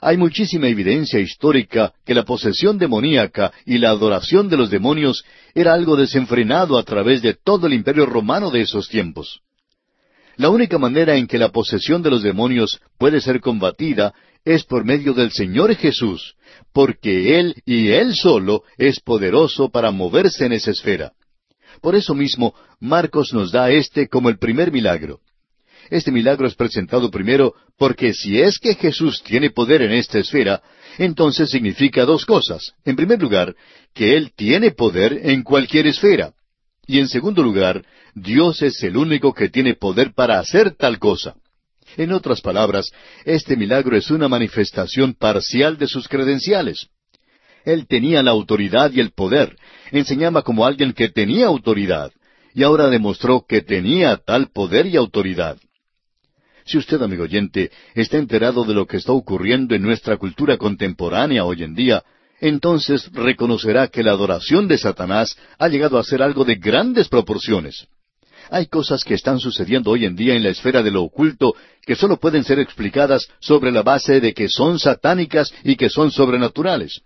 Hay 0.00 0.16
muchísima 0.16 0.68
evidencia 0.68 1.18
histórica 1.20 1.92
que 2.04 2.14
la 2.14 2.24
posesión 2.24 2.78
demoníaca 2.78 3.52
y 3.64 3.78
la 3.78 3.90
adoración 3.90 4.48
de 4.48 4.56
los 4.56 4.70
demonios 4.70 5.24
era 5.54 5.72
algo 5.72 5.96
desenfrenado 5.96 6.78
a 6.78 6.82
través 6.82 7.22
de 7.22 7.34
todo 7.34 7.66
el 7.66 7.72
imperio 7.72 8.06
romano 8.06 8.50
de 8.50 8.60
esos 8.62 8.88
tiempos. 8.88 9.40
La 10.36 10.50
única 10.50 10.78
manera 10.78 11.16
en 11.16 11.26
que 11.26 11.38
la 11.38 11.50
posesión 11.50 12.02
de 12.02 12.10
los 12.10 12.22
demonios 12.22 12.78
puede 12.98 13.20
ser 13.20 13.40
combatida 13.40 14.12
es 14.44 14.64
por 14.64 14.84
medio 14.84 15.14
del 15.14 15.32
Señor 15.32 15.74
Jesús, 15.74 16.34
porque 16.72 17.38
Él 17.38 17.54
y 17.64 17.88
Él 17.88 18.14
solo 18.14 18.62
es 18.76 19.00
poderoso 19.00 19.70
para 19.70 19.90
moverse 19.90 20.44
en 20.44 20.52
esa 20.52 20.70
esfera. 20.70 21.12
Por 21.80 21.94
eso 21.94 22.14
mismo, 22.14 22.54
Marcos 22.80 23.32
nos 23.32 23.50
da 23.50 23.70
este 23.70 24.08
como 24.08 24.28
el 24.28 24.38
primer 24.38 24.70
milagro. 24.70 25.20
Este 25.90 26.10
milagro 26.10 26.46
es 26.46 26.54
presentado 26.54 27.10
primero 27.10 27.54
porque 27.78 28.12
si 28.12 28.40
es 28.40 28.58
que 28.58 28.74
Jesús 28.74 29.22
tiene 29.22 29.50
poder 29.50 29.82
en 29.82 29.92
esta 29.92 30.18
esfera, 30.18 30.62
entonces 30.98 31.50
significa 31.50 32.04
dos 32.04 32.24
cosas. 32.24 32.72
En 32.84 32.96
primer 32.96 33.20
lugar, 33.20 33.54
que 33.94 34.16
Él 34.16 34.32
tiene 34.34 34.70
poder 34.70 35.20
en 35.22 35.42
cualquier 35.42 35.86
esfera. 35.86 36.32
Y 36.86 37.00
en 37.00 37.08
segundo 37.08 37.42
lugar, 37.42 37.84
Dios 38.14 38.62
es 38.62 38.82
el 38.82 38.96
único 38.96 39.32
que 39.34 39.48
tiene 39.48 39.74
poder 39.74 40.12
para 40.14 40.38
hacer 40.38 40.74
tal 40.76 40.98
cosa. 40.98 41.34
En 41.96 42.12
otras 42.12 42.40
palabras, 42.40 42.90
este 43.24 43.56
milagro 43.56 43.96
es 43.96 44.10
una 44.10 44.28
manifestación 44.28 45.14
parcial 45.14 45.78
de 45.78 45.86
sus 45.86 46.08
credenciales. 46.08 46.88
Él 47.64 47.86
tenía 47.86 48.22
la 48.22 48.30
autoridad 48.30 48.92
y 48.92 49.00
el 49.00 49.10
poder, 49.10 49.56
enseñaba 49.90 50.42
como 50.42 50.64
alguien 50.64 50.92
que 50.92 51.08
tenía 51.08 51.46
autoridad, 51.46 52.12
y 52.54 52.62
ahora 52.62 52.88
demostró 52.88 53.44
que 53.46 53.60
tenía 53.60 54.16
tal 54.16 54.48
poder 54.48 54.86
y 54.86 54.96
autoridad. 54.96 55.58
Si 56.66 56.76
usted, 56.78 57.00
amigo 57.00 57.22
oyente, 57.22 57.70
está 57.94 58.18
enterado 58.18 58.64
de 58.64 58.74
lo 58.74 58.86
que 58.86 58.96
está 58.96 59.12
ocurriendo 59.12 59.76
en 59.76 59.82
nuestra 59.82 60.16
cultura 60.16 60.58
contemporánea 60.58 61.44
hoy 61.44 61.62
en 61.62 61.74
día, 61.74 62.02
entonces 62.40 63.08
reconocerá 63.12 63.86
que 63.86 64.02
la 64.02 64.10
adoración 64.10 64.66
de 64.66 64.76
Satanás 64.76 65.38
ha 65.58 65.68
llegado 65.68 65.96
a 65.96 66.04
ser 66.04 66.22
algo 66.22 66.44
de 66.44 66.56
grandes 66.56 67.08
proporciones. 67.08 67.86
Hay 68.50 68.66
cosas 68.66 69.04
que 69.04 69.14
están 69.14 69.38
sucediendo 69.38 69.92
hoy 69.92 70.04
en 70.04 70.16
día 70.16 70.34
en 70.34 70.42
la 70.42 70.50
esfera 70.50 70.82
de 70.82 70.90
lo 70.90 71.04
oculto 71.04 71.54
que 71.84 71.94
solo 71.94 72.16
pueden 72.16 72.42
ser 72.42 72.58
explicadas 72.58 73.28
sobre 73.40 73.70
la 73.70 73.82
base 73.82 74.20
de 74.20 74.34
que 74.34 74.48
son 74.48 74.80
satánicas 74.80 75.52
y 75.62 75.76
que 75.76 75.88
son 75.88 76.10
sobrenaturales. 76.10 77.00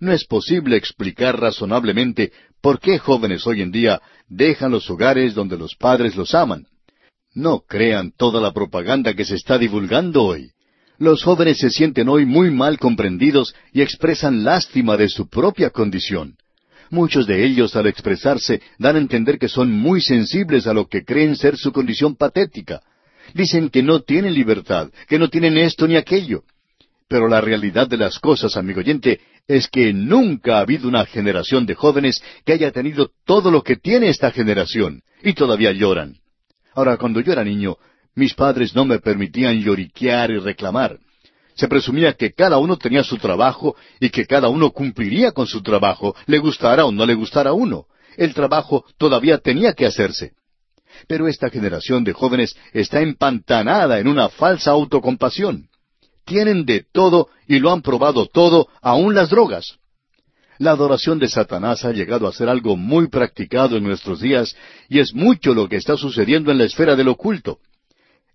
No 0.00 0.12
es 0.12 0.24
posible 0.24 0.76
explicar 0.76 1.40
razonablemente 1.40 2.32
por 2.60 2.80
qué 2.80 2.98
jóvenes 2.98 3.46
hoy 3.46 3.62
en 3.62 3.70
día 3.70 4.02
dejan 4.28 4.72
los 4.72 4.90
hogares 4.90 5.34
donde 5.34 5.56
los 5.56 5.76
padres 5.76 6.16
los 6.16 6.34
aman. 6.34 6.66
No 7.36 7.60
crean 7.68 8.12
toda 8.16 8.40
la 8.40 8.54
propaganda 8.54 9.12
que 9.12 9.26
se 9.26 9.34
está 9.34 9.58
divulgando 9.58 10.22
hoy. 10.22 10.52
Los 10.98 11.22
jóvenes 11.22 11.58
se 11.58 11.68
sienten 11.68 12.08
hoy 12.08 12.24
muy 12.24 12.50
mal 12.50 12.78
comprendidos 12.78 13.54
y 13.74 13.82
expresan 13.82 14.42
lástima 14.42 14.96
de 14.96 15.10
su 15.10 15.28
propia 15.28 15.68
condición. 15.68 16.36
Muchos 16.88 17.26
de 17.26 17.44
ellos 17.44 17.76
al 17.76 17.88
expresarse 17.88 18.62
dan 18.78 18.96
a 18.96 19.00
entender 19.00 19.38
que 19.38 19.48
son 19.48 19.70
muy 19.70 20.00
sensibles 20.00 20.66
a 20.66 20.72
lo 20.72 20.86
que 20.86 21.04
creen 21.04 21.36
ser 21.36 21.58
su 21.58 21.72
condición 21.72 22.16
patética. 22.16 22.80
Dicen 23.34 23.68
que 23.68 23.82
no 23.82 24.00
tienen 24.00 24.32
libertad, 24.32 24.88
que 25.06 25.18
no 25.18 25.28
tienen 25.28 25.58
esto 25.58 25.86
ni 25.86 25.96
aquello. 25.96 26.44
Pero 27.06 27.28
la 27.28 27.42
realidad 27.42 27.86
de 27.86 27.98
las 27.98 28.18
cosas, 28.18 28.56
amigo 28.56 28.80
oyente, 28.80 29.20
es 29.46 29.68
que 29.68 29.92
nunca 29.92 30.56
ha 30.56 30.60
habido 30.60 30.88
una 30.88 31.04
generación 31.04 31.66
de 31.66 31.74
jóvenes 31.74 32.22
que 32.46 32.54
haya 32.54 32.70
tenido 32.70 33.10
todo 33.26 33.50
lo 33.50 33.62
que 33.62 33.76
tiene 33.76 34.08
esta 34.08 34.30
generación, 34.30 35.02
y 35.22 35.34
todavía 35.34 35.72
lloran. 35.72 36.16
Ahora, 36.76 36.98
cuando 36.98 37.20
yo 37.20 37.32
era 37.32 37.42
niño, 37.42 37.78
mis 38.14 38.34
padres 38.34 38.74
no 38.74 38.84
me 38.84 38.98
permitían 38.98 39.62
lloriquear 39.62 40.30
y 40.30 40.38
reclamar. 40.38 40.98
Se 41.54 41.68
presumía 41.68 42.12
que 42.12 42.34
cada 42.34 42.58
uno 42.58 42.76
tenía 42.76 43.02
su 43.02 43.16
trabajo 43.16 43.76
y 43.98 44.10
que 44.10 44.26
cada 44.26 44.50
uno 44.50 44.70
cumpliría 44.70 45.32
con 45.32 45.46
su 45.46 45.62
trabajo, 45.62 46.14
le 46.26 46.36
gustara 46.36 46.84
o 46.84 46.92
no 46.92 47.06
le 47.06 47.14
gustara 47.14 47.50
a 47.50 47.52
uno. 47.54 47.86
El 48.18 48.34
trabajo 48.34 48.84
todavía 48.98 49.38
tenía 49.38 49.72
que 49.72 49.86
hacerse. 49.86 50.32
Pero 51.08 51.28
esta 51.28 51.48
generación 51.48 52.04
de 52.04 52.12
jóvenes 52.12 52.54
está 52.74 53.00
empantanada 53.00 53.98
en 53.98 54.06
una 54.06 54.28
falsa 54.28 54.72
autocompasión. 54.72 55.70
Tienen 56.26 56.66
de 56.66 56.84
todo 56.92 57.30
y 57.48 57.58
lo 57.58 57.72
han 57.72 57.80
probado 57.80 58.26
todo, 58.26 58.68
aun 58.82 59.14
las 59.14 59.30
drogas. 59.30 59.78
La 60.58 60.70
adoración 60.70 61.18
de 61.18 61.28
Satanás 61.28 61.84
ha 61.84 61.92
llegado 61.92 62.26
a 62.26 62.32
ser 62.32 62.48
algo 62.48 62.76
muy 62.76 63.08
practicado 63.08 63.76
en 63.76 63.84
nuestros 63.84 64.20
días 64.20 64.56
y 64.88 65.00
es 65.00 65.14
mucho 65.14 65.52
lo 65.54 65.68
que 65.68 65.76
está 65.76 65.96
sucediendo 65.96 66.50
en 66.50 66.58
la 66.58 66.64
esfera 66.64 66.96
del 66.96 67.08
oculto. 67.08 67.58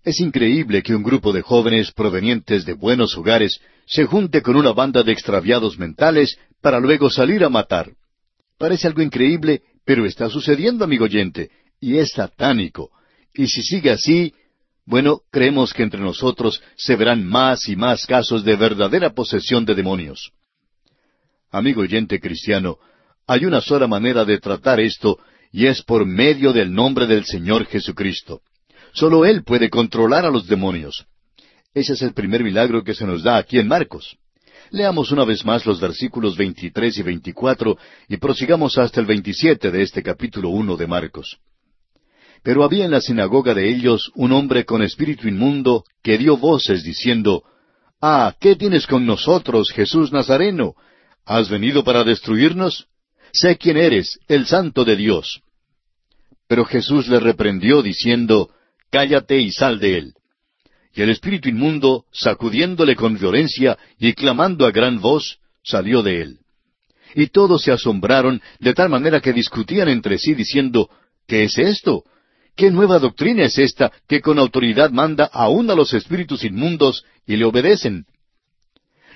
Es 0.04 0.20
increíble 0.20 0.82
que 0.82 0.94
un 0.94 1.02
grupo 1.02 1.32
de 1.32 1.42
jóvenes 1.42 1.92
provenientes 1.92 2.64
de 2.64 2.74
buenos 2.74 3.16
hogares 3.16 3.60
se 3.86 4.04
junte 4.04 4.42
con 4.42 4.56
una 4.56 4.72
banda 4.72 5.02
de 5.02 5.12
extraviados 5.12 5.78
mentales 5.78 6.38
para 6.60 6.80
luego 6.80 7.10
salir 7.10 7.44
a 7.44 7.48
matar. 7.48 7.92
Parece 8.58 8.86
algo 8.86 9.02
increíble, 9.02 9.62
pero 9.84 10.06
está 10.06 10.28
sucediendo, 10.28 10.84
amigo 10.84 11.04
oyente, 11.04 11.50
y 11.80 11.96
es 11.96 12.12
satánico. 12.12 12.90
Y 13.34 13.46
si 13.48 13.62
sigue 13.62 13.90
así, 13.90 14.34
bueno, 14.86 15.20
creemos 15.30 15.72
que 15.72 15.82
entre 15.82 16.00
nosotros 16.00 16.62
se 16.76 16.96
verán 16.96 17.24
más 17.24 17.68
y 17.68 17.76
más 17.76 18.06
casos 18.06 18.44
de 18.44 18.56
verdadera 18.56 19.10
posesión 19.10 19.64
de 19.64 19.74
demonios. 19.74 20.32
Amigo 21.52 21.82
oyente 21.82 22.18
cristiano, 22.18 22.78
hay 23.26 23.44
una 23.44 23.60
sola 23.60 23.86
manera 23.86 24.24
de 24.24 24.38
tratar 24.38 24.80
esto, 24.80 25.18
y 25.52 25.66
es 25.66 25.82
por 25.82 26.06
medio 26.06 26.54
del 26.54 26.72
nombre 26.72 27.06
del 27.06 27.26
Señor 27.26 27.66
Jesucristo. 27.66 28.40
Solo 28.94 29.26
Él 29.26 29.44
puede 29.44 29.68
controlar 29.68 30.24
a 30.24 30.30
los 30.30 30.46
demonios. 30.46 31.04
Ese 31.74 31.92
es 31.92 32.00
el 32.00 32.14
primer 32.14 32.42
milagro 32.42 32.82
que 32.82 32.94
se 32.94 33.04
nos 33.06 33.22
da 33.22 33.36
aquí 33.36 33.58
en 33.58 33.68
Marcos. 33.68 34.16
Leamos 34.70 35.12
una 35.12 35.26
vez 35.26 35.44
más 35.44 35.66
los 35.66 35.78
versículos 35.78 36.38
23 36.38 36.96
y 36.96 37.02
24 37.02 37.76
y 38.08 38.16
prosigamos 38.16 38.78
hasta 38.78 39.00
el 39.00 39.06
27 39.06 39.70
de 39.70 39.82
este 39.82 40.02
capítulo 40.02 40.48
1 40.48 40.78
de 40.78 40.86
Marcos. 40.86 41.36
Pero 42.42 42.64
había 42.64 42.86
en 42.86 42.90
la 42.90 43.02
sinagoga 43.02 43.52
de 43.52 43.68
ellos 43.68 44.10
un 44.14 44.32
hombre 44.32 44.64
con 44.64 44.82
espíritu 44.82 45.28
inmundo 45.28 45.84
que 46.02 46.16
dio 46.16 46.38
voces 46.38 46.82
diciendo, 46.82 47.44
Ah, 48.00 48.34
¿qué 48.40 48.56
tienes 48.56 48.86
con 48.86 49.04
nosotros, 49.04 49.70
Jesús 49.70 50.12
Nazareno? 50.12 50.74
¿Has 51.24 51.48
venido 51.48 51.84
para 51.84 52.04
destruirnos? 52.04 52.86
Sé 53.32 53.56
quién 53.56 53.76
eres, 53.76 54.18
el 54.28 54.46
santo 54.46 54.84
de 54.84 54.96
Dios. 54.96 55.40
Pero 56.48 56.64
Jesús 56.64 57.08
le 57.08 57.20
reprendió 57.20 57.82
diciendo, 57.82 58.50
Cállate 58.90 59.38
y 59.38 59.52
sal 59.52 59.78
de 59.78 59.98
él. 59.98 60.14
Y 60.94 61.00
el 61.00 61.08
espíritu 61.08 61.48
inmundo, 61.48 62.04
sacudiéndole 62.12 62.94
con 62.94 63.18
violencia 63.18 63.78
y 63.98 64.12
clamando 64.12 64.66
a 64.66 64.70
gran 64.70 65.00
voz, 65.00 65.38
salió 65.62 66.02
de 66.02 66.20
él. 66.20 66.38
Y 67.14 67.28
todos 67.28 67.62
se 67.62 67.72
asombraron 67.72 68.42
de 68.58 68.74
tal 68.74 68.90
manera 68.90 69.20
que 69.20 69.32
discutían 69.32 69.88
entre 69.88 70.18
sí 70.18 70.34
diciendo, 70.34 70.90
¿qué 71.26 71.44
es 71.44 71.56
esto? 71.56 72.04
¿Qué 72.54 72.70
nueva 72.70 72.98
doctrina 72.98 73.44
es 73.44 73.56
esta 73.56 73.90
que 74.06 74.20
con 74.20 74.38
autoridad 74.38 74.90
manda 74.90 75.24
aún 75.32 75.70
a 75.70 75.74
los 75.74 75.94
espíritus 75.94 76.44
inmundos 76.44 77.04
y 77.26 77.36
le 77.36 77.46
obedecen? 77.46 78.04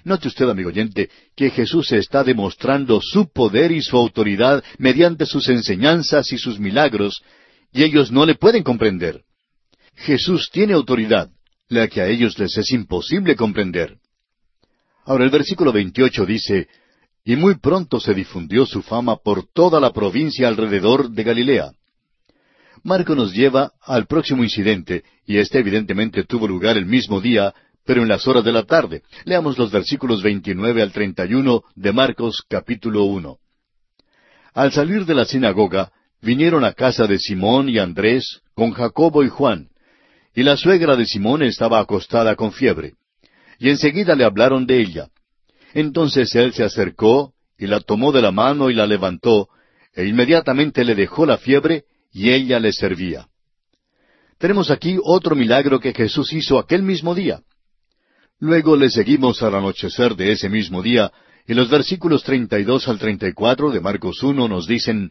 Note 0.07 0.29
usted, 0.29 0.49
amigo 0.49 0.69
oyente, 0.69 1.11
que 1.35 1.51
Jesús 1.51 1.91
está 1.91 2.23
demostrando 2.23 3.01
su 3.03 3.29
poder 3.29 3.73
y 3.73 3.83
su 3.83 3.97
autoridad 3.97 4.63
mediante 4.79 5.27
sus 5.27 5.49
enseñanzas 5.49 6.31
y 6.31 6.39
sus 6.39 6.61
milagros, 6.61 7.25
y 7.73 7.83
ellos 7.83 8.13
no 8.13 8.25
le 8.25 8.37
pueden 8.37 8.63
comprender. 8.63 9.25
Jesús 9.97 10.49
tiene 10.53 10.75
autoridad, 10.75 11.29
la 11.69 11.89
que 11.89 12.03
a 12.03 12.07
ellos 12.07 12.39
les 12.39 12.57
es 12.57 12.71
imposible 12.71 13.35
comprender. 13.35 13.97
Ahora 15.05 15.25
el 15.25 15.31
versículo 15.31 15.73
28 15.73 16.25
dice, 16.25 16.69
Y 17.25 17.35
muy 17.35 17.57
pronto 17.57 17.99
se 17.99 18.15
difundió 18.15 18.65
su 18.65 18.83
fama 18.83 19.17
por 19.17 19.49
toda 19.53 19.81
la 19.81 19.93
provincia 19.93 20.47
alrededor 20.47 21.11
de 21.11 21.25
Galilea. 21.25 21.73
Marco 22.85 23.17
nos 23.17 23.35
lleva 23.35 23.73
al 23.83 24.07
próximo 24.07 24.45
incidente, 24.45 25.03
y 25.27 25.39
este 25.39 25.59
evidentemente 25.59 26.23
tuvo 26.23 26.47
lugar 26.47 26.77
el 26.77 26.87
mismo 26.87 27.21
día, 27.21 27.53
pero 27.87 28.03
en 28.03 28.09
las 28.09 28.27
horas 28.27 28.45
de 28.45 28.53
la 28.53 28.65
tarde. 28.65 29.03
Leamos 29.25 29.57
los 29.57 29.71
versículos 29.71 30.23
29 30.23 30.83
al 30.83 30.93
31 30.93 31.63
de 31.75 31.93
Marcos 31.93 32.45
capítulo 32.49 33.05
1. 33.05 33.39
Al 34.55 34.73
salir 34.73 35.07
de 35.07 35.15
la 35.15 35.25
sinagoga, 35.25 35.93
vinieron 36.21 36.65
a 36.65 36.73
casa 36.73 37.07
de 37.07 37.19
Simón 37.19 37.69
y 37.69 37.79
Andrés 37.79 38.41
con 38.55 38.73
Jacobo 38.73 39.23
y 39.23 39.29
Juan, 39.29 39.69
y 40.35 40.43
la 40.43 40.57
suegra 40.57 40.97
de 40.97 41.07
Simón 41.07 41.43
estaba 41.43 41.79
acostada 41.79 42.35
con 42.35 42.53
fiebre. 42.53 42.95
Y 43.59 43.71
enseguida 43.71 44.15
le 44.15 44.25
hablaron 44.25 44.67
de 44.67 44.81
ella. 44.81 45.09
Entonces 45.73 46.35
él 46.35 46.53
se 46.53 46.65
acercó, 46.65 47.33
y 47.57 47.67
la 47.67 47.81
tomó 47.81 48.13
de 48.13 48.21
la 48.21 48.33
mano 48.33 48.69
y 48.69 48.75
la 48.75 48.87
levantó, 48.87 49.49
e 49.95 50.07
inmediatamente 50.07 50.85
le 50.85 50.95
dejó 50.95 51.25
la 51.25 51.39
fiebre, 51.39 51.85
y 52.13 52.31
ella 52.31 52.59
le 52.59 52.73
servía. 52.73 53.29
Tenemos 54.39 54.71
aquí 54.71 54.99
otro 55.03 55.37
milagro 55.37 55.81
que 55.81 55.95
Jesús 55.95 56.33
hizo 56.33 56.59
aquel 56.59 56.83
mismo 56.83 57.15
día. 57.15 57.41
Luego 58.39 58.77
le 58.77 58.91
seguimos 58.91 59.43
al 59.43 59.55
anochecer 59.55 60.15
de 60.15 60.33
ese 60.33 60.51
mismo 60.51 60.83
día, 60.83 61.11
y 61.47 61.55
los 61.55 61.71
versículos 61.71 62.23
32 62.23 62.87
al 62.89 62.99
34 62.99 63.71
de 63.71 63.81
Marcos 63.81 64.23
1 64.23 64.47
nos 64.47 64.67
dicen, 64.67 65.11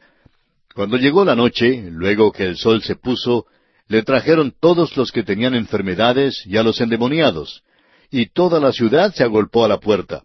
Cuando 0.76 0.98
llegó 0.98 1.26
la 1.26 1.36
noche, 1.36 1.90
luego 1.90 2.32
que 2.32 2.46
el 2.46 2.58
sol 2.58 2.84
se 2.84 2.96
puso, 2.96 3.48
le 3.88 4.04
trajeron 4.04 4.54
todos 4.60 4.96
los 4.96 5.12
que 5.12 5.24
tenían 5.24 5.56
enfermedades 5.56 6.44
y 6.46 6.58
a 6.58 6.64
los 6.64 6.80
endemoniados, 6.82 7.64
y 8.12 8.28
toda 8.28 8.60
la 8.60 8.72
ciudad 8.72 9.12
se 9.14 9.24
agolpó 9.24 9.66
a 9.66 9.70
la 9.70 9.80
puerta. 9.80 10.24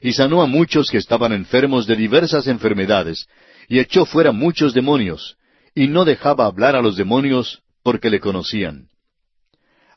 Y 0.00 0.12
sanó 0.12 0.40
a 0.40 0.46
muchos 0.46 0.90
que 0.90 0.96
estaban 0.96 1.32
enfermos 1.32 1.86
de 1.86 1.96
diversas 1.96 2.46
enfermedades, 2.46 3.26
y 3.68 3.80
echó 3.80 4.06
fuera 4.06 4.32
muchos 4.32 4.72
demonios, 4.72 5.36
y 5.74 5.88
no 5.88 6.06
dejaba 6.06 6.46
hablar 6.46 6.74
a 6.74 6.80
los 6.80 6.96
demonios 6.96 7.62
porque 7.82 8.08
le 8.08 8.18
conocían. 8.18 8.89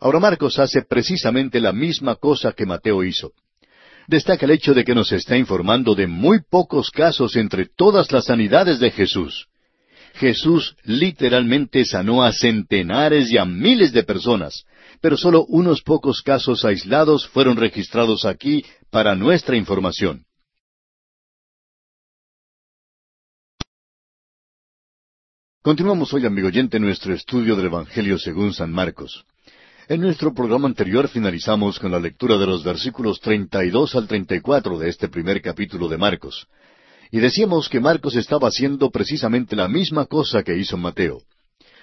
Ahora 0.04 0.20
Marcos 0.20 0.60
hace 0.60 0.82
precisamente 0.82 1.62
la 1.62 1.72
misma 1.72 2.16
cosa 2.18 2.52
que 2.52 2.66
Mateo 2.66 3.06
hizo. 3.06 3.32
Destaca 4.06 4.46
el 4.46 4.52
hecho 4.52 4.74
de 4.74 4.84
que 4.84 4.94
nos 4.94 5.14
está 5.14 5.38
informando 5.38 5.96
de 5.96 6.08
muy 6.08 6.42
pocos 6.42 6.92
casos 6.92 7.38
entre 7.38 7.68
todas 7.68 8.12
las 8.12 8.26
sanidades 8.26 8.82
de 8.82 8.92
Jesús. 8.92 9.48
Jesús 10.16 10.76
literalmente 10.84 11.86
sanó 11.86 12.22
a 12.22 12.34
centenares 12.34 13.32
y 13.32 13.38
a 13.38 13.46
miles 13.46 13.94
de 13.94 14.04
personas, 14.04 14.66
pero 15.00 15.16
solo 15.16 15.46
unos 15.46 15.82
pocos 15.82 16.22
casos 16.22 16.66
aislados 16.66 17.26
fueron 17.30 17.56
registrados 17.56 18.26
aquí 18.26 18.66
para 18.90 19.16
nuestra 19.16 19.56
información. 19.56 20.26
Continuamos 25.62 26.14
hoy, 26.14 26.26
amigo 26.26 26.50
oyente, 26.50 26.78
nuestro 26.78 27.14
estudio 27.14 27.56
del 27.56 27.68
Evangelio 27.68 28.20
según 28.20 28.54
San 28.54 28.70
Marcos. 28.70 29.24
En 29.90 30.00
nuestro 30.00 30.34
programa 30.34 30.68
anterior 30.68 31.10
finalizamos 31.10 31.78
con 31.78 31.92
la 31.92 32.00
lectura 32.00 32.38
de 32.38 32.46
los 32.46 32.64
versículos 32.64 33.20
32 33.20 33.96
al 33.96 34.08
34 34.08 34.80
de 34.80 34.90
este 34.90 35.10
primer 35.10 35.42
capítulo 35.42 35.90
de 35.90 35.98
Marcos. 35.98 36.48
Y 37.12 37.20
decíamos 37.20 37.68
que 37.68 37.82
Marcos 37.82 38.16
estaba 38.16 38.48
haciendo 38.48 38.90
precisamente 38.90 39.58
la 39.58 39.68
misma 39.68 40.06
cosa 40.06 40.42
que 40.42 40.58
hizo 40.58 40.78
Mateo. 40.78 41.22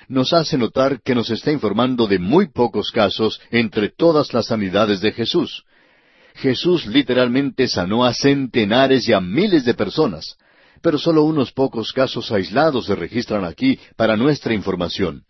Nos 0.09 0.32
hace 0.32 0.57
notar 0.57 1.03
que 1.03 1.14
nos 1.14 1.28
está 1.30 1.53
informando 1.53 2.07
de 2.07 2.18
muy 2.18 2.48
pocos 2.48 2.90
casos 2.90 3.38
entre 3.51 3.90
todas 3.90 4.32
las 4.32 4.46
sanidades 4.46 5.03
de 5.03 5.12
Jesús. 5.12 5.64
Jesús 6.36 6.86
literalmente 6.86 7.68
sanó 7.68 8.05
a 8.05 8.14
centenares 8.14 9.09
y 9.09 9.12
a 9.12 9.20
miles 9.20 9.64
de 9.64 9.74
personas 9.74 10.36
pero 10.82 10.98
solo 10.98 11.24
unos 11.24 11.53
pocos 11.53 11.92
casos 11.92 12.32
aislados 12.32 12.86
se 12.86 12.94
registran 12.94 13.44
aquí 13.44 13.78
para 13.96 14.16
nuestra 14.16 14.55
información. 14.55 15.24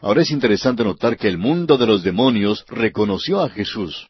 Ahora 0.00 0.22
es 0.22 0.30
interesante 0.30 0.84
notar 0.84 1.16
que 1.16 1.28
el 1.28 1.38
mundo 1.38 1.76
de 1.78 1.86
los 1.86 2.02
demonios 2.02 2.64
reconoció 2.68 3.40
a 3.40 3.48
Jesús. 3.48 4.08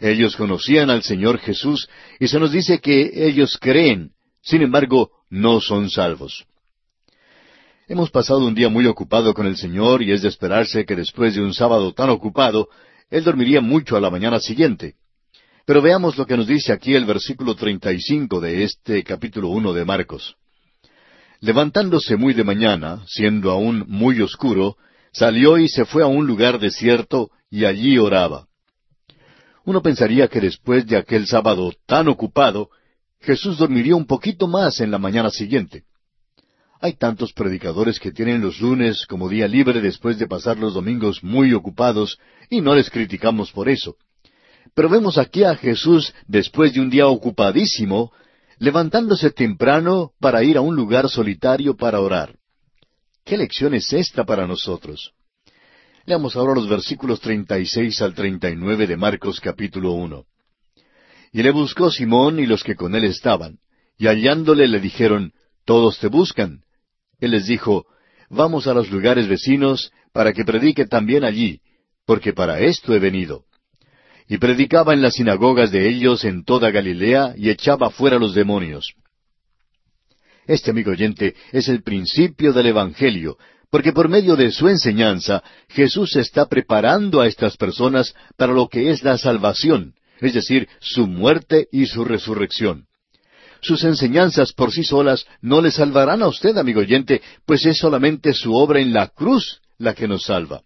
Ellos 0.00 0.36
conocían 0.36 0.90
al 0.90 1.02
Señor 1.02 1.38
Jesús 1.38 1.88
y 2.18 2.28
se 2.28 2.40
nos 2.40 2.52
dice 2.52 2.80
que 2.80 3.26
ellos 3.26 3.58
creen, 3.60 4.12
sin 4.42 4.62
embargo, 4.62 5.10
no 5.28 5.60
son 5.60 5.90
salvos. 5.90 6.46
Hemos 7.86 8.10
pasado 8.10 8.46
un 8.46 8.54
día 8.54 8.68
muy 8.68 8.86
ocupado 8.86 9.34
con 9.34 9.46
el 9.46 9.56
Señor 9.56 10.02
y 10.02 10.12
es 10.12 10.22
de 10.22 10.28
esperarse 10.28 10.86
que 10.86 10.96
después 10.96 11.34
de 11.34 11.42
un 11.42 11.52
sábado 11.52 11.92
tan 11.92 12.08
ocupado, 12.08 12.68
él 13.10 13.24
dormiría 13.24 13.60
mucho 13.60 13.96
a 13.96 14.00
la 14.00 14.10
mañana 14.10 14.40
siguiente. 14.40 14.94
Pero 15.66 15.82
veamos 15.82 16.16
lo 16.16 16.26
que 16.26 16.36
nos 16.36 16.46
dice 16.46 16.72
aquí 16.72 16.94
el 16.94 17.04
versículo 17.04 17.54
35 17.54 18.40
de 18.40 18.62
este 18.64 19.04
capítulo 19.04 19.48
1 19.48 19.72
de 19.72 19.84
Marcos. 19.84 20.36
Levantándose 21.40 22.16
muy 22.16 22.32
de 22.32 22.44
mañana, 22.44 23.02
siendo 23.06 23.50
aún 23.50 23.84
muy 23.88 24.20
oscuro, 24.20 24.76
salió 25.12 25.58
y 25.58 25.68
se 25.68 25.84
fue 25.84 26.02
a 26.02 26.06
un 26.06 26.26
lugar 26.26 26.58
desierto 26.58 27.30
y 27.50 27.64
allí 27.64 27.98
oraba. 27.98 28.46
Uno 29.64 29.82
pensaría 29.82 30.28
que 30.28 30.40
después 30.40 30.86
de 30.86 30.96
aquel 30.96 31.26
sábado 31.26 31.72
tan 31.86 32.08
ocupado, 32.08 32.70
Jesús 33.20 33.58
dormiría 33.58 33.94
un 33.94 34.06
poquito 34.06 34.48
más 34.48 34.80
en 34.80 34.90
la 34.90 34.98
mañana 34.98 35.30
siguiente. 35.30 35.84
Hay 36.80 36.94
tantos 36.94 37.34
predicadores 37.34 38.00
que 38.00 38.10
tienen 38.10 38.40
los 38.40 38.60
lunes 38.60 39.06
como 39.06 39.28
día 39.28 39.46
libre 39.46 39.82
después 39.82 40.18
de 40.18 40.26
pasar 40.26 40.58
los 40.58 40.72
domingos 40.72 41.22
muy 41.22 41.52
ocupados, 41.52 42.18
y 42.48 42.62
no 42.62 42.74
les 42.74 42.88
criticamos 42.88 43.52
por 43.52 43.68
eso. 43.68 43.96
Pero 44.74 44.88
vemos 44.88 45.18
aquí 45.18 45.44
a 45.44 45.54
Jesús, 45.56 46.14
después 46.26 46.72
de 46.72 46.80
un 46.80 46.88
día 46.88 47.06
ocupadísimo, 47.06 48.12
levantándose 48.58 49.30
temprano 49.30 50.12
para 50.20 50.42
ir 50.42 50.56
a 50.56 50.62
un 50.62 50.74
lugar 50.74 51.10
solitario 51.10 51.76
para 51.76 52.00
orar. 52.00 52.39
¿Qué 53.30 53.36
lección 53.36 53.74
es 53.74 53.92
esta 53.92 54.24
para 54.24 54.44
nosotros? 54.44 55.12
Leamos 56.04 56.34
ahora 56.34 56.52
los 56.52 56.68
versículos 56.68 57.20
36 57.20 58.02
al 58.02 58.12
39 58.12 58.88
de 58.88 58.96
Marcos 58.96 59.38
capítulo 59.38 59.92
1. 59.92 60.24
Y 61.34 61.44
le 61.44 61.52
buscó 61.52 61.92
Simón 61.92 62.40
y 62.40 62.46
los 62.46 62.64
que 62.64 62.74
con 62.74 62.96
él 62.96 63.04
estaban, 63.04 63.58
y 63.96 64.08
hallándole 64.08 64.66
le 64.66 64.80
dijeron, 64.80 65.32
Todos 65.64 66.00
te 66.00 66.08
buscan. 66.08 66.62
Él 67.20 67.30
les 67.30 67.46
dijo, 67.46 67.86
Vamos 68.30 68.66
a 68.66 68.74
los 68.74 68.90
lugares 68.90 69.28
vecinos 69.28 69.92
para 70.12 70.32
que 70.32 70.44
predique 70.44 70.86
también 70.86 71.22
allí, 71.22 71.60
porque 72.06 72.32
para 72.32 72.58
esto 72.58 72.96
he 72.96 72.98
venido. 72.98 73.44
Y 74.26 74.38
predicaba 74.38 74.92
en 74.92 75.02
las 75.02 75.14
sinagogas 75.14 75.70
de 75.70 75.88
ellos 75.88 76.24
en 76.24 76.42
toda 76.42 76.72
Galilea 76.72 77.34
y 77.36 77.50
echaba 77.50 77.90
fuera 77.90 78.18
los 78.18 78.34
demonios. 78.34 78.92
Este 80.50 80.72
amigo 80.72 80.90
oyente 80.90 81.36
es 81.52 81.68
el 81.68 81.84
principio 81.84 82.52
del 82.52 82.66
Evangelio, 82.66 83.38
porque 83.70 83.92
por 83.92 84.08
medio 84.08 84.34
de 84.34 84.50
su 84.50 84.66
enseñanza 84.66 85.44
Jesús 85.68 86.16
está 86.16 86.46
preparando 86.46 87.20
a 87.20 87.28
estas 87.28 87.56
personas 87.56 88.16
para 88.36 88.52
lo 88.52 88.66
que 88.66 88.90
es 88.90 89.04
la 89.04 89.16
salvación, 89.16 89.94
es 90.18 90.34
decir, 90.34 90.68
su 90.80 91.06
muerte 91.06 91.68
y 91.70 91.86
su 91.86 92.04
resurrección. 92.04 92.86
Sus 93.60 93.84
enseñanzas 93.84 94.52
por 94.52 94.72
sí 94.72 94.82
solas 94.82 95.24
no 95.40 95.60
le 95.62 95.70
salvarán 95.70 96.20
a 96.20 96.26
usted, 96.26 96.58
amigo 96.58 96.80
oyente, 96.80 97.22
pues 97.46 97.64
es 97.64 97.78
solamente 97.78 98.34
su 98.34 98.52
obra 98.52 98.80
en 98.80 98.92
la 98.92 99.06
cruz 99.06 99.60
la 99.78 99.94
que 99.94 100.08
nos 100.08 100.24
salva. 100.24 100.62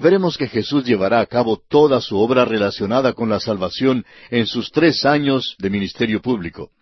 Veremos 0.00 0.36
que 0.36 0.48
Jesús 0.48 0.84
llevará 0.84 1.20
a 1.20 1.26
cabo 1.26 1.62
toda 1.68 2.00
su 2.00 2.18
obra 2.18 2.44
relacionada 2.44 3.12
con 3.12 3.28
la 3.28 3.38
salvación 3.38 4.04
en 4.32 4.48
sus 4.48 4.72
tres 4.72 5.04
años 5.04 5.54
de 5.60 5.70
ministerio 5.70 6.20
público. 6.20 6.72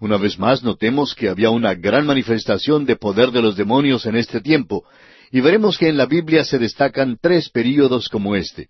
Una 0.00 0.18
vez 0.18 0.38
más 0.38 0.62
notemos 0.62 1.14
que 1.14 1.28
había 1.28 1.50
una 1.50 1.74
gran 1.74 2.06
manifestación 2.06 2.84
de 2.84 2.96
poder 2.96 3.30
de 3.30 3.42
los 3.42 3.56
demonios 3.56 4.04
en 4.06 4.16
este 4.16 4.40
tiempo, 4.40 4.84
y 5.32 5.40
veremos 5.40 5.78
que 5.78 5.88
en 5.88 5.96
la 5.96 6.06
Biblia 6.06 6.44
se 6.44 6.58
destacan 6.58 7.18
tres 7.20 7.48
períodos 7.48 8.08
como 8.08 8.36
este. 8.36 8.68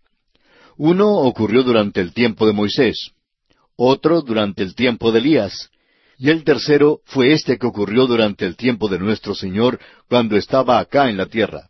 Uno 0.76 1.08
ocurrió 1.10 1.62
durante 1.62 2.00
el 2.00 2.12
tiempo 2.12 2.46
de 2.46 2.52
Moisés, 2.52 3.10
otro 3.76 4.22
durante 4.22 4.62
el 4.62 4.74
tiempo 4.74 5.10
de 5.10 5.18
Elías, 5.18 5.70
y 6.18 6.30
el 6.30 6.44
tercero 6.44 7.00
fue 7.04 7.32
este 7.32 7.58
que 7.58 7.66
ocurrió 7.66 8.06
durante 8.06 8.46
el 8.46 8.56
tiempo 8.56 8.88
de 8.88 8.98
nuestro 8.98 9.34
Señor 9.34 9.78
cuando 10.08 10.36
estaba 10.36 10.78
acá 10.78 11.10
en 11.10 11.16
la 11.16 11.26
tierra. 11.26 11.68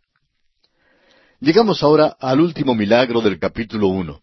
Llegamos 1.41 1.83
ahora 1.83 2.17
al 2.21 2.41
último 2.41 2.75
milagro 2.75 3.21
del 3.21 3.39
capítulo 3.39 3.89
uno. 3.89 4.21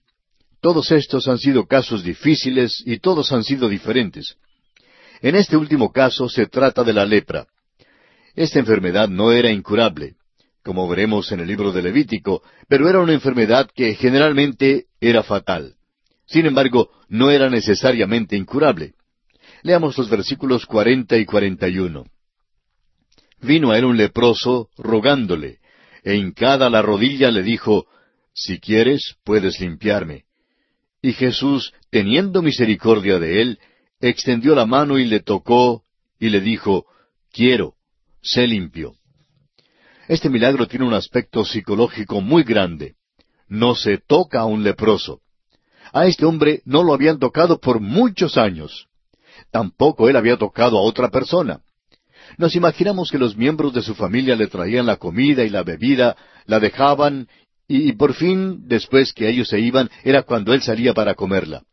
Todos 0.62 0.92
estos 0.92 1.28
han 1.28 1.38
sido 1.38 1.66
casos 1.66 2.04
difíciles 2.04 2.82
y 2.86 3.00
todos 3.00 3.32
han 3.34 3.44
sido 3.44 3.68
diferentes. 3.68 4.38
En 5.24 5.36
este 5.36 5.56
último 5.56 5.94
caso 5.94 6.28
se 6.28 6.48
trata 6.48 6.84
de 6.84 6.92
la 6.92 7.06
lepra. 7.06 7.48
Esta 8.36 8.60
enfermedad 8.60 9.08
no 9.08 9.32
era 9.32 9.50
incurable, 9.50 10.16
como 10.62 10.86
veremos 10.90 11.32
en 11.32 11.40
el 11.40 11.48
libro 11.48 11.72
de 11.72 11.82
Levítico, 11.82 12.44
pero 12.68 12.90
era 12.90 13.00
una 13.00 13.14
enfermedad 13.14 13.70
que 13.74 13.96
generalmente 13.96 14.88
era 15.00 15.24
fatal. 15.24 15.76
Sin 16.26 16.46
embargo, 16.46 16.90
no 17.08 17.32
era 17.32 17.50
necesariamente 17.50 18.36
incurable. 18.36 18.96
Leamos 19.62 19.98
los 19.98 20.10
versículos 20.10 20.66
cuarenta 20.66 21.18
y 21.18 21.24
cuarenta 21.26 21.70
y 21.70 21.80
uno. 21.80 22.04
Vino 23.40 23.72
a 23.72 23.78
él 23.78 23.86
un 23.86 23.96
leproso 23.96 24.68
rogándole, 24.78 25.60
e 26.04 26.16
hincada 26.16 26.70
la 26.70 26.82
rodilla 26.82 27.32
le 27.32 27.44
dijo, 27.44 27.86
Si 28.34 28.60
quieres, 28.60 29.16
puedes 29.24 29.62
limpiarme. 29.62 30.26
Y 31.02 31.14
Jesús, 31.14 31.74
teniendo 31.92 32.42
misericordia 32.42 33.20
de 33.20 33.42
él, 33.42 33.60
extendió 34.10 34.54
la 34.54 34.66
mano 34.66 35.00
y 35.00 35.06
le 35.06 35.22
tocó, 35.22 35.84
y 36.20 36.30
le 36.30 36.42
dijo, 36.42 36.86
Quiero, 37.32 37.76
sé 38.22 38.48
limpio. 38.48 38.96
Este 40.08 40.30
milagro 40.30 40.68
tiene 40.68 40.86
un 40.86 40.94
aspecto 40.94 41.46
psicológico 41.46 42.22
muy 42.22 42.44
grande. 42.44 42.96
No 43.48 43.76
se 43.76 43.98
toca 43.98 44.42
a 44.42 44.46
un 44.46 44.64
leproso. 44.64 45.22
A 45.94 46.06
este 46.06 46.26
hombre 46.26 46.62
no 46.66 46.84
lo 46.84 46.94
habían 46.94 47.20
tocado 47.20 47.60
por 47.60 47.80
muchos 47.80 48.38
años. 48.38 48.88
Tampoco 49.52 50.10
él 50.10 50.16
había 50.16 50.38
tocado 50.38 50.78
a 50.78 50.82
otra 50.82 51.10
persona. 51.10 51.62
Nos 52.38 52.56
imaginamos 52.56 53.10
que 53.10 53.18
los 53.18 53.38
miembros 53.38 53.74
de 53.74 53.82
su 53.82 53.96
familia 53.96 54.36
le 54.36 54.48
traían 54.48 54.86
la 54.86 54.98
comida 54.98 55.44
y 55.44 55.50
la 55.50 55.64
bebida, 55.64 56.16
la 56.46 56.60
dejaban, 56.60 57.28
y 57.68 57.94
por 57.94 58.14
fin, 58.14 58.68
después 58.68 59.14
que 59.14 59.30
ellos 59.30 59.48
se 59.48 59.60
iban, 59.60 59.90
era 60.04 60.24
cuando 60.24 60.54
él 60.54 60.62
salía 60.62 60.94
para 60.94 61.16
comerla. 61.16 61.64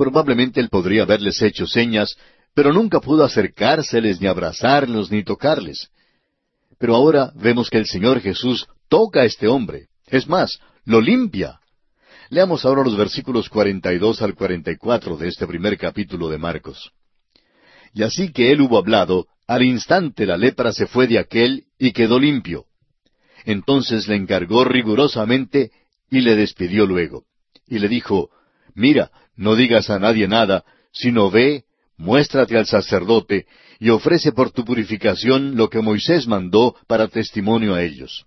Probablemente 0.00 0.60
él 0.60 0.70
podría 0.70 1.02
haberles 1.02 1.42
hecho 1.42 1.66
señas, 1.66 2.16
pero 2.54 2.72
nunca 2.72 3.00
pudo 3.00 3.22
acercárseles, 3.22 4.18
ni 4.18 4.28
abrazarlos, 4.28 5.10
ni 5.10 5.22
tocarles. 5.22 5.90
Pero 6.78 6.96
ahora 6.96 7.32
vemos 7.34 7.68
que 7.68 7.76
el 7.76 7.84
Señor 7.84 8.22
Jesús 8.22 8.66
toca 8.88 9.20
a 9.20 9.24
este 9.26 9.46
hombre. 9.46 9.88
Es 10.06 10.26
más, 10.26 10.58
lo 10.86 11.02
limpia. 11.02 11.60
Leamos 12.30 12.64
ahora 12.64 12.82
los 12.82 12.96
versículos 12.96 13.50
42 13.50 14.22
al 14.22 14.34
44 14.34 15.18
de 15.18 15.28
este 15.28 15.46
primer 15.46 15.76
capítulo 15.76 16.30
de 16.30 16.38
Marcos. 16.38 16.92
Y 17.92 18.02
así 18.02 18.32
que 18.32 18.52
él 18.52 18.62
hubo 18.62 18.78
hablado, 18.78 19.26
al 19.46 19.64
instante 19.64 20.24
la 20.24 20.38
lepra 20.38 20.72
se 20.72 20.86
fue 20.86 21.08
de 21.08 21.18
aquel 21.18 21.64
y 21.78 21.92
quedó 21.92 22.18
limpio. 22.18 22.64
Entonces 23.44 24.08
le 24.08 24.16
encargó 24.16 24.64
rigurosamente 24.64 25.72
y 26.10 26.22
le 26.22 26.36
despidió 26.36 26.86
luego. 26.86 27.24
Y 27.66 27.80
le 27.80 27.88
dijo, 27.88 28.30
Mira, 28.74 29.10
no 29.40 29.56
digas 29.56 29.88
a 29.88 29.98
nadie 29.98 30.28
nada, 30.28 30.64
sino 30.92 31.30
ve, 31.30 31.64
muéstrate 31.96 32.58
al 32.58 32.66
sacerdote, 32.66 33.46
y 33.78 33.88
ofrece 33.88 34.32
por 34.32 34.50
tu 34.50 34.66
purificación 34.66 35.56
lo 35.56 35.70
que 35.70 35.80
Moisés 35.80 36.26
mandó 36.26 36.76
para 36.86 37.08
testimonio 37.08 37.74
a 37.74 37.82
ellos. 37.82 38.26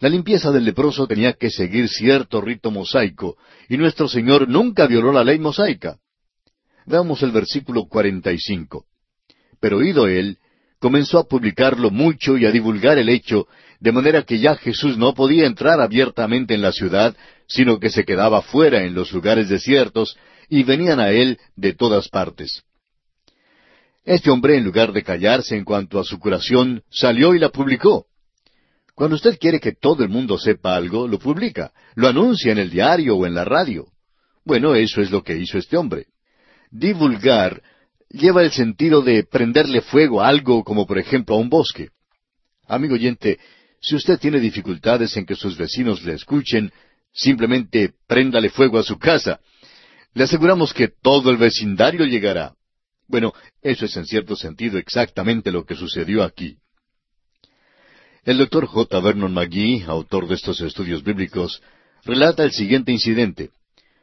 La 0.00 0.08
limpieza 0.08 0.50
del 0.50 0.64
leproso 0.64 1.06
tenía 1.06 1.34
que 1.34 1.50
seguir 1.50 1.90
cierto 1.90 2.40
rito 2.40 2.70
mosaico, 2.70 3.36
y 3.68 3.76
nuestro 3.76 4.08
Señor 4.08 4.48
nunca 4.48 4.86
violó 4.86 5.12
la 5.12 5.24
ley 5.24 5.38
mosaica. 5.38 5.98
Veamos 6.86 7.22
el 7.22 7.30
versículo 7.30 7.84
45. 7.84 8.86
Pero 9.60 9.76
oído 9.76 10.08
él, 10.08 10.38
comenzó 10.78 11.18
a 11.18 11.28
publicarlo 11.28 11.90
mucho 11.90 12.38
y 12.38 12.46
a 12.46 12.50
divulgar 12.50 12.96
el 12.96 13.10
hecho, 13.10 13.46
de 13.82 13.90
manera 13.90 14.22
que 14.22 14.38
ya 14.38 14.54
Jesús 14.54 14.96
no 14.96 15.12
podía 15.12 15.44
entrar 15.44 15.80
abiertamente 15.80 16.54
en 16.54 16.62
la 16.62 16.70
ciudad, 16.70 17.16
sino 17.48 17.80
que 17.80 17.90
se 17.90 18.04
quedaba 18.04 18.40
fuera 18.40 18.84
en 18.84 18.94
los 18.94 19.10
lugares 19.10 19.48
desiertos, 19.48 20.16
y 20.48 20.62
venían 20.62 21.00
a 21.00 21.10
él 21.10 21.40
de 21.56 21.74
todas 21.74 22.08
partes. 22.08 22.62
Este 24.04 24.30
hombre, 24.30 24.56
en 24.56 24.62
lugar 24.62 24.92
de 24.92 25.02
callarse 25.02 25.56
en 25.56 25.64
cuanto 25.64 25.98
a 25.98 26.04
su 26.04 26.20
curación, 26.20 26.84
salió 26.90 27.34
y 27.34 27.40
la 27.40 27.48
publicó. 27.48 28.06
Cuando 28.94 29.16
usted 29.16 29.36
quiere 29.36 29.58
que 29.58 29.72
todo 29.72 30.04
el 30.04 30.10
mundo 30.10 30.38
sepa 30.38 30.76
algo, 30.76 31.08
lo 31.08 31.18
publica, 31.18 31.72
lo 31.96 32.06
anuncia 32.06 32.52
en 32.52 32.58
el 32.58 32.70
diario 32.70 33.16
o 33.16 33.26
en 33.26 33.34
la 33.34 33.44
radio. 33.44 33.88
Bueno, 34.44 34.76
eso 34.76 35.00
es 35.00 35.10
lo 35.10 35.24
que 35.24 35.36
hizo 35.36 35.58
este 35.58 35.76
hombre. 35.76 36.06
Divulgar 36.70 37.60
lleva 38.10 38.42
el 38.44 38.52
sentido 38.52 39.02
de 39.02 39.24
prenderle 39.24 39.80
fuego 39.80 40.20
a 40.20 40.28
algo 40.28 40.62
como 40.62 40.86
por 40.86 41.00
ejemplo 41.00 41.34
a 41.34 41.38
un 41.38 41.48
bosque. 41.48 41.88
Amigo 42.68 42.94
oyente, 42.94 43.40
si 43.82 43.96
usted 43.96 44.18
tiene 44.18 44.38
dificultades 44.38 45.16
en 45.16 45.26
que 45.26 45.34
sus 45.34 45.56
vecinos 45.56 46.04
le 46.04 46.14
escuchen, 46.14 46.72
simplemente 47.12 47.92
préndale 48.06 48.48
fuego 48.48 48.78
a 48.78 48.84
su 48.84 48.96
casa. 48.96 49.40
Le 50.14 50.24
aseguramos 50.24 50.72
que 50.72 50.88
todo 50.88 51.30
el 51.30 51.36
vecindario 51.36 52.06
llegará. 52.06 52.54
Bueno, 53.08 53.32
eso 53.60 53.84
es 53.84 53.96
en 53.96 54.06
cierto 54.06 54.36
sentido 54.36 54.78
exactamente 54.78 55.50
lo 55.50 55.66
que 55.66 55.74
sucedió 55.74 56.22
aquí. 56.22 56.58
El 58.24 58.38
doctor 58.38 58.66
J. 58.66 59.00
Vernon 59.00 59.34
McGee, 59.34 59.82
autor 59.88 60.28
de 60.28 60.36
estos 60.36 60.60
estudios 60.60 61.02
bíblicos, 61.02 61.60
relata 62.04 62.44
el 62.44 62.52
siguiente 62.52 62.92
incidente. 62.92 63.50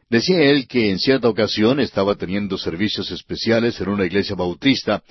Decía 0.09 0.41
él 0.41 0.67
que 0.67 0.91
en 0.91 0.99
cierta 0.99 1.29
ocasión 1.29 1.79
estaba 1.79 2.15
teniendo 2.15 2.57
servicios 2.57 3.11
especiales 3.11 3.79
en 3.79 3.87
una 3.87 4.05
iglesia 4.05 4.35
bautista 4.35 5.03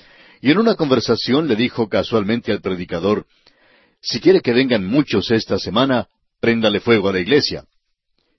y 0.42 0.50
en 0.50 0.58
una 0.58 0.74
conversación 0.74 1.48
le 1.48 1.56
dijo 1.56 1.88
casualmente 1.88 2.52
al 2.52 2.60
predicador, 2.60 3.26
si 4.00 4.20
quiere 4.20 4.40
que 4.40 4.52
vengan 4.52 4.86
muchos 4.86 5.30
esta 5.30 5.58
semana, 5.58 6.08
préndale 6.40 6.80
fuego 6.80 7.08
a 7.08 7.12
la 7.12 7.20
iglesia. 7.20 7.64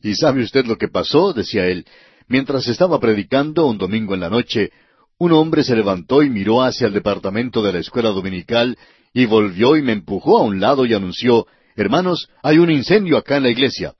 ¿Y 0.02 0.16
sabe 0.16 0.44
usted 0.44 0.66
lo 0.66 0.78
que 0.78 0.88
pasó? 0.88 1.34
decía 1.34 1.68
él. 1.68 1.86
Mientras 2.28 2.68
estaba 2.68 3.00
predicando 3.00 3.66
un 3.66 3.78
domingo 3.78 4.14
en 4.14 4.22
la 4.22 4.30
noche, 4.30 4.72
un 5.18 5.34
hombre 5.34 5.64
se 5.64 5.76
levantó 5.76 6.24
y 6.24 6.30
miró 6.30 6.62
hacia 6.62 6.88
el 6.88 6.94
departamento 6.94 7.62
de 7.62 7.74
la 7.74 7.80
escuela 7.80 8.10
dominical 8.10 8.78
y 9.14 9.26
volvió 9.26 9.76
y 9.76 9.82
me 9.82 9.92
empujó 9.92 10.38
a 10.38 10.44
un 10.44 10.60
lado 10.60 10.86
y 10.86 10.94
anunció, 10.94 11.48
Hermanos, 11.76 12.30
hay 12.44 12.58
un 12.58 12.72
incendio 12.72 13.18
acá 13.18 13.38
en 13.38 13.44
la 13.44 13.50
iglesia. 13.50 13.96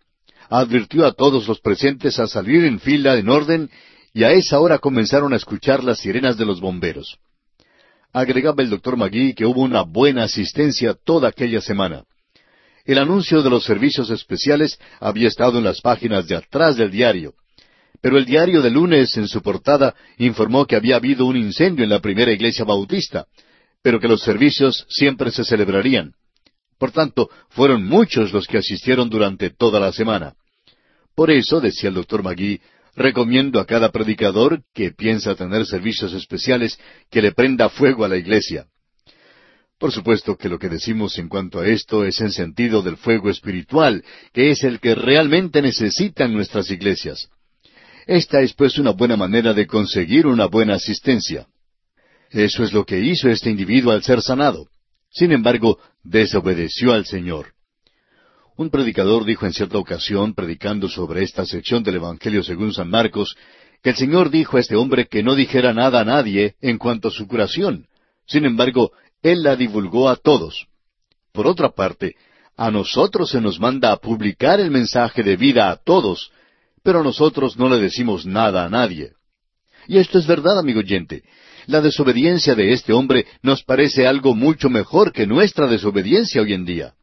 Advirtió 0.50 1.06
a 1.06 1.14
todos 1.14 1.48
los 1.48 1.60
presentes 1.60 2.20
a 2.20 2.28
salir 2.28 2.64
en 2.64 2.80
fila 2.80 3.18
en 3.18 3.30
orden 3.30 3.70
y 4.14 4.24
a 4.24 4.32
esa 4.32 4.60
hora 4.60 4.80
comenzaron 4.80 5.34
a 5.34 5.36
escuchar 5.36 5.84
las 5.84 6.00
sirenas 6.00 6.38
de 6.38 6.46
los 6.46 6.62
bomberos. 6.62 7.20
Agregaba 8.12 8.64
el 8.64 8.70
doctor 8.70 8.98
Magui 8.98 9.34
que 9.34 9.46
hubo 9.46 9.62
una 9.62 9.84
buena 9.84 10.24
asistencia 10.24 10.96
toda 10.96 11.30
aquella 11.30 11.62
semana. 11.62 12.04
El 12.86 12.98
anuncio 12.98 13.44
de 13.44 13.50
los 13.50 13.64
servicios 13.66 14.10
especiales 14.10 14.80
había 15.00 15.28
estado 15.28 15.60
en 15.60 15.64
las 15.64 15.80
páginas 15.82 16.28
de 16.28 16.36
atrás 16.36 16.76
del 16.76 16.90
diario, 16.90 17.36
pero 18.02 18.18
el 18.18 18.26
diario 18.26 18.62
de 18.62 18.72
lunes 18.72 19.16
en 19.18 19.28
su 19.28 19.42
portada 19.42 19.94
informó 20.18 20.66
que 20.66 20.76
había 20.76 20.96
habido 20.96 21.26
un 21.26 21.38
incendio 21.38 21.84
en 21.84 21.90
la 21.92 22.00
primera 22.00 22.32
iglesia 22.32 22.66
bautista, 22.66 23.28
pero 23.84 24.00
que 24.00 24.08
los 24.08 24.22
servicios 24.22 24.86
siempre 24.90 25.32
se 25.32 25.44
celebrarían. 25.44 26.14
Por 26.80 26.92
tanto, 26.92 27.30
fueron 27.50 27.86
muchos 27.86 28.34
los 28.34 28.48
que 28.48 28.58
asistieron 28.58 29.10
durante 29.10 29.50
toda 29.50 29.80
la 29.80 29.92
semana. 29.92 30.34
Por 31.14 31.30
eso, 31.30 31.60
decía 31.60 31.90
el 31.90 31.96
doctor 31.96 32.24
Magui, 32.24 32.62
recomiendo 33.00 33.62
a 33.62 33.66
cada 33.66 33.92
predicador 33.92 34.62
que 34.74 34.92
piensa 34.92 35.34
tener 35.34 35.66
servicios 35.66 36.14
especiales 36.14 36.78
que 37.10 37.22
le 37.22 37.32
prenda 37.32 37.70
fuego 37.70 38.04
a 38.04 38.10
la 38.10 38.18
iglesia. 38.18 38.68
Por 39.80 39.94
supuesto 39.94 40.36
que 40.36 40.50
lo 40.50 40.60
que 40.60 40.68
decimos 40.68 41.18
en 41.18 41.30
cuanto 41.30 41.62
a 41.62 41.68
esto 41.68 42.04
es 42.04 42.20
en 42.20 42.32
sentido 42.32 42.82
del 42.82 42.98
fuego 42.98 43.30
espiritual, 43.30 44.04
que 44.34 44.52
es 44.52 44.66
el 44.66 44.82
que 44.82 44.94
realmente 44.96 45.62
necesitan 45.62 46.34
nuestras 46.34 46.70
iglesias. 46.70 47.30
Esta 48.06 48.42
es 48.42 48.54
pues 48.54 48.78
una 48.78 48.92
buena 48.92 49.16
manera 49.16 49.54
de 49.54 49.66
conseguir 49.66 50.28
una 50.28 50.48
buena 50.48 50.76
asistencia. 50.76 51.48
Eso 52.32 52.64
es 52.66 52.74
lo 52.74 52.86
que 52.86 53.00
hizo 53.00 53.30
este 53.30 53.50
individuo 53.50 53.94
al 53.94 54.04
ser 54.04 54.22
sanado. 54.22 54.68
Sin 55.10 55.32
embargo, 55.32 55.80
desobedeció 56.04 56.92
al 56.92 57.06
Señor. 57.06 57.54
Un 58.60 58.72
predicador 58.72 59.24
dijo 59.24 59.46
en 59.46 59.54
cierta 59.54 59.78
ocasión, 59.78 60.34
predicando 60.34 60.90
sobre 60.90 61.24
esta 61.24 61.46
sección 61.46 61.82
del 61.82 61.96
Evangelio 61.96 62.44
según 62.44 62.74
San 62.74 62.90
Marcos, 62.90 63.38
que 63.82 63.92
el 63.92 63.96
Señor 63.96 64.30
dijo 64.30 64.58
a 64.58 64.60
este 64.60 64.76
hombre 64.76 65.08
que 65.08 65.24
no 65.24 65.34
dijera 65.34 65.74
nada 65.74 66.02
a 66.02 66.04
nadie 66.04 66.56
en 66.60 66.78
cuanto 66.78 67.08
a 67.08 67.12
su 67.12 67.26
curación. 67.26 67.88
Sin 68.28 68.44
embargo, 68.44 68.92
Él 69.24 69.44
la 69.44 69.56
divulgó 69.56 70.10
a 70.10 70.18
todos. 70.18 70.68
Por 71.32 71.48
otra 71.48 71.70
parte, 71.70 72.16
a 72.58 72.70
nosotros 72.70 73.30
se 73.30 73.40
nos 73.40 73.62
manda 73.62 73.94
a 73.94 73.96
publicar 73.96 74.60
el 74.60 74.72
mensaje 74.72 75.24
de 75.24 75.38
vida 75.38 75.72
a 75.72 75.78
todos, 75.78 76.30
pero 76.84 77.02
nosotros 77.02 77.56
no 77.58 77.70
le 77.70 77.78
decimos 77.78 78.26
nada 78.26 78.66
a 78.66 78.70
nadie. 78.70 79.14
Y 79.88 80.00
esto 80.00 80.20
es 80.20 80.28
verdad, 80.28 80.60
amigo 80.60 80.82
oyente. 80.82 81.24
La 81.66 81.80
desobediencia 81.80 82.56
de 82.56 82.74
este 82.74 82.92
hombre 82.92 83.26
nos 83.42 83.64
parece 83.64 84.06
algo 84.06 84.36
mucho 84.36 84.70
mejor 84.70 85.14
que 85.14 85.26
nuestra 85.26 85.66
desobediencia 85.68 86.42
hoy 86.42 86.52
en 86.52 86.66
día. 86.66 86.94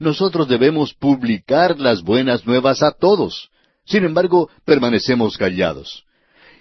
Nosotros 0.00 0.48
debemos 0.48 0.94
publicar 0.94 1.78
las 1.78 2.02
buenas 2.02 2.46
nuevas 2.46 2.82
a 2.82 2.92
todos. 2.92 3.50
Sin 3.84 4.04
embargo, 4.04 4.48
permanecemos 4.64 5.36
callados. 5.36 6.04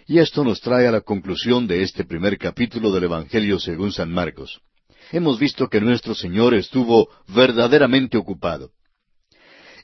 Y 0.08 0.20
esto 0.20 0.44
nos 0.44 0.62
trae 0.62 0.88
a 0.88 0.92
la 0.92 1.02
conclusión 1.02 1.68
de 1.68 1.84
este 1.84 2.06
primer 2.06 2.38
capítulo 2.38 2.92
del 2.92 3.04
Evangelio 3.04 3.60
según 3.60 3.92
San 3.92 4.12
Marcos. 4.12 4.62
Hemos 5.12 5.38
visto 5.38 5.68
que 5.68 5.82
nuestro 5.82 6.16
Señor 6.16 6.54
estuvo 6.54 7.10
verdaderamente 7.28 8.18
ocupado. 8.18 8.72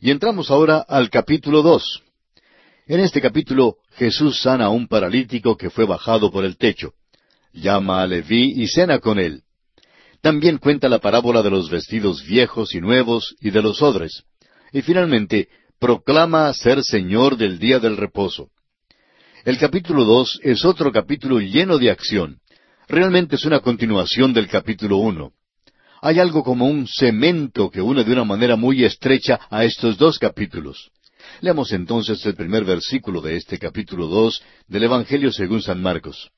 Y 0.01 0.11
entramos 0.11 0.49
ahora 0.49 0.79
al 0.79 1.09
capítulo 1.09 1.61
dos. 1.61 2.01
En 2.87 2.99
este 2.99 3.21
capítulo 3.21 3.77
Jesús 3.95 4.41
sana 4.41 4.65
a 4.65 4.69
un 4.69 4.87
paralítico 4.87 5.55
que 5.55 5.69
fue 5.69 5.85
bajado 5.85 6.31
por 6.31 6.43
el 6.43 6.57
techo. 6.57 6.93
Llama 7.53 8.01
a 8.01 8.07
Leví 8.07 8.61
y 8.61 8.67
cena 8.67 8.99
con 8.99 9.19
él. 9.19 9.43
También 10.23 10.57
cuenta 10.57 10.87
la 10.87 10.99
parábola 10.99 11.41
de 11.43 11.49
los 11.49 11.69
vestidos 11.69 12.25
viejos 12.25 12.73
y 12.73 12.79
nuevos 12.79 13.35
y 13.41 13.51
de 13.51 13.61
los 13.61 13.81
odres. 13.81 14.23
Y 14.71 14.81
finalmente 14.81 15.49
proclama 15.79 16.53
ser 16.53 16.81
Señor 16.81 17.35
del 17.35 17.59
día 17.59 17.77
del 17.79 17.97
reposo. 17.97 18.47
El 19.43 19.57
capítulo 19.57 20.05
dos 20.05 20.39
es 20.41 20.63
otro 20.63 20.93
capítulo 20.93 21.41
lleno 21.41 21.77
de 21.77 21.91
acción. 21.91 22.37
Realmente 22.87 23.35
es 23.35 23.43
una 23.43 23.59
continuación 23.59 24.31
del 24.31 24.47
capítulo 24.47 24.95
uno. 24.95 25.33
Hay 26.01 26.19
algo 26.19 26.41
como 26.41 26.67
un 26.67 26.87
cemento 26.87 27.69
que 27.69 27.81
une 27.81 28.05
de 28.05 28.13
una 28.13 28.23
manera 28.23 28.55
muy 28.55 28.85
estrecha 28.85 29.41
a 29.49 29.65
estos 29.65 29.97
dos 29.97 30.19
capítulos. 30.19 30.89
Leamos 31.41 31.73
entonces 31.73 32.25
el 32.25 32.35
primer 32.35 32.63
versículo 32.63 33.19
de 33.19 33.35
este 33.35 33.59
capítulo 33.59 34.07
dos 34.07 34.41
del 34.69 34.83
Evangelio 34.83 35.33
según 35.33 35.61
San 35.61 35.81
Marcos. 35.81 36.31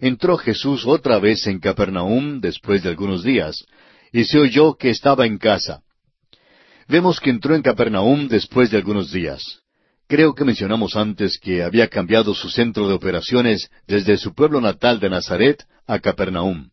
Entró 0.00 0.38
Jesús 0.38 0.86
otra 0.86 1.18
vez 1.18 1.46
en 1.46 1.60
Capernaum 1.60 2.40
después 2.40 2.82
de 2.82 2.88
algunos 2.88 3.22
días, 3.22 3.66
y 4.12 4.24
se 4.24 4.38
oyó 4.38 4.74
que 4.74 4.88
estaba 4.88 5.26
en 5.26 5.36
casa. 5.36 5.82
Vemos 6.88 7.20
que 7.20 7.30
entró 7.30 7.54
en 7.54 7.62
Capernaum 7.62 8.26
después 8.26 8.70
de 8.70 8.78
algunos 8.78 9.12
días. 9.12 9.60
Creo 10.08 10.34
que 10.34 10.44
mencionamos 10.44 10.96
antes 10.96 11.38
que 11.38 11.62
había 11.62 11.86
cambiado 11.88 12.34
su 12.34 12.48
centro 12.48 12.88
de 12.88 12.94
operaciones 12.94 13.70
desde 13.86 14.16
su 14.16 14.34
pueblo 14.34 14.60
natal 14.60 14.98
de 14.98 15.10
Nazaret 15.10 15.64
a 15.86 16.00
Capernaum. 16.00 16.70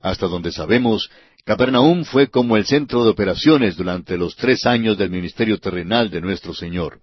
Hasta 0.00 0.28
donde 0.28 0.52
sabemos, 0.52 1.10
Capernaum 1.44 2.04
fue 2.04 2.28
como 2.28 2.56
el 2.56 2.64
centro 2.64 3.04
de 3.04 3.10
operaciones 3.10 3.76
durante 3.76 4.16
los 4.16 4.36
tres 4.36 4.64
años 4.64 4.96
del 4.96 5.10
ministerio 5.10 5.58
terrenal 5.58 6.08
de 6.08 6.20
nuestro 6.20 6.54
Señor. 6.54 7.00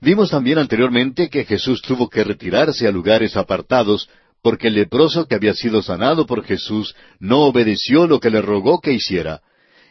Vimos 0.00 0.30
también 0.30 0.58
anteriormente 0.58 1.30
que 1.30 1.44
Jesús 1.44 1.80
tuvo 1.80 2.10
que 2.10 2.22
retirarse 2.22 2.86
a 2.86 2.92
lugares 2.92 3.36
apartados 3.36 4.08
porque 4.44 4.68
el 4.68 4.74
leproso 4.74 5.26
que 5.26 5.36
había 5.36 5.54
sido 5.54 5.82
sanado 5.82 6.26
por 6.26 6.44
Jesús 6.44 6.94
no 7.18 7.46
obedeció 7.46 8.06
lo 8.06 8.20
que 8.20 8.28
le 8.28 8.42
rogó 8.42 8.78
que 8.78 8.92
hiciera, 8.92 9.40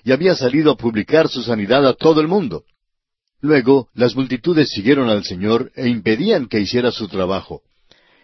y 0.03 0.11
había 0.11 0.35
salido 0.35 0.73
a 0.73 0.77
publicar 0.77 1.27
su 1.27 1.41
sanidad 1.41 1.87
a 1.87 1.95
todo 1.95 2.21
el 2.21 2.27
mundo. 2.27 2.63
Luego 3.41 3.89
las 3.95 4.15
multitudes 4.15 4.69
siguieron 4.69 5.09
al 5.09 5.23
Señor 5.23 5.71
e 5.75 5.89
impedían 5.89 6.45
que 6.45 6.59
hiciera 6.59 6.91
su 6.91 7.07
trabajo. 7.07 7.63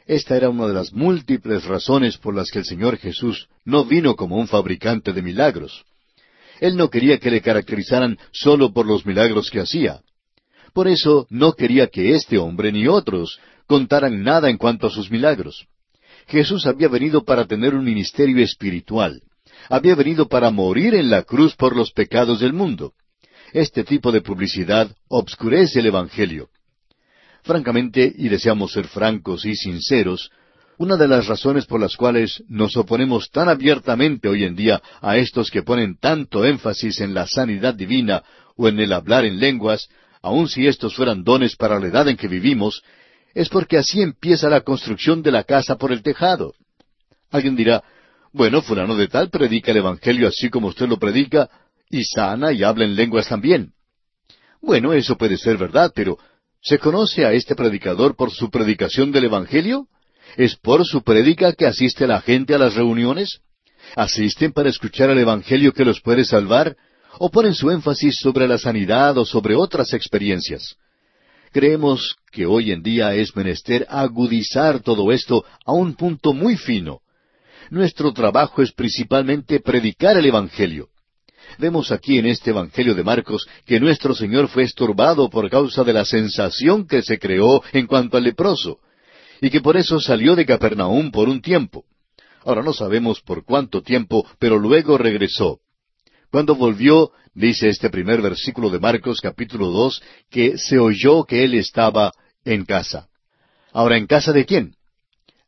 Esta 0.06 0.38
era 0.38 0.50
una 0.50 0.68
de 0.68 0.76
las 0.76 0.94
múltiples 0.94 1.66
razones 1.66 2.18
por 2.18 2.36
las 2.36 2.52
que 2.52 2.60
el 2.60 2.66
Señor 2.66 2.98
Jesús 2.98 3.48
no 3.66 3.86
vino 3.86 4.16
como 4.16 4.38
un 4.38 4.48
fabricante 4.48 5.14
de 5.14 5.24
milagros. 5.24 5.84
Él 6.60 6.78
no 6.78 6.92
quería 6.92 7.18
que 7.18 7.32
le 7.32 7.42
caracterizaran 7.42 8.20
solo 8.32 8.72
por 8.72 8.86
los 8.86 9.04
milagros 9.04 9.50
que 9.50 9.62
hacía. 9.62 10.02
Por 10.74 10.88
eso 10.88 11.26
no 11.32 11.54
quería 11.54 11.88
que 11.88 12.14
este 12.14 12.38
hombre 12.38 12.72
ni 12.72 12.86
otros 12.88 13.40
contaran 13.66 14.22
nada 14.22 14.52
en 14.52 14.58
cuanto 14.58 14.86
a 14.86 14.92
sus 14.92 15.10
milagros. 15.10 15.66
Jesús 16.30 16.68
había 16.68 16.88
venido 16.88 17.24
para 17.24 17.46
tener 17.46 17.74
un 17.74 17.84
ministerio 17.84 18.44
espiritual. 18.44 19.22
Había 19.68 19.96
venido 19.96 20.28
para 20.28 20.52
morir 20.52 20.94
en 20.94 21.10
la 21.10 21.24
cruz 21.24 21.56
por 21.56 21.76
los 21.76 21.92
pecados 21.92 22.40
del 22.40 22.54
mundo. 22.54 22.94
Este 23.52 23.84
tipo 23.84 24.12
de 24.12 24.22
publicidad 24.22 24.96
obscurece 25.08 25.80
el 25.80 25.88
Evangelio. 25.88 26.50
Francamente, 27.42 28.14
y 28.16 28.30
deseamos 28.30 28.74
ser 28.74 28.88
francos 28.88 29.44
y 29.46 29.56
sinceros, 29.56 30.30
una 30.78 30.98
de 30.98 31.08
las 31.08 31.28
razones 31.28 31.66
por 31.66 31.82
las 31.82 31.96
cuales 31.96 32.44
nos 32.48 32.78
oponemos 32.78 33.32
tan 33.32 33.50
abiertamente 33.50 34.30
hoy 34.30 34.44
en 34.44 34.56
día 34.56 34.82
a 35.02 35.18
estos 35.18 35.50
que 35.50 35.64
ponen 35.64 35.98
tanto 35.98 36.46
énfasis 36.46 37.02
en 37.02 37.14
la 37.16 37.26
sanidad 37.26 37.74
divina 37.74 38.24
o 38.56 38.68
en 38.68 38.80
el 38.80 38.94
hablar 38.94 39.26
en 39.26 39.40
lenguas, 39.40 39.90
aun 40.22 40.48
si 40.48 40.68
estos 40.68 40.96
fueran 40.96 41.24
dones 41.24 41.56
para 41.56 41.80
la 41.80 41.88
edad 41.88 42.08
en 42.08 42.18
que 42.18 42.28
vivimos, 42.28 42.84
es 43.34 43.50
porque 43.50 43.78
así 43.78 44.02
empieza 44.02 44.50
la 44.50 44.62
construcción 44.62 45.22
de 45.22 45.32
la 45.32 45.44
casa 45.44 45.78
por 45.78 45.92
el 45.92 46.02
tejado. 46.02 46.54
Alguien 47.32 47.56
dirá, 47.56 47.84
bueno, 48.32 48.62
fulano 48.62 48.96
de 48.96 49.08
tal 49.08 49.30
predica 49.30 49.72
el 49.72 49.78
Evangelio 49.78 50.28
así 50.28 50.50
como 50.50 50.68
usted 50.68 50.88
lo 50.88 50.98
predica, 50.98 51.50
y 51.90 52.04
sana 52.04 52.52
y 52.52 52.64
habla 52.64 52.86
en 52.86 52.96
lenguas 52.96 53.28
también. 53.28 53.74
Bueno, 54.62 54.94
eso 54.94 55.18
puede 55.18 55.38
ser 55.38 55.58
verdad, 55.58 55.92
pero 55.96 56.18
¿Se 56.62 56.78
conoce 56.78 57.26
a 57.26 57.32
este 57.32 57.56
predicador 57.56 58.16
por 58.16 58.32
su 58.32 58.50
predicación 58.50 59.12
del 59.12 59.26
Evangelio? 59.26 59.88
¿Es 60.36 60.56
por 60.58 60.86
su 60.86 61.02
prédica 61.04 61.54
que 61.54 61.66
asiste 61.66 62.06
la 62.06 62.22
gente 62.22 62.54
a 62.54 62.58
las 62.58 62.76
reuniones? 62.76 63.40
¿Asisten 63.96 64.52
para 64.52 64.70
escuchar 64.70 65.10
el 65.10 65.20
Evangelio 65.20 65.72
que 65.74 65.86
los 65.86 66.02
puede 66.02 66.26
salvar? 66.26 66.76
¿O 67.18 67.32
ponen 67.32 67.56
su 67.56 67.72
énfasis 67.72 68.20
sobre 68.20 68.48
la 68.48 68.58
sanidad 68.58 69.18
o 69.18 69.26
sobre 69.26 69.56
otras 69.56 69.94
experiencias? 69.94 70.76
Creemos 71.52 72.16
que 72.32 72.46
hoy 72.46 72.72
en 72.72 72.84
día 72.84 73.16
es 73.16 73.36
menester 73.36 73.86
agudizar 73.90 74.82
todo 74.82 75.12
esto 75.12 75.44
a 75.66 75.74
un 75.74 75.96
punto 75.96 76.34
muy 76.34 76.58
fino. 76.58 77.00
Nuestro 77.72 78.14
trabajo 78.14 78.62
es 78.62 78.72
principalmente 78.72 79.60
predicar 79.60 80.18
el 80.18 80.26
Evangelio. 80.26 80.90
Vemos 81.58 81.92
aquí 81.92 82.20
en 82.20 82.28
este 82.28 82.52
Evangelio 82.52 82.94
de 82.94 83.04
Marcos 83.04 83.48
que 83.66 83.80
nuestro 83.80 84.14
Señor 84.14 84.48
fue 84.48 84.64
estorbado 84.64 85.30
por 85.30 85.50
causa 85.50 85.84
de 85.84 85.94
la 85.94 86.06
sensación 86.06 86.88
que 86.88 87.02
se 87.02 87.18
creó 87.18 87.64
en 87.74 87.88
cuanto 87.88 88.18
al 88.18 88.24
leproso, 88.24 88.80
y 89.42 89.50
que 89.50 89.62
por 89.62 89.76
eso 89.76 90.00
salió 90.00 90.36
de 90.36 90.46
Capernaum 90.46 91.10
por 91.12 91.30
un 91.30 91.42
tiempo. 91.42 91.86
Ahora 92.44 92.62
no 92.62 92.74
sabemos 92.74 93.22
por 93.22 93.44
cuánto 93.44 93.82
tiempo, 93.82 94.26
pero 94.38 94.60
luego 94.60 94.98
regresó. 94.98 95.60
Cuando 96.32 96.56
volvió, 96.56 97.12
dice 97.34 97.70
este 97.70 97.90
primer 97.90 98.22
versículo 98.22 98.70
de 98.70 98.80
Marcos 98.80 99.20
capítulo 99.20 99.68
dos, 99.68 100.02
que 100.30 100.60
se 100.60 100.78
oyó 100.78 101.24
que 101.24 101.44
él 101.44 101.56
estaba 101.56 102.12
en 102.46 102.66
casa. 102.66 103.08
Ahora, 103.74 103.98
¿en 103.98 104.06
casa 104.06 104.32
de 104.32 104.46
quién? 104.46 104.76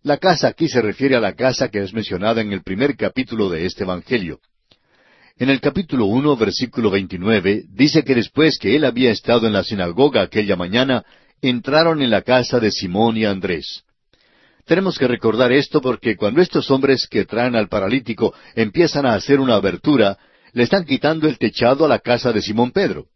La 0.01 0.17
casa 0.17 0.47
aquí 0.47 0.67
se 0.67 0.81
refiere 0.81 1.15
a 1.15 1.19
la 1.19 1.33
casa 1.33 1.69
que 1.69 1.83
es 1.83 1.93
mencionada 1.93 2.41
en 2.41 2.51
el 2.51 2.63
primer 2.63 2.95
capítulo 2.95 3.49
de 3.49 3.67
este 3.67 3.83
Evangelio. 3.83 4.39
En 5.37 5.51
el 5.51 5.61
capítulo 5.61 6.05
uno, 6.05 6.35
versículo 6.35 6.89
veintinueve, 6.89 7.65
dice 7.69 8.03
que 8.03 8.15
después 8.15 8.57
que 8.57 8.75
él 8.75 8.83
había 8.83 9.11
estado 9.11 9.45
en 9.45 9.53
la 9.53 9.63
sinagoga 9.63 10.23
aquella 10.23 10.55
mañana, 10.55 11.05
entraron 11.43 12.01
en 12.01 12.09
la 12.09 12.23
casa 12.23 12.59
de 12.59 12.71
Simón 12.71 13.17
y 13.17 13.25
Andrés. 13.25 13.83
Tenemos 14.65 14.97
que 14.97 15.07
recordar 15.07 15.51
esto 15.51 15.79
porque 15.79 16.15
cuando 16.15 16.41
estos 16.41 16.71
hombres 16.71 17.07
que 17.07 17.25
traen 17.25 17.55
al 17.55 17.67
paralítico 17.67 18.33
empiezan 18.55 19.05
a 19.05 19.13
hacer 19.13 19.39
una 19.39 19.55
abertura, 19.55 20.17
le 20.53 20.63
están 20.63 20.85
quitando 20.85 21.27
el 21.27 21.37
techado 21.37 21.85
a 21.85 21.87
la 21.87 21.99
casa 21.99 22.31
de 22.31 22.41
Simón 22.41 22.71
Pedro. 22.71 23.07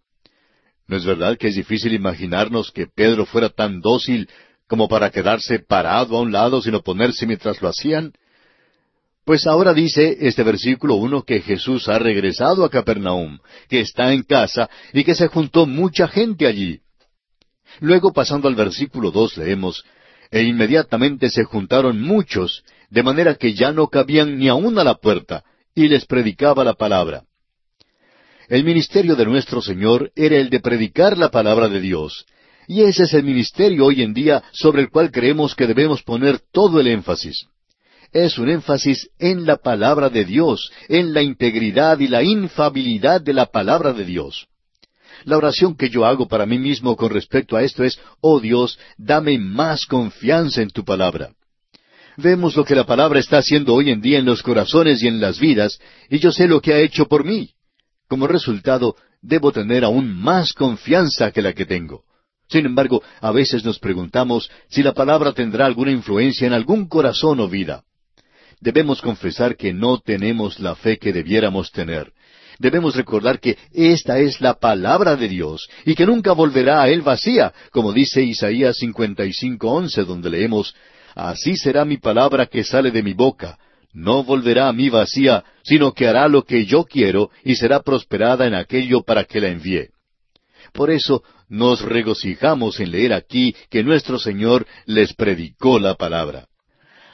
¿No 0.87 0.97
es 0.97 1.05
verdad 1.05 1.37
que 1.37 1.47
es 1.47 1.55
difícil 1.55 1.93
imaginarnos 1.93 2.71
que 2.71 2.87
Pedro 2.87 3.25
fuera 3.25 3.49
tan 3.49 3.81
dócil 3.81 4.29
como 4.67 4.87
para 4.87 5.09
quedarse 5.09 5.59
parado 5.59 6.17
a 6.17 6.21
un 6.21 6.31
lado 6.31 6.61
sin 6.61 6.75
oponerse 6.75 7.25
mientras 7.25 7.61
lo 7.61 7.69
hacían? 7.69 8.13
Pues 9.25 9.47
ahora 9.47 9.73
dice 9.73 10.17
este 10.21 10.43
versículo 10.43 10.95
uno 10.95 11.23
que 11.23 11.41
Jesús 11.41 11.89
ha 11.89 11.97
regresado 11.97 12.63
a 12.63 12.69
Capernaum, 12.69 13.39
que 13.67 13.79
está 13.79 14.13
en 14.13 14.21
casa 14.21 14.69
y 14.93 15.03
que 15.03 15.15
se 15.15 15.27
juntó 15.27 15.65
mucha 15.65 16.07
gente 16.07 16.45
allí. 16.45 16.81
Luego 17.79 18.13
pasando 18.13 18.47
al 18.47 18.55
versículo 18.55 19.09
dos 19.09 19.35
leemos, 19.37 19.83
e 20.29 20.43
inmediatamente 20.43 21.29
se 21.29 21.43
juntaron 21.43 22.01
muchos, 22.01 22.63
de 22.91 23.01
manera 23.01 23.35
que 23.35 23.55
ya 23.55 23.71
no 23.71 23.87
cabían 23.87 24.37
ni 24.37 24.47
aun 24.47 24.77
a 24.77 24.83
la 24.83 24.95
puerta, 24.95 25.43
y 25.75 25.89
les 25.89 26.05
predicaba 26.05 26.63
la 26.63 26.73
palabra. 26.73 27.23
El 28.47 28.63
ministerio 28.63 29.15
de 29.15 29.25
nuestro 29.25 29.61
Señor 29.61 30.11
era 30.15 30.37
el 30.37 30.49
de 30.49 30.61
predicar 30.61 31.17
la 31.17 31.29
palabra 31.29 31.67
de 31.67 31.81
Dios, 31.81 32.25
y 32.67 32.81
ese 32.81 33.03
es 33.03 33.13
el 33.13 33.23
ministerio 33.23 33.85
hoy 33.85 34.01
en 34.01 34.13
día 34.13 34.43
sobre 34.51 34.81
el 34.81 34.89
cual 34.89 35.11
creemos 35.11 35.53
que 35.55 35.67
debemos 35.67 36.01
poner 36.01 36.39
todo 36.51 36.79
el 36.79 36.87
énfasis. 36.87 37.47
Es 38.11 38.37
un 38.37 38.49
énfasis 38.49 39.09
en 39.19 39.45
la 39.45 39.57
palabra 39.57 40.09
de 40.09 40.25
Dios, 40.25 40.71
en 40.87 41.13
la 41.13 41.21
integridad 41.21 41.99
y 41.99 42.07
la 42.07 42.23
infabilidad 42.23 43.21
de 43.21 43.33
la 43.33 43.47
palabra 43.47 43.93
de 43.93 44.05
Dios. 44.05 44.47
La 45.25 45.37
oración 45.37 45.75
que 45.75 45.89
yo 45.89 46.05
hago 46.05 46.27
para 46.27 46.45
mí 46.45 46.59
mismo 46.59 46.95
con 46.95 47.09
respecto 47.09 47.57
a 47.57 47.63
esto 47.63 47.83
es, 47.83 47.99
oh 48.21 48.39
Dios, 48.39 48.79
dame 48.97 49.37
más 49.37 49.85
confianza 49.85 50.61
en 50.61 50.69
tu 50.69 50.85
palabra. 50.85 51.31
Vemos 52.17 52.55
lo 52.55 52.63
que 52.63 52.75
la 52.75 52.85
palabra 52.85 53.19
está 53.19 53.39
haciendo 53.39 53.73
hoy 53.73 53.91
en 53.91 54.01
día 54.01 54.19
en 54.19 54.25
los 54.25 54.41
corazones 54.41 55.03
y 55.03 55.07
en 55.07 55.19
las 55.19 55.39
vidas, 55.39 55.79
y 56.09 56.19
yo 56.19 56.31
sé 56.31 56.47
lo 56.47 56.61
que 56.61 56.73
ha 56.73 56.79
hecho 56.79 57.07
por 57.07 57.25
mí. 57.25 57.51
Como 58.07 58.27
resultado, 58.27 58.95
debo 59.21 59.51
tener 59.51 59.83
aún 59.83 60.13
más 60.15 60.53
confianza 60.53 61.31
que 61.31 61.41
la 61.41 61.53
que 61.53 61.65
tengo. 61.65 62.03
Sin 62.47 62.65
embargo, 62.65 63.01
a 63.21 63.31
veces 63.31 63.65
nos 63.65 63.79
preguntamos 63.79 64.49
si 64.69 64.83
la 64.83 64.93
palabra 64.93 65.33
tendrá 65.33 65.65
alguna 65.65 65.91
influencia 65.91 66.47
en 66.47 66.53
algún 66.53 66.87
corazón 66.87 67.39
o 67.39 67.49
vida. 67.49 67.83
Debemos 68.61 69.01
confesar 69.01 69.57
que 69.57 69.73
no 69.73 69.99
tenemos 69.99 70.59
la 70.59 70.75
fe 70.75 70.97
que 70.97 71.11
debiéramos 71.11 71.71
tener. 71.71 72.13
Debemos 72.59 72.95
recordar 72.95 73.39
que 73.39 73.57
esta 73.73 74.19
es 74.19 74.39
la 74.39 74.53
palabra 74.53 75.17
de 75.17 75.27
Dios 75.27 75.67
y 75.85 75.95
que 75.95 76.05
nunca 76.05 76.31
volverá 76.31 76.81
a 76.81 76.89
él 76.89 77.01
vacía, 77.01 77.53
como 77.71 77.91
dice 77.91 78.23
Isaías 78.23 78.77
55:11, 78.79 80.05
donde 80.05 80.29
leemos, 80.29 80.73
Así 81.15 81.55
será 81.55 81.85
mi 81.85 81.97
palabra 81.97 82.45
que 82.45 82.65
sale 82.65 82.91
de 82.91 83.01
mi 83.01 83.13
boca. 83.13 83.57
No 83.93 84.25
volverá 84.25 84.67
a 84.67 84.73
mí 84.73 84.89
vacía, 84.89 85.45
sino 85.63 85.93
que 85.93 86.07
hará 86.07 86.27
lo 86.27 86.43
que 86.43 86.65
yo 86.65 86.83
quiero 86.83 87.31
y 87.43 87.55
será 87.55 87.81
prosperada 87.81 88.45
en 88.45 88.53
aquello 88.53 89.03
para 89.03 89.23
que 89.23 89.39
la 89.39 89.47
envíe. 89.47 89.87
Por 90.73 90.91
eso 90.91 91.23
nos 91.47 91.81
regocijamos 91.81 92.81
en 92.81 92.91
leer 92.91 93.13
aquí 93.13 93.55
que 93.69 93.83
nuestro 93.83 94.19
Señor 94.19 94.67
les 94.85 95.13
predicó 95.13 95.79
la 95.79 95.95
palabra. 95.95 96.47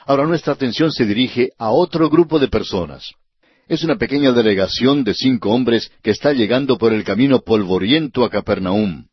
Ahora 0.04 0.26
nuestra 0.26 0.54
atención 0.54 0.90
se 0.90 1.06
dirige 1.06 1.50
a 1.56 1.70
otro 1.70 2.10
grupo 2.10 2.40
de 2.40 2.48
personas. 2.48 3.12
Es 3.68 3.84
una 3.84 3.96
pequeña 3.96 4.32
delegación 4.32 5.04
de 5.04 5.14
cinco 5.14 5.50
hombres 5.50 5.92
que 6.02 6.10
está 6.10 6.32
llegando 6.32 6.76
por 6.76 6.92
el 6.92 7.04
camino 7.04 7.42
polvoriento 7.42 8.24
a 8.24 8.30
Capernaum. 8.30 9.06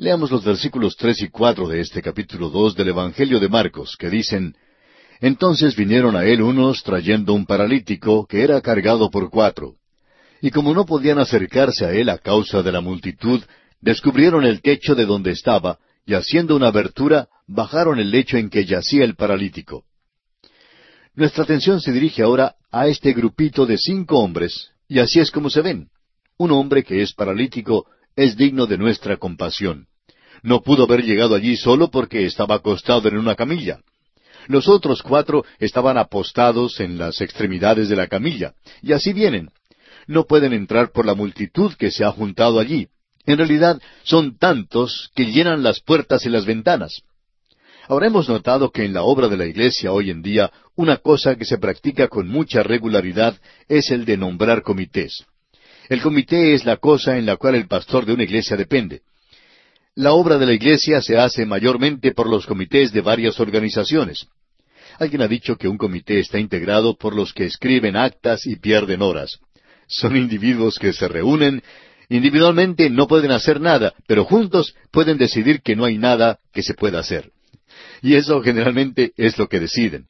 Leamos 0.00 0.30
los 0.30 0.42
versículos 0.42 0.96
tres 0.96 1.20
y 1.20 1.28
cuatro 1.28 1.68
de 1.68 1.82
este 1.82 2.00
capítulo 2.00 2.48
dos 2.48 2.74
del 2.74 2.88
Evangelio 2.88 3.38
de 3.38 3.50
Marcos, 3.50 3.98
que 3.98 4.08
dicen 4.08 4.56
Entonces 5.20 5.76
vinieron 5.76 6.16
a 6.16 6.24
él 6.24 6.40
unos 6.40 6.82
trayendo 6.82 7.34
un 7.34 7.44
paralítico 7.44 8.26
que 8.26 8.42
era 8.42 8.62
cargado 8.62 9.10
por 9.10 9.28
cuatro. 9.28 9.74
Y 10.40 10.52
como 10.52 10.72
no 10.72 10.86
podían 10.86 11.18
acercarse 11.18 11.84
a 11.84 11.92
él 11.92 12.08
a 12.08 12.16
causa 12.16 12.62
de 12.62 12.72
la 12.72 12.80
multitud, 12.80 13.42
descubrieron 13.82 14.46
el 14.46 14.62
techo 14.62 14.94
de 14.94 15.04
donde 15.04 15.32
estaba, 15.32 15.78
y 16.06 16.14
haciendo 16.14 16.56
una 16.56 16.68
abertura, 16.68 17.28
bajaron 17.46 17.98
el 17.98 18.10
lecho 18.10 18.38
en 18.38 18.48
que 18.48 18.64
yacía 18.64 19.04
el 19.04 19.16
paralítico. 19.16 19.84
Nuestra 21.12 21.44
atención 21.44 21.82
se 21.82 21.92
dirige 21.92 22.22
ahora 22.22 22.54
a 22.72 22.88
este 22.88 23.12
grupito 23.12 23.66
de 23.66 23.76
cinco 23.76 24.18
hombres, 24.20 24.70
y 24.88 24.98
así 24.98 25.20
es 25.20 25.30
como 25.30 25.50
se 25.50 25.60
ven. 25.60 25.88
Un 26.38 26.52
hombre 26.52 26.84
que 26.84 27.02
es 27.02 27.12
paralítico 27.12 27.84
es 28.16 28.38
digno 28.38 28.66
de 28.66 28.78
nuestra 28.78 29.18
compasión. 29.18 29.89
No 30.42 30.62
pudo 30.62 30.84
haber 30.84 31.02
llegado 31.02 31.34
allí 31.34 31.56
solo 31.56 31.90
porque 31.90 32.26
estaba 32.26 32.56
acostado 32.56 33.08
en 33.08 33.18
una 33.18 33.34
camilla. 33.34 33.80
Los 34.46 34.68
otros 34.68 35.02
cuatro 35.02 35.44
estaban 35.58 35.98
apostados 35.98 36.80
en 36.80 36.98
las 36.98 37.20
extremidades 37.20 37.88
de 37.88 37.96
la 37.96 38.08
camilla, 38.08 38.54
y 38.82 38.92
así 38.92 39.12
vienen. 39.12 39.50
No 40.06 40.24
pueden 40.24 40.52
entrar 40.52 40.90
por 40.92 41.06
la 41.06 41.14
multitud 41.14 41.74
que 41.74 41.90
se 41.90 42.04
ha 42.04 42.10
juntado 42.10 42.58
allí. 42.58 42.88
En 43.26 43.38
realidad 43.38 43.80
son 44.02 44.38
tantos 44.38 45.10
que 45.14 45.26
llenan 45.26 45.62
las 45.62 45.80
puertas 45.80 46.24
y 46.24 46.30
las 46.30 46.46
ventanas. 46.46 47.02
Ahora 47.86 48.06
hemos 48.06 48.28
notado 48.28 48.70
que 48.70 48.84
en 48.84 48.92
la 48.92 49.02
obra 49.02 49.28
de 49.28 49.36
la 49.36 49.46
Iglesia 49.46 49.92
hoy 49.92 50.10
en 50.10 50.22
día 50.22 50.50
una 50.74 50.96
cosa 50.96 51.36
que 51.36 51.44
se 51.44 51.58
practica 51.58 52.08
con 52.08 52.28
mucha 52.28 52.62
regularidad 52.62 53.36
es 53.68 53.90
el 53.90 54.04
de 54.04 54.16
nombrar 54.16 54.62
comités. 54.62 55.26
El 55.90 56.00
comité 56.00 56.54
es 56.54 56.64
la 56.64 56.76
cosa 56.76 57.18
en 57.18 57.26
la 57.26 57.36
cual 57.36 57.56
el 57.56 57.66
pastor 57.66 58.06
de 58.06 58.12
una 58.12 58.22
iglesia 58.22 58.56
depende. 58.56 59.02
La 59.96 60.12
obra 60.12 60.38
de 60.38 60.46
la 60.46 60.52
iglesia 60.52 61.02
se 61.02 61.18
hace 61.18 61.44
mayormente 61.44 62.12
por 62.12 62.28
los 62.28 62.46
comités 62.46 62.92
de 62.92 63.00
varias 63.00 63.40
organizaciones. 63.40 64.28
Alguien 64.98 65.22
ha 65.22 65.28
dicho 65.28 65.56
que 65.56 65.66
un 65.66 65.78
comité 65.78 66.20
está 66.20 66.38
integrado 66.38 66.96
por 66.96 67.14
los 67.14 67.32
que 67.32 67.44
escriben 67.44 67.96
actas 67.96 68.46
y 68.46 68.56
pierden 68.56 69.02
horas. 69.02 69.40
Son 69.88 70.16
individuos 70.16 70.78
que 70.78 70.92
se 70.92 71.08
reúnen, 71.08 71.62
individualmente 72.08 72.88
no 72.88 73.08
pueden 73.08 73.32
hacer 73.32 73.60
nada, 73.60 73.92
pero 74.06 74.24
juntos 74.24 74.74
pueden 74.92 75.18
decidir 75.18 75.60
que 75.60 75.74
no 75.74 75.84
hay 75.84 75.98
nada 75.98 76.38
que 76.52 76.62
se 76.62 76.74
pueda 76.74 77.00
hacer. 77.00 77.32
Y 78.00 78.14
eso 78.14 78.40
generalmente 78.42 79.12
es 79.16 79.38
lo 79.38 79.48
que 79.48 79.58
deciden. 79.58 80.06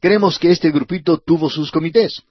Creemos 0.00 0.38
que 0.38 0.50
este 0.50 0.70
grupito 0.70 1.18
tuvo 1.18 1.50
sus 1.50 1.70
comités. 1.70 2.22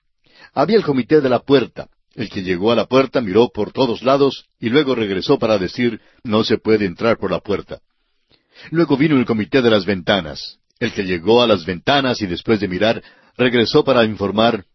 Había 0.53 0.77
el 0.77 0.83
comité 0.83 1.21
de 1.21 1.29
la 1.29 1.39
puerta, 1.39 1.87
el 2.17 2.31
que 2.31 2.41
llegó 2.41 2.71
a 2.71 2.75
la 2.75 2.87
puerta 2.87 3.21
miró 3.21 3.49
por 3.49 3.71
todos 3.71 4.01
lados 4.01 4.45
y 4.59 4.69
luego 4.69 4.95
regresó 4.95 5.37
para 5.37 5.59
decir, 5.59 6.01
no 6.23 6.43
se 6.43 6.57
puede 6.57 6.85
entrar 6.85 7.19
por 7.19 7.29
la 7.29 7.39
puerta. 7.39 7.79
Luego 8.71 8.97
vino 8.97 9.15
el 9.17 9.25
comité 9.25 9.61
de 9.61 9.69
las 9.69 9.85
ventanas. 9.85 10.57
El 10.79 10.93
que 10.93 11.03
llegó 11.03 11.43
a 11.43 11.47
las 11.47 11.63
ventanas 11.63 12.19
y 12.23 12.25
después 12.25 12.59
de 12.59 12.67
mirar, 12.67 13.03
regresó 13.37 13.83
para 13.83 14.03
informar, 14.03 14.65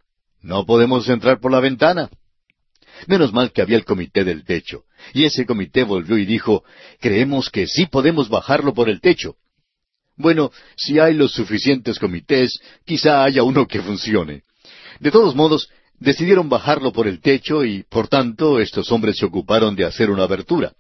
no 0.40 0.64
podemos 0.64 1.08
entrar 1.08 1.40
por 1.40 1.50
la 1.50 1.58
ventana. 1.58 2.10
Menos 3.08 3.32
mal 3.32 3.50
que 3.50 3.60
había 3.60 3.76
el 3.76 3.84
comité 3.84 4.22
del 4.22 4.44
techo. 4.44 4.84
Y 5.12 5.24
ese 5.24 5.44
comité 5.44 5.82
volvió 5.82 6.18
y 6.18 6.24
dijo, 6.24 6.62
creemos 7.00 7.50
que 7.50 7.66
sí 7.66 7.86
podemos 7.86 8.28
bajarlo 8.28 8.72
por 8.72 8.88
el 8.88 9.00
techo. 9.00 9.34
Bueno, 10.16 10.52
si 10.76 11.00
hay 11.00 11.14
los 11.14 11.32
suficientes 11.32 11.98
comités, 11.98 12.60
quizá 12.84 13.24
haya 13.24 13.42
uno 13.42 13.66
que 13.66 13.82
funcione. 13.82 14.44
De 15.00 15.10
todos 15.10 15.34
modos, 15.34 15.68
decidieron 16.02 16.48
bajarlo 16.48 16.92
por 16.92 17.06
el 17.06 17.20
techo 17.20 17.64
y, 17.64 17.84
por 17.84 18.08
tanto, 18.08 18.60
estos 18.60 18.90
hombres 18.92 19.16
se 19.16 19.24
ocuparon 19.24 19.74
de 19.74 19.84
hacer 19.84 20.10
una 20.10 20.24
abertura. 20.24 20.72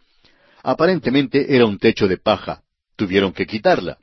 Aparentemente 0.62 1.54
era 1.54 1.66
un 1.66 1.78
techo 1.78 2.06
de 2.06 2.18
paja. 2.18 2.62
Tuvieron 2.96 3.32
que 3.32 3.46
quitarla. 3.46 3.98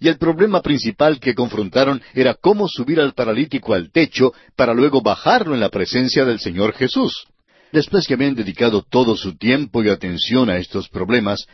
Y 0.00 0.08
el 0.08 0.16
problema 0.16 0.62
principal 0.62 1.18
que 1.18 1.34
confrontaron 1.34 2.00
era 2.14 2.34
cómo 2.34 2.68
subir 2.68 3.00
al 3.00 3.14
paralítico 3.14 3.74
al 3.74 3.90
techo 3.90 4.32
para 4.54 4.72
luego 4.72 5.02
bajarlo 5.02 5.54
en 5.54 5.60
la 5.60 5.70
presencia 5.70 6.24
del 6.24 6.38
Señor 6.38 6.72
Jesús. 6.74 7.26
Después 7.72 8.06
que 8.06 8.14
habían 8.14 8.34
dedicado 8.34 8.82
todo 8.88 9.16
su 9.16 9.36
tiempo 9.36 9.82
y 9.82 9.88
atención 9.88 10.50
a 10.50 10.58
estos 10.58 10.88
problemas, 10.88 11.46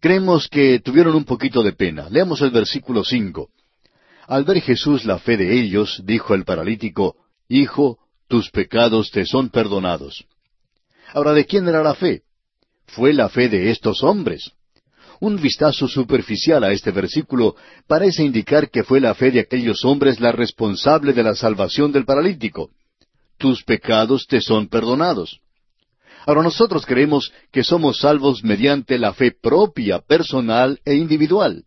creemos 0.00 0.48
que 0.48 0.80
tuvieron 0.80 1.14
un 1.14 1.24
poquito 1.24 1.62
de 1.62 1.72
pena. 1.72 2.08
Leamos 2.10 2.42
el 2.42 2.50
versículo 2.50 3.04
cinco. 3.04 3.50
Al 4.26 4.44
ver 4.44 4.60
Jesús 4.60 5.04
la 5.04 5.18
fe 5.18 5.36
de 5.36 5.52
ellos, 5.60 6.02
dijo 6.04 6.34
el 6.34 6.44
paralítico, 6.44 7.16
Hijo, 7.48 7.98
tus 8.32 8.50
pecados 8.50 9.10
te 9.10 9.26
son 9.26 9.50
perdonados. 9.50 10.24
Ahora, 11.12 11.34
¿de 11.34 11.44
quién 11.44 11.68
era 11.68 11.82
la 11.82 11.94
fe? 11.94 12.22
Fue 12.86 13.12
la 13.12 13.28
fe 13.28 13.50
de 13.50 13.70
estos 13.70 14.02
hombres. 14.02 14.52
Un 15.20 15.36
vistazo 15.36 15.86
superficial 15.86 16.64
a 16.64 16.72
este 16.72 16.92
versículo 16.92 17.56
parece 17.86 18.24
indicar 18.24 18.70
que 18.70 18.84
fue 18.84 19.02
la 19.02 19.14
fe 19.14 19.32
de 19.32 19.40
aquellos 19.40 19.84
hombres 19.84 20.18
la 20.18 20.32
responsable 20.32 21.12
de 21.12 21.22
la 21.22 21.34
salvación 21.34 21.92
del 21.92 22.06
paralítico. 22.06 22.70
tus 23.36 23.62
pecados 23.64 24.26
te 24.26 24.40
son 24.40 24.66
perdonados. 24.66 25.38
Ahora 26.24 26.42
nosotros 26.42 26.86
creemos 26.86 27.34
que 27.50 27.62
somos 27.62 27.98
salvos 27.98 28.42
mediante 28.42 28.98
la 28.98 29.12
fe 29.12 29.32
propia, 29.32 29.98
personal 29.98 30.80
e 30.86 30.94
individual. 30.94 31.64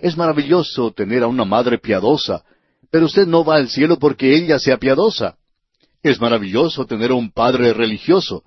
Es 0.00 0.14
maravilloso 0.14 0.92
tener 0.92 1.22
a 1.22 1.26
una 1.26 1.46
madre 1.46 1.78
piadosa, 1.78 2.44
pero 2.90 3.06
usted 3.06 3.26
no 3.26 3.44
va 3.44 3.56
al 3.56 3.70
cielo 3.70 3.98
porque 3.98 4.36
ella 4.36 4.58
sea 4.58 4.76
piadosa. 4.76 5.38
Es 6.02 6.20
maravilloso 6.20 6.86
tener 6.86 7.12
un 7.12 7.30
padre 7.30 7.72
religioso, 7.72 8.42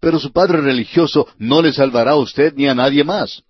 pero 0.00 0.18
su 0.18 0.32
padre 0.32 0.60
religioso 0.60 1.26
no 1.38 1.62
le 1.62 1.72
salvará 1.72 2.12
a 2.12 2.16
usted 2.16 2.54
ni 2.54 2.68
a 2.68 2.74
nadie 2.74 3.04
más. 3.04 3.42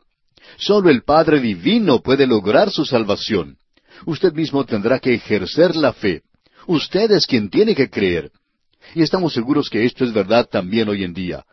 Solo 0.57 0.91
el 0.91 1.03
Padre 1.03 1.41
Divino 1.41 2.01
puede 2.01 2.27
lograr 2.27 2.71
su 2.71 2.85
salvación. 2.85 3.59
Usted 4.07 4.33
mismo 4.33 4.65
tendrá 4.65 4.99
que 4.99 5.15
ejercer 5.15 5.77
la 5.77 5.93
fe. 5.93 6.23
Usted 6.67 7.11
es 7.11 7.27
quien 7.27 7.51
tiene 7.51 7.75
que 7.75 7.91
creer. 7.91 8.31
Y 8.95 9.03
estamos 9.03 9.35
seguros 9.35 9.69
que 9.69 9.85
esto 9.85 10.05
es 10.05 10.13
verdad 10.13 10.49
también 10.49 10.89
hoy 10.89 11.05
en 11.05 11.13
día. 11.13 11.45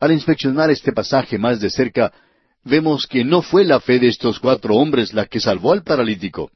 Al 0.00 0.12
inspeccionar 0.12 0.70
este 0.70 0.92
pasaje 0.92 1.38
más 1.38 1.60
de 1.60 1.70
cerca, 1.70 2.12
vemos 2.64 3.06
que 3.06 3.24
no 3.24 3.40
fue 3.40 3.64
la 3.64 3.80
fe 3.80 3.98
de 3.98 4.08
estos 4.08 4.40
cuatro 4.40 4.74
hombres 4.74 5.12
la 5.12 5.26
que 5.26 5.40
salvó 5.40 5.72
al 5.72 5.82
paralítico. 5.82 6.50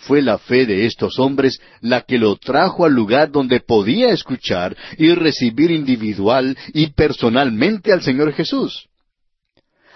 Fue 0.00 0.22
la 0.22 0.38
fe 0.38 0.66
de 0.66 0.86
estos 0.86 1.18
hombres 1.18 1.60
la 1.80 2.02
que 2.02 2.18
lo 2.18 2.36
trajo 2.36 2.84
al 2.84 2.92
lugar 2.92 3.30
donde 3.30 3.60
podía 3.60 4.10
escuchar 4.10 4.76
y 4.96 5.12
recibir 5.14 5.70
individual 5.70 6.56
y 6.72 6.88
personalmente 6.88 7.92
al 7.92 8.02
Señor 8.02 8.32
Jesús. 8.32 8.88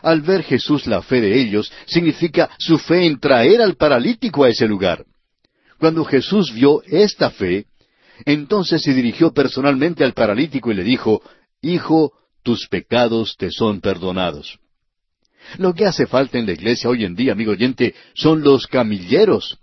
Al 0.03 0.21
ver 0.21 0.43
Jesús 0.43 0.87
la 0.87 1.01
fe 1.01 1.23
de 1.23 1.41
ellos, 1.41 1.73
significa 1.87 2.51
su 2.59 2.77
fe 2.79 3.07
en 3.07 3.19
traer 3.19 3.63
al 3.63 3.77
paralítico 3.77 4.45
a 4.45 4.51
ese 4.51 4.69
lugar. 4.69 5.07
Cuando 5.79 6.05
Jesús 6.05 6.53
vio 6.53 6.83
esta 6.87 7.31
fe, 7.31 7.65
entonces 8.27 8.83
se 8.83 8.93
dirigió 8.93 9.33
personalmente 9.33 10.05
al 10.05 10.13
paralítico 10.13 10.71
y 10.71 10.75
le 10.75 10.85
dijo, 10.85 11.23
Hijo, 11.63 12.13
tus 12.43 12.69
pecados 12.69 13.37
te 13.39 13.51
son 13.51 13.81
perdonados. 13.81 14.59
Lo 15.57 15.73
que 15.73 15.87
hace 15.87 16.07
falta 16.07 16.39
en 16.39 16.45
la 16.47 16.53
iglesia 16.53 16.91
hoy 16.91 17.05
en 17.07 17.15
día, 17.15 17.33
amigo 17.33 17.53
oyente, 17.53 17.95
son 18.15 18.43
los 18.43 18.67
camilleros. 18.67 19.59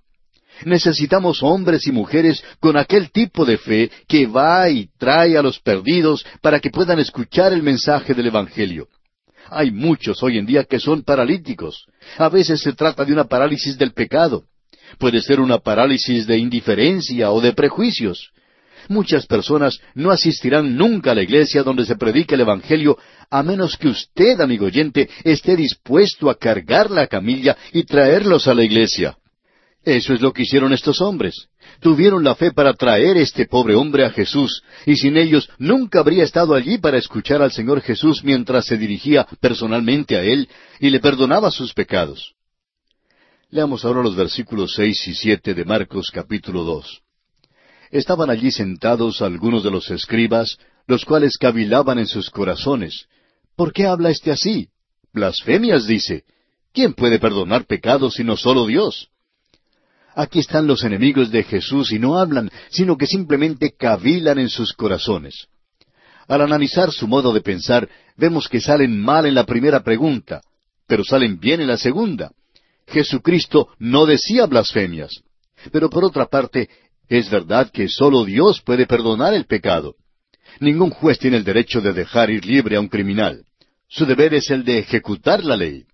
Necesitamos 0.66 1.42
hombres 1.44 1.88
y 1.88 1.92
mujeres 1.92 2.44
con 2.60 2.78
aquel 2.78 3.12
tipo 3.12 3.46
de 3.46 3.58
fe 3.58 3.92
que 4.08 4.28
va 4.28 4.70
y 4.70 4.90
trae 4.98 5.38
a 5.38 5.42
los 5.42 5.60
perdidos 5.60 6.26
para 6.42 6.60
que 6.60 6.70
puedan 6.70 7.00
escuchar 7.00 7.54
el 7.54 7.64
mensaje 7.64 8.14
del 8.14 8.28
Evangelio. 8.28 8.88
Hay 9.50 9.72
muchos 9.72 10.22
hoy 10.24 10.38
en 10.38 10.46
día 10.46 10.64
que 10.64 10.80
son 10.80 11.04
paralíticos. 11.04 11.86
A 12.18 12.30
veces 12.30 12.62
se 12.62 12.74
trata 12.74 13.04
de 13.04 13.14
una 13.14 13.26
parálisis 13.26 13.78
del 13.78 13.92
pecado. 13.92 14.46
Puede 14.98 15.22
ser 15.22 15.40
una 15.40 15.58
parálisis 15.58 16.28
de 16.28 16.38
indiferencia 16.38 17.32
o 17.32 17.42
de 17.42 17.54
prejuicios. 17.54 18.32
Muchas 18.88 19.26
personas 19.26 19.80
no 19.94 20.12
asistirán 20.12 20.76
nunca 20.76 21.12
a 21.12 21.16
la 21.16 21.22
iglesia 21.22 21.64
donde 21.64 21.86
se 21.86 21.96
predique 21.96 22.36
el 22.36 22.42
Evangelio 22.42 22.98
a 23.30 23.44
menos 23.44 23.78
que 23.78 23.88
usted, 23.88 24.40
amigo 24.42 24.66
oyente, 24.66 25.10
esté 25.24 25.56
dispuesto 25.56 26.30
a 26.30 26.36
cargar 26.36 26.92
la 26.92 27.08
camilla 27.08 27.56
y 27.72 27.84
traerlos 27.84 28.48
a 28.48 28.54
la 28.54 28.64
iglesia. 28.64 29.18
Eso 29.84 30.14
es 30.14 30.22
lo 30.22 30.32
que 30.32 30.44
hicieron 30.44 30.74
estos 30.74 31.02
hombres. 31.02 31.48
Tuvieron 31.80 32.24
la 32.24 32.36
fe 32.36 32.52
para 32.52 32.74
traer 32.74 33.18
este 33.18 33.48
pobre 33.48 33.74
hombre 33.74 34.06
a 34.06 34.12
Jesús, 34.12 34.62
y 34.86 34.96
sin 34.96 35.18
ellos 35.18 35.50
nunca 35.58 36.00
habría 36.00 36.24
estado 36.24 36.54
allí 36.54 36.78
para 36.78 36.98
escuchar 36.98 37.42
al 37.42 37.52
Señor 37.52 37.82
Jesús 37.82 38.24
mientras 38.24 38.66
se 38.66 38.78
dirigía 38.78 39.28
personalmente 39.40 40.18
a 40.18 40.22
Él 40.22 40.48
y 40.80 40.92
le 40.92 41.00
perdonaba 41.00 41.50
sus 41.50 41.74
pecados. 41.74 42.36
Leamos 43.50 43.84
ahora 43.84 44.04
los 44.04 44.16
versículos 44.16 44.74
seis 44.76 45.08
y 45.08 45.16
siete 45.16 45.56
de 45.56 45.66
Marcos 45.66 46.12
capítulo 46.14 46.64
dos. 46.64 47.02
Estaban 47.90 48.30
allí 48.30 48.52
sentados 48.52 49.22
algunos 49.22 49.64
de 49.64 49.72
los 49.72 49.90
escribas, 49.90 50.58
los 50.88 51.06
cuales 51.06 51.38
cavilaban 51.38 51.98
en 51.98 52.08
sus 52.08 52.30
corazones. 52.30 53.08
¿Por 53.56 53.74
qué 53.74 53.88
habla 53.88 54.12
este 54.12 54.32
así? 54.32 54.70
Blasfemias 55.12 55.88
dice. 55.88 56.24
¿Quién 56.72 56.94
puede 56.94 57.20
perdonar 57.20 57.66
pecados 57.66 58.14
sino 58.14 58.38
solo 58.38 58.66
Dios? 58.68 59.10
Aquí 60.16 60.40
están 60.40 60.68
los 60.68 60.84
enemigos 60.84 61.32
de 61.32 61.44
Jesús 61.44 61.92
y 61.92 62.00
no 62.00 62.18
hablan, 62.18 62.50
sino 62.70 62.98
que 62.98 63.08
simplemente 63.08 63.74
cavilan 63.78 64.40
en 64.40 64.50
sus 64.50 64.74
corazones. 64.74 65.48
Al 66.28 66.42
analizar 66.42 66.92
su 66.92 67.08
modo 67.08 67.34
de 67.34 67.42
pensar, 67.42 67.90
vemos 68.18 68.48
que 68.48 68.62
salen 68.62 69.02
mal 69.02 69.26
en 69.26 69.36
la 69.36 69.46
primera 69.46 69.84
pregunta, 69.84 70.42
pero 70.88 71.04
salen 71.04 71.40
bien 71.40 71.62
en 71.62 71.68
la 71.68 71.78
segunda. 71.78 72.32
Jesucristo 72.88 73.70
no 73.80 74.06
decía 74.06 74.46
blasfemias. 74.46 75.24
Pero 75.72 75.90
por 75.90 76.04
otra 76.04 76.26
parte, 76.26 76.70
es 77.08 77.30
verdad 77.30 77.70
que 77.72 77.88
sólo 77.88 78.26
Dios 78.26 78.62
puede 78.62 78.88
perdonar 78.88 79.34
el 79.34 79.46
pecado. 79.46 79.96
Ningún 80.60 80.90
juez 80.90 81.20
tiene 81.20 81.38
el 81.38 81.44
derecho 81.44 81.82
de 81.82 81.94
dejar 81.94 82.30
ir 82.30 82.46
libre 82.46 82.76
a 82.76 82.80
un 82.80 82.88
criminal. 82.88 83.46
Su 83.88 84.06
deber 84.06 84.34
es 84.34 84.50
el 84.50 84.64
de 84.64 84.80
ejecutar 84.80 85.44
la 85.44 85.56
ley. 85.56 85.86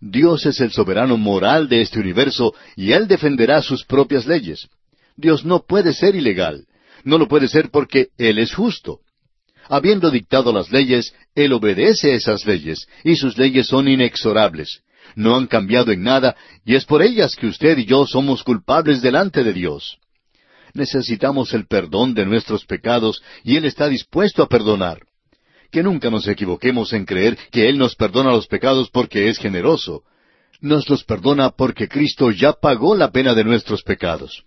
Dios 0.00 0.46
es 0.46 0.60
el 0.60 0.72
soberano 0.72 1.18
moral 1.18 1.68
de 1.68 1.82
este 1.82 2.00
universo 2.00 2.54
y 2.74 2.92
Él 2.92 3.06
defenderá 3.06 3.60
sus 3.60 3.84
propias 3.84 4.26
leyes. 4.26 4.68
Dios 5.16 5.44
no 5.44 5.64
puede 5.66 5.92
ser 5.92 6.14
ilegal. 6.14 6.64
No 7.04 7.18
lo 7.18 7.28
puede 7.28 7.48
ser 7.48 7.70
porque 7.70 8.08
Él 8.16 8.38
es 8.38 8.54
justo. 8.54 9.00
Habiendo 9.68 10.10
dictado 10.10 10.52
las 10.52 10.70
leyes, 10.70 11.14
Él 11.34 11.52
obedece 11.52 12.14
esas 12.14 12.44
leyes, 12.46 12.86
y 13.04 13.16
sus 13.16 13.38
leyes 13.38 13.68
son 13.68 13.88
inexorables. 13.88 14.80
No 15.14 15.36
han 15.36 15.46
cambiado 15.46 15.92
en 15.92 16.02
nada, 16.02 16.34
y 16.64 16.74
es 16.74 16.84
por 16.84 17.02
ellas 17.02 17.36
que 17.36 17.46
usted 17.46 17.78
y 17.78 17.84
yo 17.84 18.06
somos 18.06 18.42
culpables 18.42 19.00
delante 19.02 19.44
de 19.44 19.52
Dios. 19.52 19.98
Necesitamos 20.74 21.52
el 21.54 21.66
perdón 21.66 22.14
de 22.14 22.26
nuestros 22.26 22.64
pecados, 22.64 23.22
y 23.44 23.56
Él 23.56 23.64
está 23.64 23.88
dispuesto 23.88 24.42
a 24.42 24.48
perdonar 24.48 25.00
que 25.70 25.82
nunca 25.82 26.10
nos 26.10 26.26
equivoquemos 26.26 26.92
en 26.92 27.04
creer 27.04 27.36
que 27.50 27.68
Él 27.68 27.78
nos 27.78 27.94
perdona 27.94 28.30
los 28.30 28.46
pecados 28.46 28.90
porque 28.90 29.28
es 29.28 29.38
generoso. 29.38 30.02
Nos 30.60 30.88
los 30.88 31.04
perdona 31.04 31.50
porque 31.50 31.88
Cristo 31.88 32.30
ya 32.30 32.52
pagó 32.52 32.94
la 32.94 33.10
pena 33.10 33.34
de 33.34 33.44
nuestros 33.44 33.82
pecados. 33.82 34.44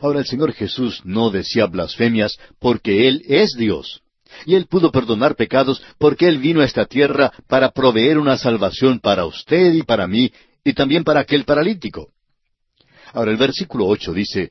Ahora 0.00 0.20
el 0.20 0.26
Señor 0.26 0.52
Jesús 0.52 1.02
no 1.04 1.30
decía 1.30 1.66
blasfemias 1.66 2.38
porque 2.58 3.08
Él 3.08 3.22
es 3.28 3.54
Dios. 3.56 4.02
Y 4.46 4.54
Él 4.54 4.66
pudo 4.66 4.90
perdonar 4.90 5.36
pecados 5.36 5.82
porque 5.98 6.26
Él 6.26 6.38
vino 6.38 6.60
a 6.60 6.64
esta 6.64 6.86
tierra 6.86 7.32
para 7.48 7.70
proveer 7.70 8.18
una 8.18 8.36
salvación 8.36 8.98
para 8.98 9.26
usted 9.26 9.72
y 9.72 9.82
para 9.82 10.08
mí 10.08 10.32
y 10.64 10.72
también 10.72 11.04
para 11.04 11.20
aquel 11.20 11.44
paralítico. 11.44 12.08
Ahora 13.12 13.30
el 13.30 13.36
versículo 13.36 13.86
ocho 13.86 14.12
dice, 14.12 14.50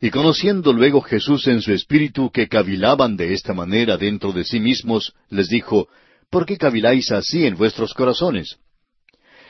y 0.00 0.10
conociendo 0.10 0.72
luego 0.72 1.02
Jesús 1.02 1.46
en 1.46 1.60
su 1.60 1.72
espíritu 1.72 2.30
que 2.30 2.48
cavilaban 2.48 3.16
de 3.16 3.34
esta 3.34 3.52
manera 3.52 3.98
dentro 3.98 4.32
de 4.32 4.44
sí 4.44 4.58
mismos, 4.58 5.12
les 5.28 5.48
dijo, 5.48 5.88
¿Por 6.30 6.46
qué 6.46 6.56
caviláis 6.56 7.10
así 7.12 7.44
en 7.44 7.56
vuestros 7.56 7.92
corazones? 7.92 8.56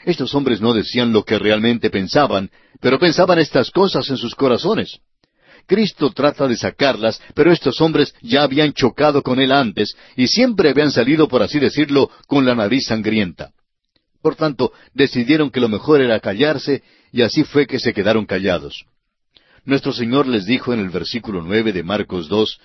Estos 0.04 0.34
hombres 0.34 0.60
no 0.60 0.72
decían 0.72 1.12
lo 1.12 1.24
que 1.24 1.38
realmente 1.38 1.90
pensaban, 1.90 2.50
pero 2.80 2.98
pensaban 2.98 3.38
estas 3.38 3.70
cosas 3.70 4.08
en 4.10 4.16
sus 4.16 4.34
corazones. 4.34 4.98
Cristo 5.66 6.10
trata 6.10 6.48
de 6.48 6.56
sacarlas, 6.56 7.20
pero 7.34 7.52
estos 7.52 7.80
hombres 7.80 8.14
ya 8.22 8.42
habían 8.42 8.72
chocado 8.72 9.22
con 9.22 9.38
él 9.38 9.52
antes 9.52 9.94
y 10.16 10.26
siempre 10.26 10.70
habían 10.70 10.90
salido, 10.90 11.28
por 11.28 11.42
así 11.42 11.60
decirlo, 11.60 12.10
con 12.26 12.44
la 12.44 12.54
nariz 12.54 12.86
sangrienta. 12.86 13.52
Por 14.22 14.34
tanto, 14.36 14.72
decidieron 14.94 15.50
que 15.50 15.60
lo 15.60 15.68
mejor 15.68 16.00
era 16.00 16.18
callarse 16.18 16.82
y 17.12 17.22
así 17.22 17.44
fue 17.44 17.66
que 17.66 17.78
se 17.78 17.92
quedaron 17.92 18.26
callados. 18.26 18.84
Nuestro 19.70 19.92
Señor 19.92 20.26
les 20.26 20.46
dijo 20.46 20.74
en 20.74 20.80
el 20.80 20.88
versículo 20.88 21.42
nueve 21.42 21.72
de 21.72 21.84
Marcos 21.84 22.26
dos, 22.26 22.58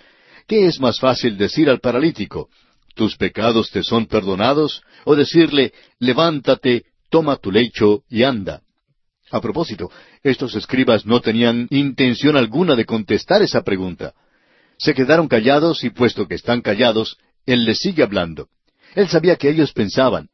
¿qué 0.47 0.65
es 0.65 0.79
más 0.79 0.99
fácil 0.99 1.37
decir 1.37 1.69
al 1.69 1.79
paralítico, 1.79 2.49
tus 2.95 3.15
pecados 3.15 3.69
te 3.69 3.83
son 3.83 4.07
perdonados? 4.07 4.81
o 5.03 5.15
decirle, 5.15 5.71
levántate, 5.99 6.85
toma 7.11 7.35
tu 7.35 7.51
lecho 7.51 8.01
y 8.09 8.23
anda. 8.23 8.63
A 9.29 9.39
propósito, 9.39 9.91
estos 10.23 10.55
escribas 10.55 11.05
no 11.05 11.19
tenían 11.19 11.67
intención 11.69 12.37
alguna 12.37 12.75
de 12.75 12.85
contestar 12.85 13.43
esa 13.43 13.61
pregunta. 13.61 14.15
Se 14.79 14.95
quedaron 14.95 15.27
callados 15.27 15.83
y 15.83 15.91
puesto 15.91 16.27
que 16.27 16.33
están 16.33 16.61
callados, 16.61 17.19
Él 17.45 17.65
les 17.65 17.81
sigue 17.81 18.01
hablando. 18.01 18.47
Él 18.95 19.09
sabía 19.09 19.35
que 19.35 19.51
ellos 19.51 19.73
pensaban. 19.73 20.29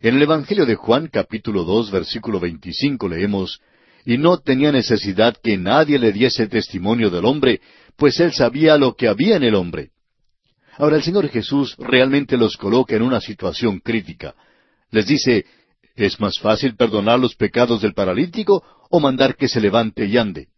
En 0.00 0.16
el 0.16 0.22
Evangelio 0.22 0.66
de 0.66 0.74
Juan 0.74 1.06
capítulo 1.06 1.62
dos 1.62 1.92
versículo 1.92 2.40
veinticinco 2.40 3.08
leemos, 3.08 3.60
y 4.06 4.18
no 4.18 4.38
tenía 4.38 4.70
necesidad 4.70 5.36
que 5.42 5.58
nadie 5.58 5.98
le 5.98 6.12
diese 6.12 6.46
testimonio 6.46 7.10
del 7.10 7.24
hombre, 7.24 7.60
pues 7.96 8.20
él 8.20 8.32
sabía 8.32 8.78
lo 8.78 8.94
que 8.94 9.08
había 9.08 9.36
en 9.36 9.42
el 9.42 9.56
hombre. 9.56 9.90
Ahora 10.78 10.96
el 10.96 11.02
Señor 11.02 11.28
Jesús 11.28 11.74
realmente 11.76 12.36
los 12.36 12.56
coloca 12.56 12.94
en 12.94 13.02
una 13.02 13.20
situación 13.20 13.80
crítica. 13.80 14.34
Les 14.92 15.06
dice, 15.06 15.44
¿es 15.96 16.20
más 16.20 16.38
fácil 16.38 16.76
perdonar 16.76 17.18
los 17.18 17.34
pecados 17.34 17.82
del 17.82 17.94
paralítico 17.94 18.62
o 18.90 19.00
mandar 19.00 19.34
que 19.34 19.48
se 19.48 19.60
levante 19.60 20.06
y 20.06 20.16
ande? 20.16 20.48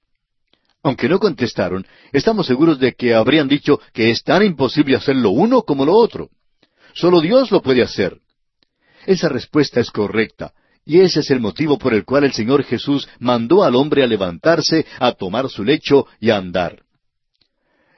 Aunque 0.82 1.08
no 1.08 1.18
contestaron, 1.18 1.86
estamos 2.12 2.46
seguros 2.46 2.78
de 2.78 2.92
que 2.92 3.14
habrían 3.14 3.48
dicho 3.48 3.80
que 3.94 4.10
es 4.10 4.22
tan 4.22 4.44
imposible 4.44 4.96
hacer 4.96 5.16
lo 5.16 5.30
uno 5.30 5.62
como 5.62 5.86
lo 5.86 5.94
otro. 5.94 6.28
Solo 6.92 7.22
Dios 7.22 7.50
lo 7.50 7.62
puede 7.62 7.82
hacer. 7.82 8.18
Esa 9.06 9.30
respuesta 9.30 9.80
es 9.80 9.90
correcta, 9.90 10.52
y 10.88 11.00
ese 11.00 11.20
es 11.20 11.30
el 11.30 11.38
motivo 11.38 11.76
por 11.76 11.92
el 11.92 12.06
cual 12.06 12.24
el 12.24 12.32
Señor 12.32 12.64
Jesús 12.64 13.06
mandó 13.18 13.62
al 13.62 13.76
hombre 13.76 14.02
a 14.02 14.06
levantarse, 14.06 14.86
a 14.98 15.12
tomar 15.12 15.50
su 15.50 15.62
lecho 15.62 16.06
y 16.18 16.30
a 16.30 16.38
andar. 16.38 16.82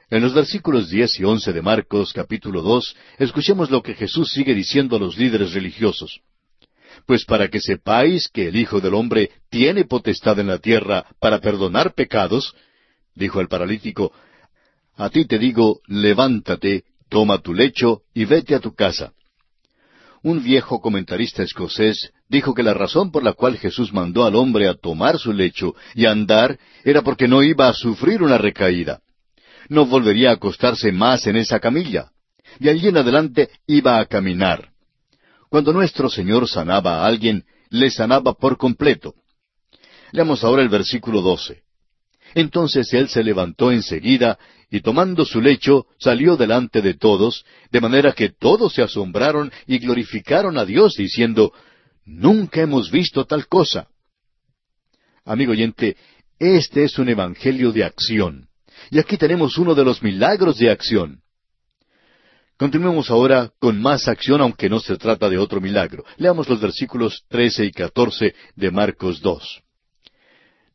En 0.09 0.21
los 0.21 0.33
versículos 0.33 0.89
diez 0.89 1.17
y 1.17 1.23
once 1.23 1.53
de 1.53 1.61
Marcos 1.61 2.11
capítulo 2.11 2.61
dos, 2.61 2.97
escuchemos 3.17 3.71
lo 3.71 3.81
que 3.81 3.93
Jesús 3.93 4.29
sigue 4.33 4.53
diciendo 4.53 4.97
a 4.97 4.99
los 4.99 5.17
líderes 5.17 5.53
religiosos. 5.53 6.19
Pues 7.05 7.23
para 7.23 7.47
que 7.47 7.61
sepáis 7.61 8.27
que 8.27 8.49
el 8.49 8.57
Hijo 8.57 8.81
del 8.81 8.93
Hombre 8.93 9.31
tiene 9.49 9.85
potestad 9.85 10.37
en 10.39 10.47
la 10.47 10.59
tierra 10.59 11.05
para 11.21 11.39
perdonar 11.39 11.93
pecados, 11.93 12.53
dijo 13.15 13.39
el 13.39 13.47
paralítico, 13.47 14.11
a 14.97 15.09
ti 15.09 15.23
te 15.23 15.39
digo, 15.39 15.79
levántate, 15.87 16.83
toma 17.07 17.37
tu 17.37 17.53
lecho 17.53 18.01
y 18.13 18.25
vete 18.25 18.53
a 18.53 18.59
tu 18.59 18.75
casa. 18.75 19.13
Un 20.23 20.43
viejo 20.43 20.81
comentarista 20.81 21.41
escocés 21.41 22.11
dijo 22.31 22.55
que 22.55 22.63
la 22.63 22.73
razón 22.73 23.11
por 23.11 23.23
la 23.23 23.33
cual 23.33 23.57
Jesús 23.57 23.93
mandó 23.93 24.25
al 24.25 24.35
hombre 24.35 24.67
a 24.67 24.73
tomar 24.73 25.19
su 25.19 25.33
lecho 25.33 25.75
y 25.93 26.05
a 26.05 26.11
andar 26.11 26.57
era 26.83 27.03
porque 27.03 27.27
no 27.27 27.43
iba 27.43 27.67
a 27.67 27.73
sufrir 27.73 28.23
una 28.23 28.39
recaída 28.39 29.01
no 29.71 29.85
volvería 29.85 30.31
a 30.31 30.33
acostarse 30.33 30.91
más 30.91 31.25
en 31.27 31.37
esa 31.37 31.61
camilla. 31.61 32.11
De 32.59 32.69
allí 32.69 32.89
en 32.89 32.97
adelante 32.97 33.49
iba 33.67 33.99
a 33.99 34.05
caminar. 34.05 34.69
Cuando 35.49 35.71
nuestro 35.71 36.09
Señor 36.09 36.49
sanaba 36.49 36.97
a 36.97 37.05
alguien, 37.05 37.45
le 37.69 37.89
sanaba 37.89 38.33
por 38.33 38.57
completo. 38.57 39.15
Leamos 40.11 40.43
ahora 40.43 40.61
el 40.61 40.67
versículo 40.67 41.21
12. 41.21 41.61
Entonces 42.35 42.93
él 42.93 43.07
se 43.07 43.23
levantó 43.23 43.71
enseguida 43.71 44.37
y 44.69 44.81
tomando 44.81 45.23
su 45.23 45.39
lecho 45.39 45.85
salió 45.97 46.35
delante 46.35 46.81
de 46.81 46.95
todos, 46.95 47.45
de 47.71 47.79
manera 47.79 48.11
que 48.11 48.27
todos 48.27 48.73
se 48.73 48.81
asombraron 48.81 49.53
y 49.67 49.79
glorificaron 49.79 50.57
a 50.57 50.65
Dios 50.65 50.95
diciendo, 50.95 51.53
Nunca 52.05 52.61
hemos 52.61 52.91
visto 52.91 53.25
tal 53.25 53.47
cosa. 53.47 53.87
Amigo 55.25 55.51
oyente, 55.51 55.97
este 56.39 56.83
es 56.83 56.97
un 56.97 57.09
evangelio 57.09 57.71
de 57.71 57.83
acción. 57.83 58.47
Y 58.89 58.99
aquí 58.99 59.17
tenemos 59.17 59.57
uno 59.57 59.75
de 59.75 59.83
los 59.83 60.01
milagros 60.01 60.57
de 60.57 60.71
acción. 60.71 61.21
Continuemos 62.57 63.09
ahora 63.09 63.51
con 63.59 63.81
más 63.81 64.07
acción, 64.07 64.41
aunque 64.41 64.69
no 64.69 64.79
se 64.79 64.95
trata 64.97 65.29
de 65.29 65.37
otro 65.37 65.61
milagro. 65.61 66.03
Leamos 66.17 66.47
los 66.47 66.61
versículos 66.61 67.23
trece 67.27 67.65
y 67.65 67.71
catorce 67.71 68.35
de 68.55 68.71
Marcos 68.71 69.21
dos. 69.21 69.61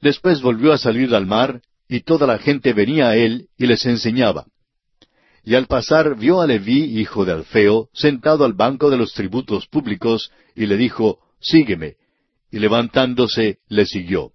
Después 0.00 0.40
volvió 0.42 0.72
a 0.72 0.78
salir 0.78 1.14
al 1.14 1.26
mar, 1.26 1.62
y 1.88 2.00
toda 2.00 2.26
la 2.26 2.38
gente 2.38 2.72
venía 2.72 3.08
a 3.08 3.16
él 3.16 3.48
y 3.56 3.66
les 3.66 3.86
enseñaba. 3.86 4.46
Y 5.46 5.54
al 5.54 5.68
pasar 5.68 6.16
vio 6.18 6.40
a 6.40 6.46
Leví, 6.46 6.98
hijo 6.98 7.24
de 7.24 7.30
Alfeo, 7.30 7.88
sentado 7.92 8.44
al 8.44 8.54
banco 8.54 8.90
de 8.90 8.96
los 8.96 9.12
tributos 9.12 9.68
públicos, 9.68 10.32
y 10.56 10.66
le 10.66 10.76
dijo, 10.76 11.20
Sígueme. 11.40 11.94
Y 12.50 12.58
levantándose, 12.58 13.58
le 13.68 13.86
siguió. 13.86 14.32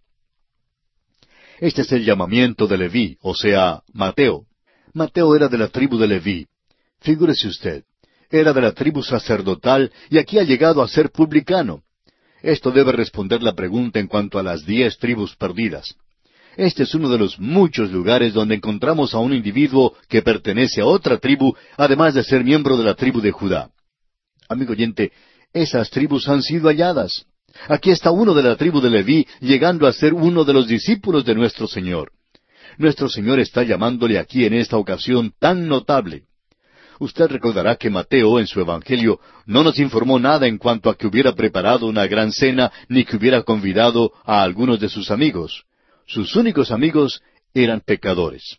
Este 1.60 1.82
es 1.82 1.92
el 1.92 2.06
llamamiento 2.06 2.66
de 2.66 2.78
Leví, 2.78 3.18
o 3.22 3.36
sea, 3.36 3.82
Mateo. 3.92 4.46
Mateo 4.94 5.36
era 5.36 5.50
de 5.50 5.58
la 5.58 5.68
tribu 5.68 5.98
de 5.98 6.08
Leví. 6.08 6.48
Figúrese 7.02 7.50
usted, 7.50 7.84
era 8.30 8.54
de 8.54 8.62
la 8.62 8.72
tribu 8.72 9.04
sacerdotal 9.04 9.92
y 10.10 10.18
aquí 10.18 10.40
ha 10.40 10.44
llegado 10.44 10.82
a 10.82 10.88
ser 10.88 11.12
publicano. 11.12 11.84
Esto 12.42 12.72
debe 12.72 12.94
responder 12.94 13.44
la 13.44 13.54
pregunta 13.54 14.00
en 14.00 14.08
cuanto 14.08 14.40
a 14.40 14.44
las 14.44 14.66
diez 14.66 14.98
tribus 14.98 15.36
perdidas. 15.36 15.94
Este 16.58 16.84
es 16.84 16.94
uno 16.94 17.10
de 17.10 17.18
los 17.18 17.40
muchos 17.40 17.92
lugares 17.92 18.34
donde 18.34 18.56
encontramos 18.56 19.14
a 19.14 19.20
un 19.20 19.34
individuo 19.34 19.96
que 20.10 20.22
pertenece 20.22 20.82
a 20.82 20.86
otra 20.86 21.18
tribu, 21.18 21.56
además 21.78 22.14
de 22.14 22.24
ser 22.24 22.44
miembro 22.44 22.78
de 22.78 22.84
la 22.84 22.96
tribu 22.96 23.22
de 23.22 23.32
Judá. 23.32 23.70
Amigo 24.50 24.74
oyente, 24.74 25.12
esas 25.54 25.90
tribus 25.90 26.28
han 26.28 26.42
sido 26.42 26.68
halladas. 26.68 27.26
Aquí 27.68 27.92
está 27.92 28.12
uno 28.12 28.34
de 28.34 28.44
la 28.44 28.56
tribu 28.56 28.82
de 28.82 28.90
Leví 28.90 29.28
llegando 29.40 29.88
a 29.88 29.94
ser 29.94 30.14
uno 30.14 30.44
de 30.44 30.54
los 30.54 30.68
discípulos 30.68 31.26
de 31.26 31.36
nuestro 31.36 31.68
Señor. 31.68 32.12
Nuestro 32.78 33.10
Señor 33.10 33.40
está 33.40 33.64
llamándole 33.64 34.18
aquí 34.18 34.46
en 34.46 34.54
esta 34.54 34.78
ocasión 34.78 35.34
tan 35.40 35.68
notable. 35.68 36.24
Usted 37.00 37.28
recordará 37.28 37.78
que 37.78 37.90
Mateo 37.90 38.40
en 38.40 38.48
su 38.48 38.60
Evangelio 38.60 39.20
no 39.46 39.64
nos 39.64 39.80
informó 39.80 40.20
nada 40.20 40.48
en 40.48 40.58
cuanto 40.58 40.90
a 40.90 40.96
que 40.96 41.08
hubiera 41.08 41.34
preparado 41.34 41.88
una 41.88 42.06
gran 42.08 42.32
cena 42.32 42.72
ni 42.90 43.06
que 43.06 43.18
hubiera 43.18 43.42
convidado 43.42 44.12
a 44.24 44.44
algunos 44.44 44.80
de 44.80 44.88
sus 44.88 45.12
amigos. 45.12 45.64
Sus 46.12 46.36
únicos 46.36 46.72
amigos 46.72 47.22
eran 47.54 47.80
pecadores. 47.80 48.58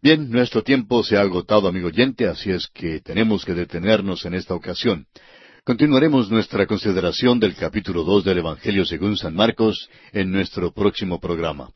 Bien, 0.00 0.30
nuestro 0.30 0.62
tiempo 0.62 1.02
se 1.02 1.16
ha 1.16 1.20
agotado, 1.20 1.66
amigo 1.66 1.88
oyente, 1.88 2.28
así 2.28 2.50
es 2.50 2.68
que 2.68 3.00
tenemos 3.00 3.44
que 3.44 3.54
detenernos 3.54 4.24
en 4.24 4.34
esta 4.34 4.54
ocasión. 4.54 5.06
Continuaremos 5.64 6.30
nuestra 6.30 6.66
consideración 6.66 7.40
del 7.40 7.56
capítulo 7.56 8.04
dos 8.04 8.22
del 8.22 8.38
Evangelio 8.38 8.84
según 8.84 9.16
San 9.16 9.34
Marcos 9.34 9.88
en 10.12 10.30
nuestro 10.30 10.72
próximo 10.72 11.18
programa. 11.18 11.70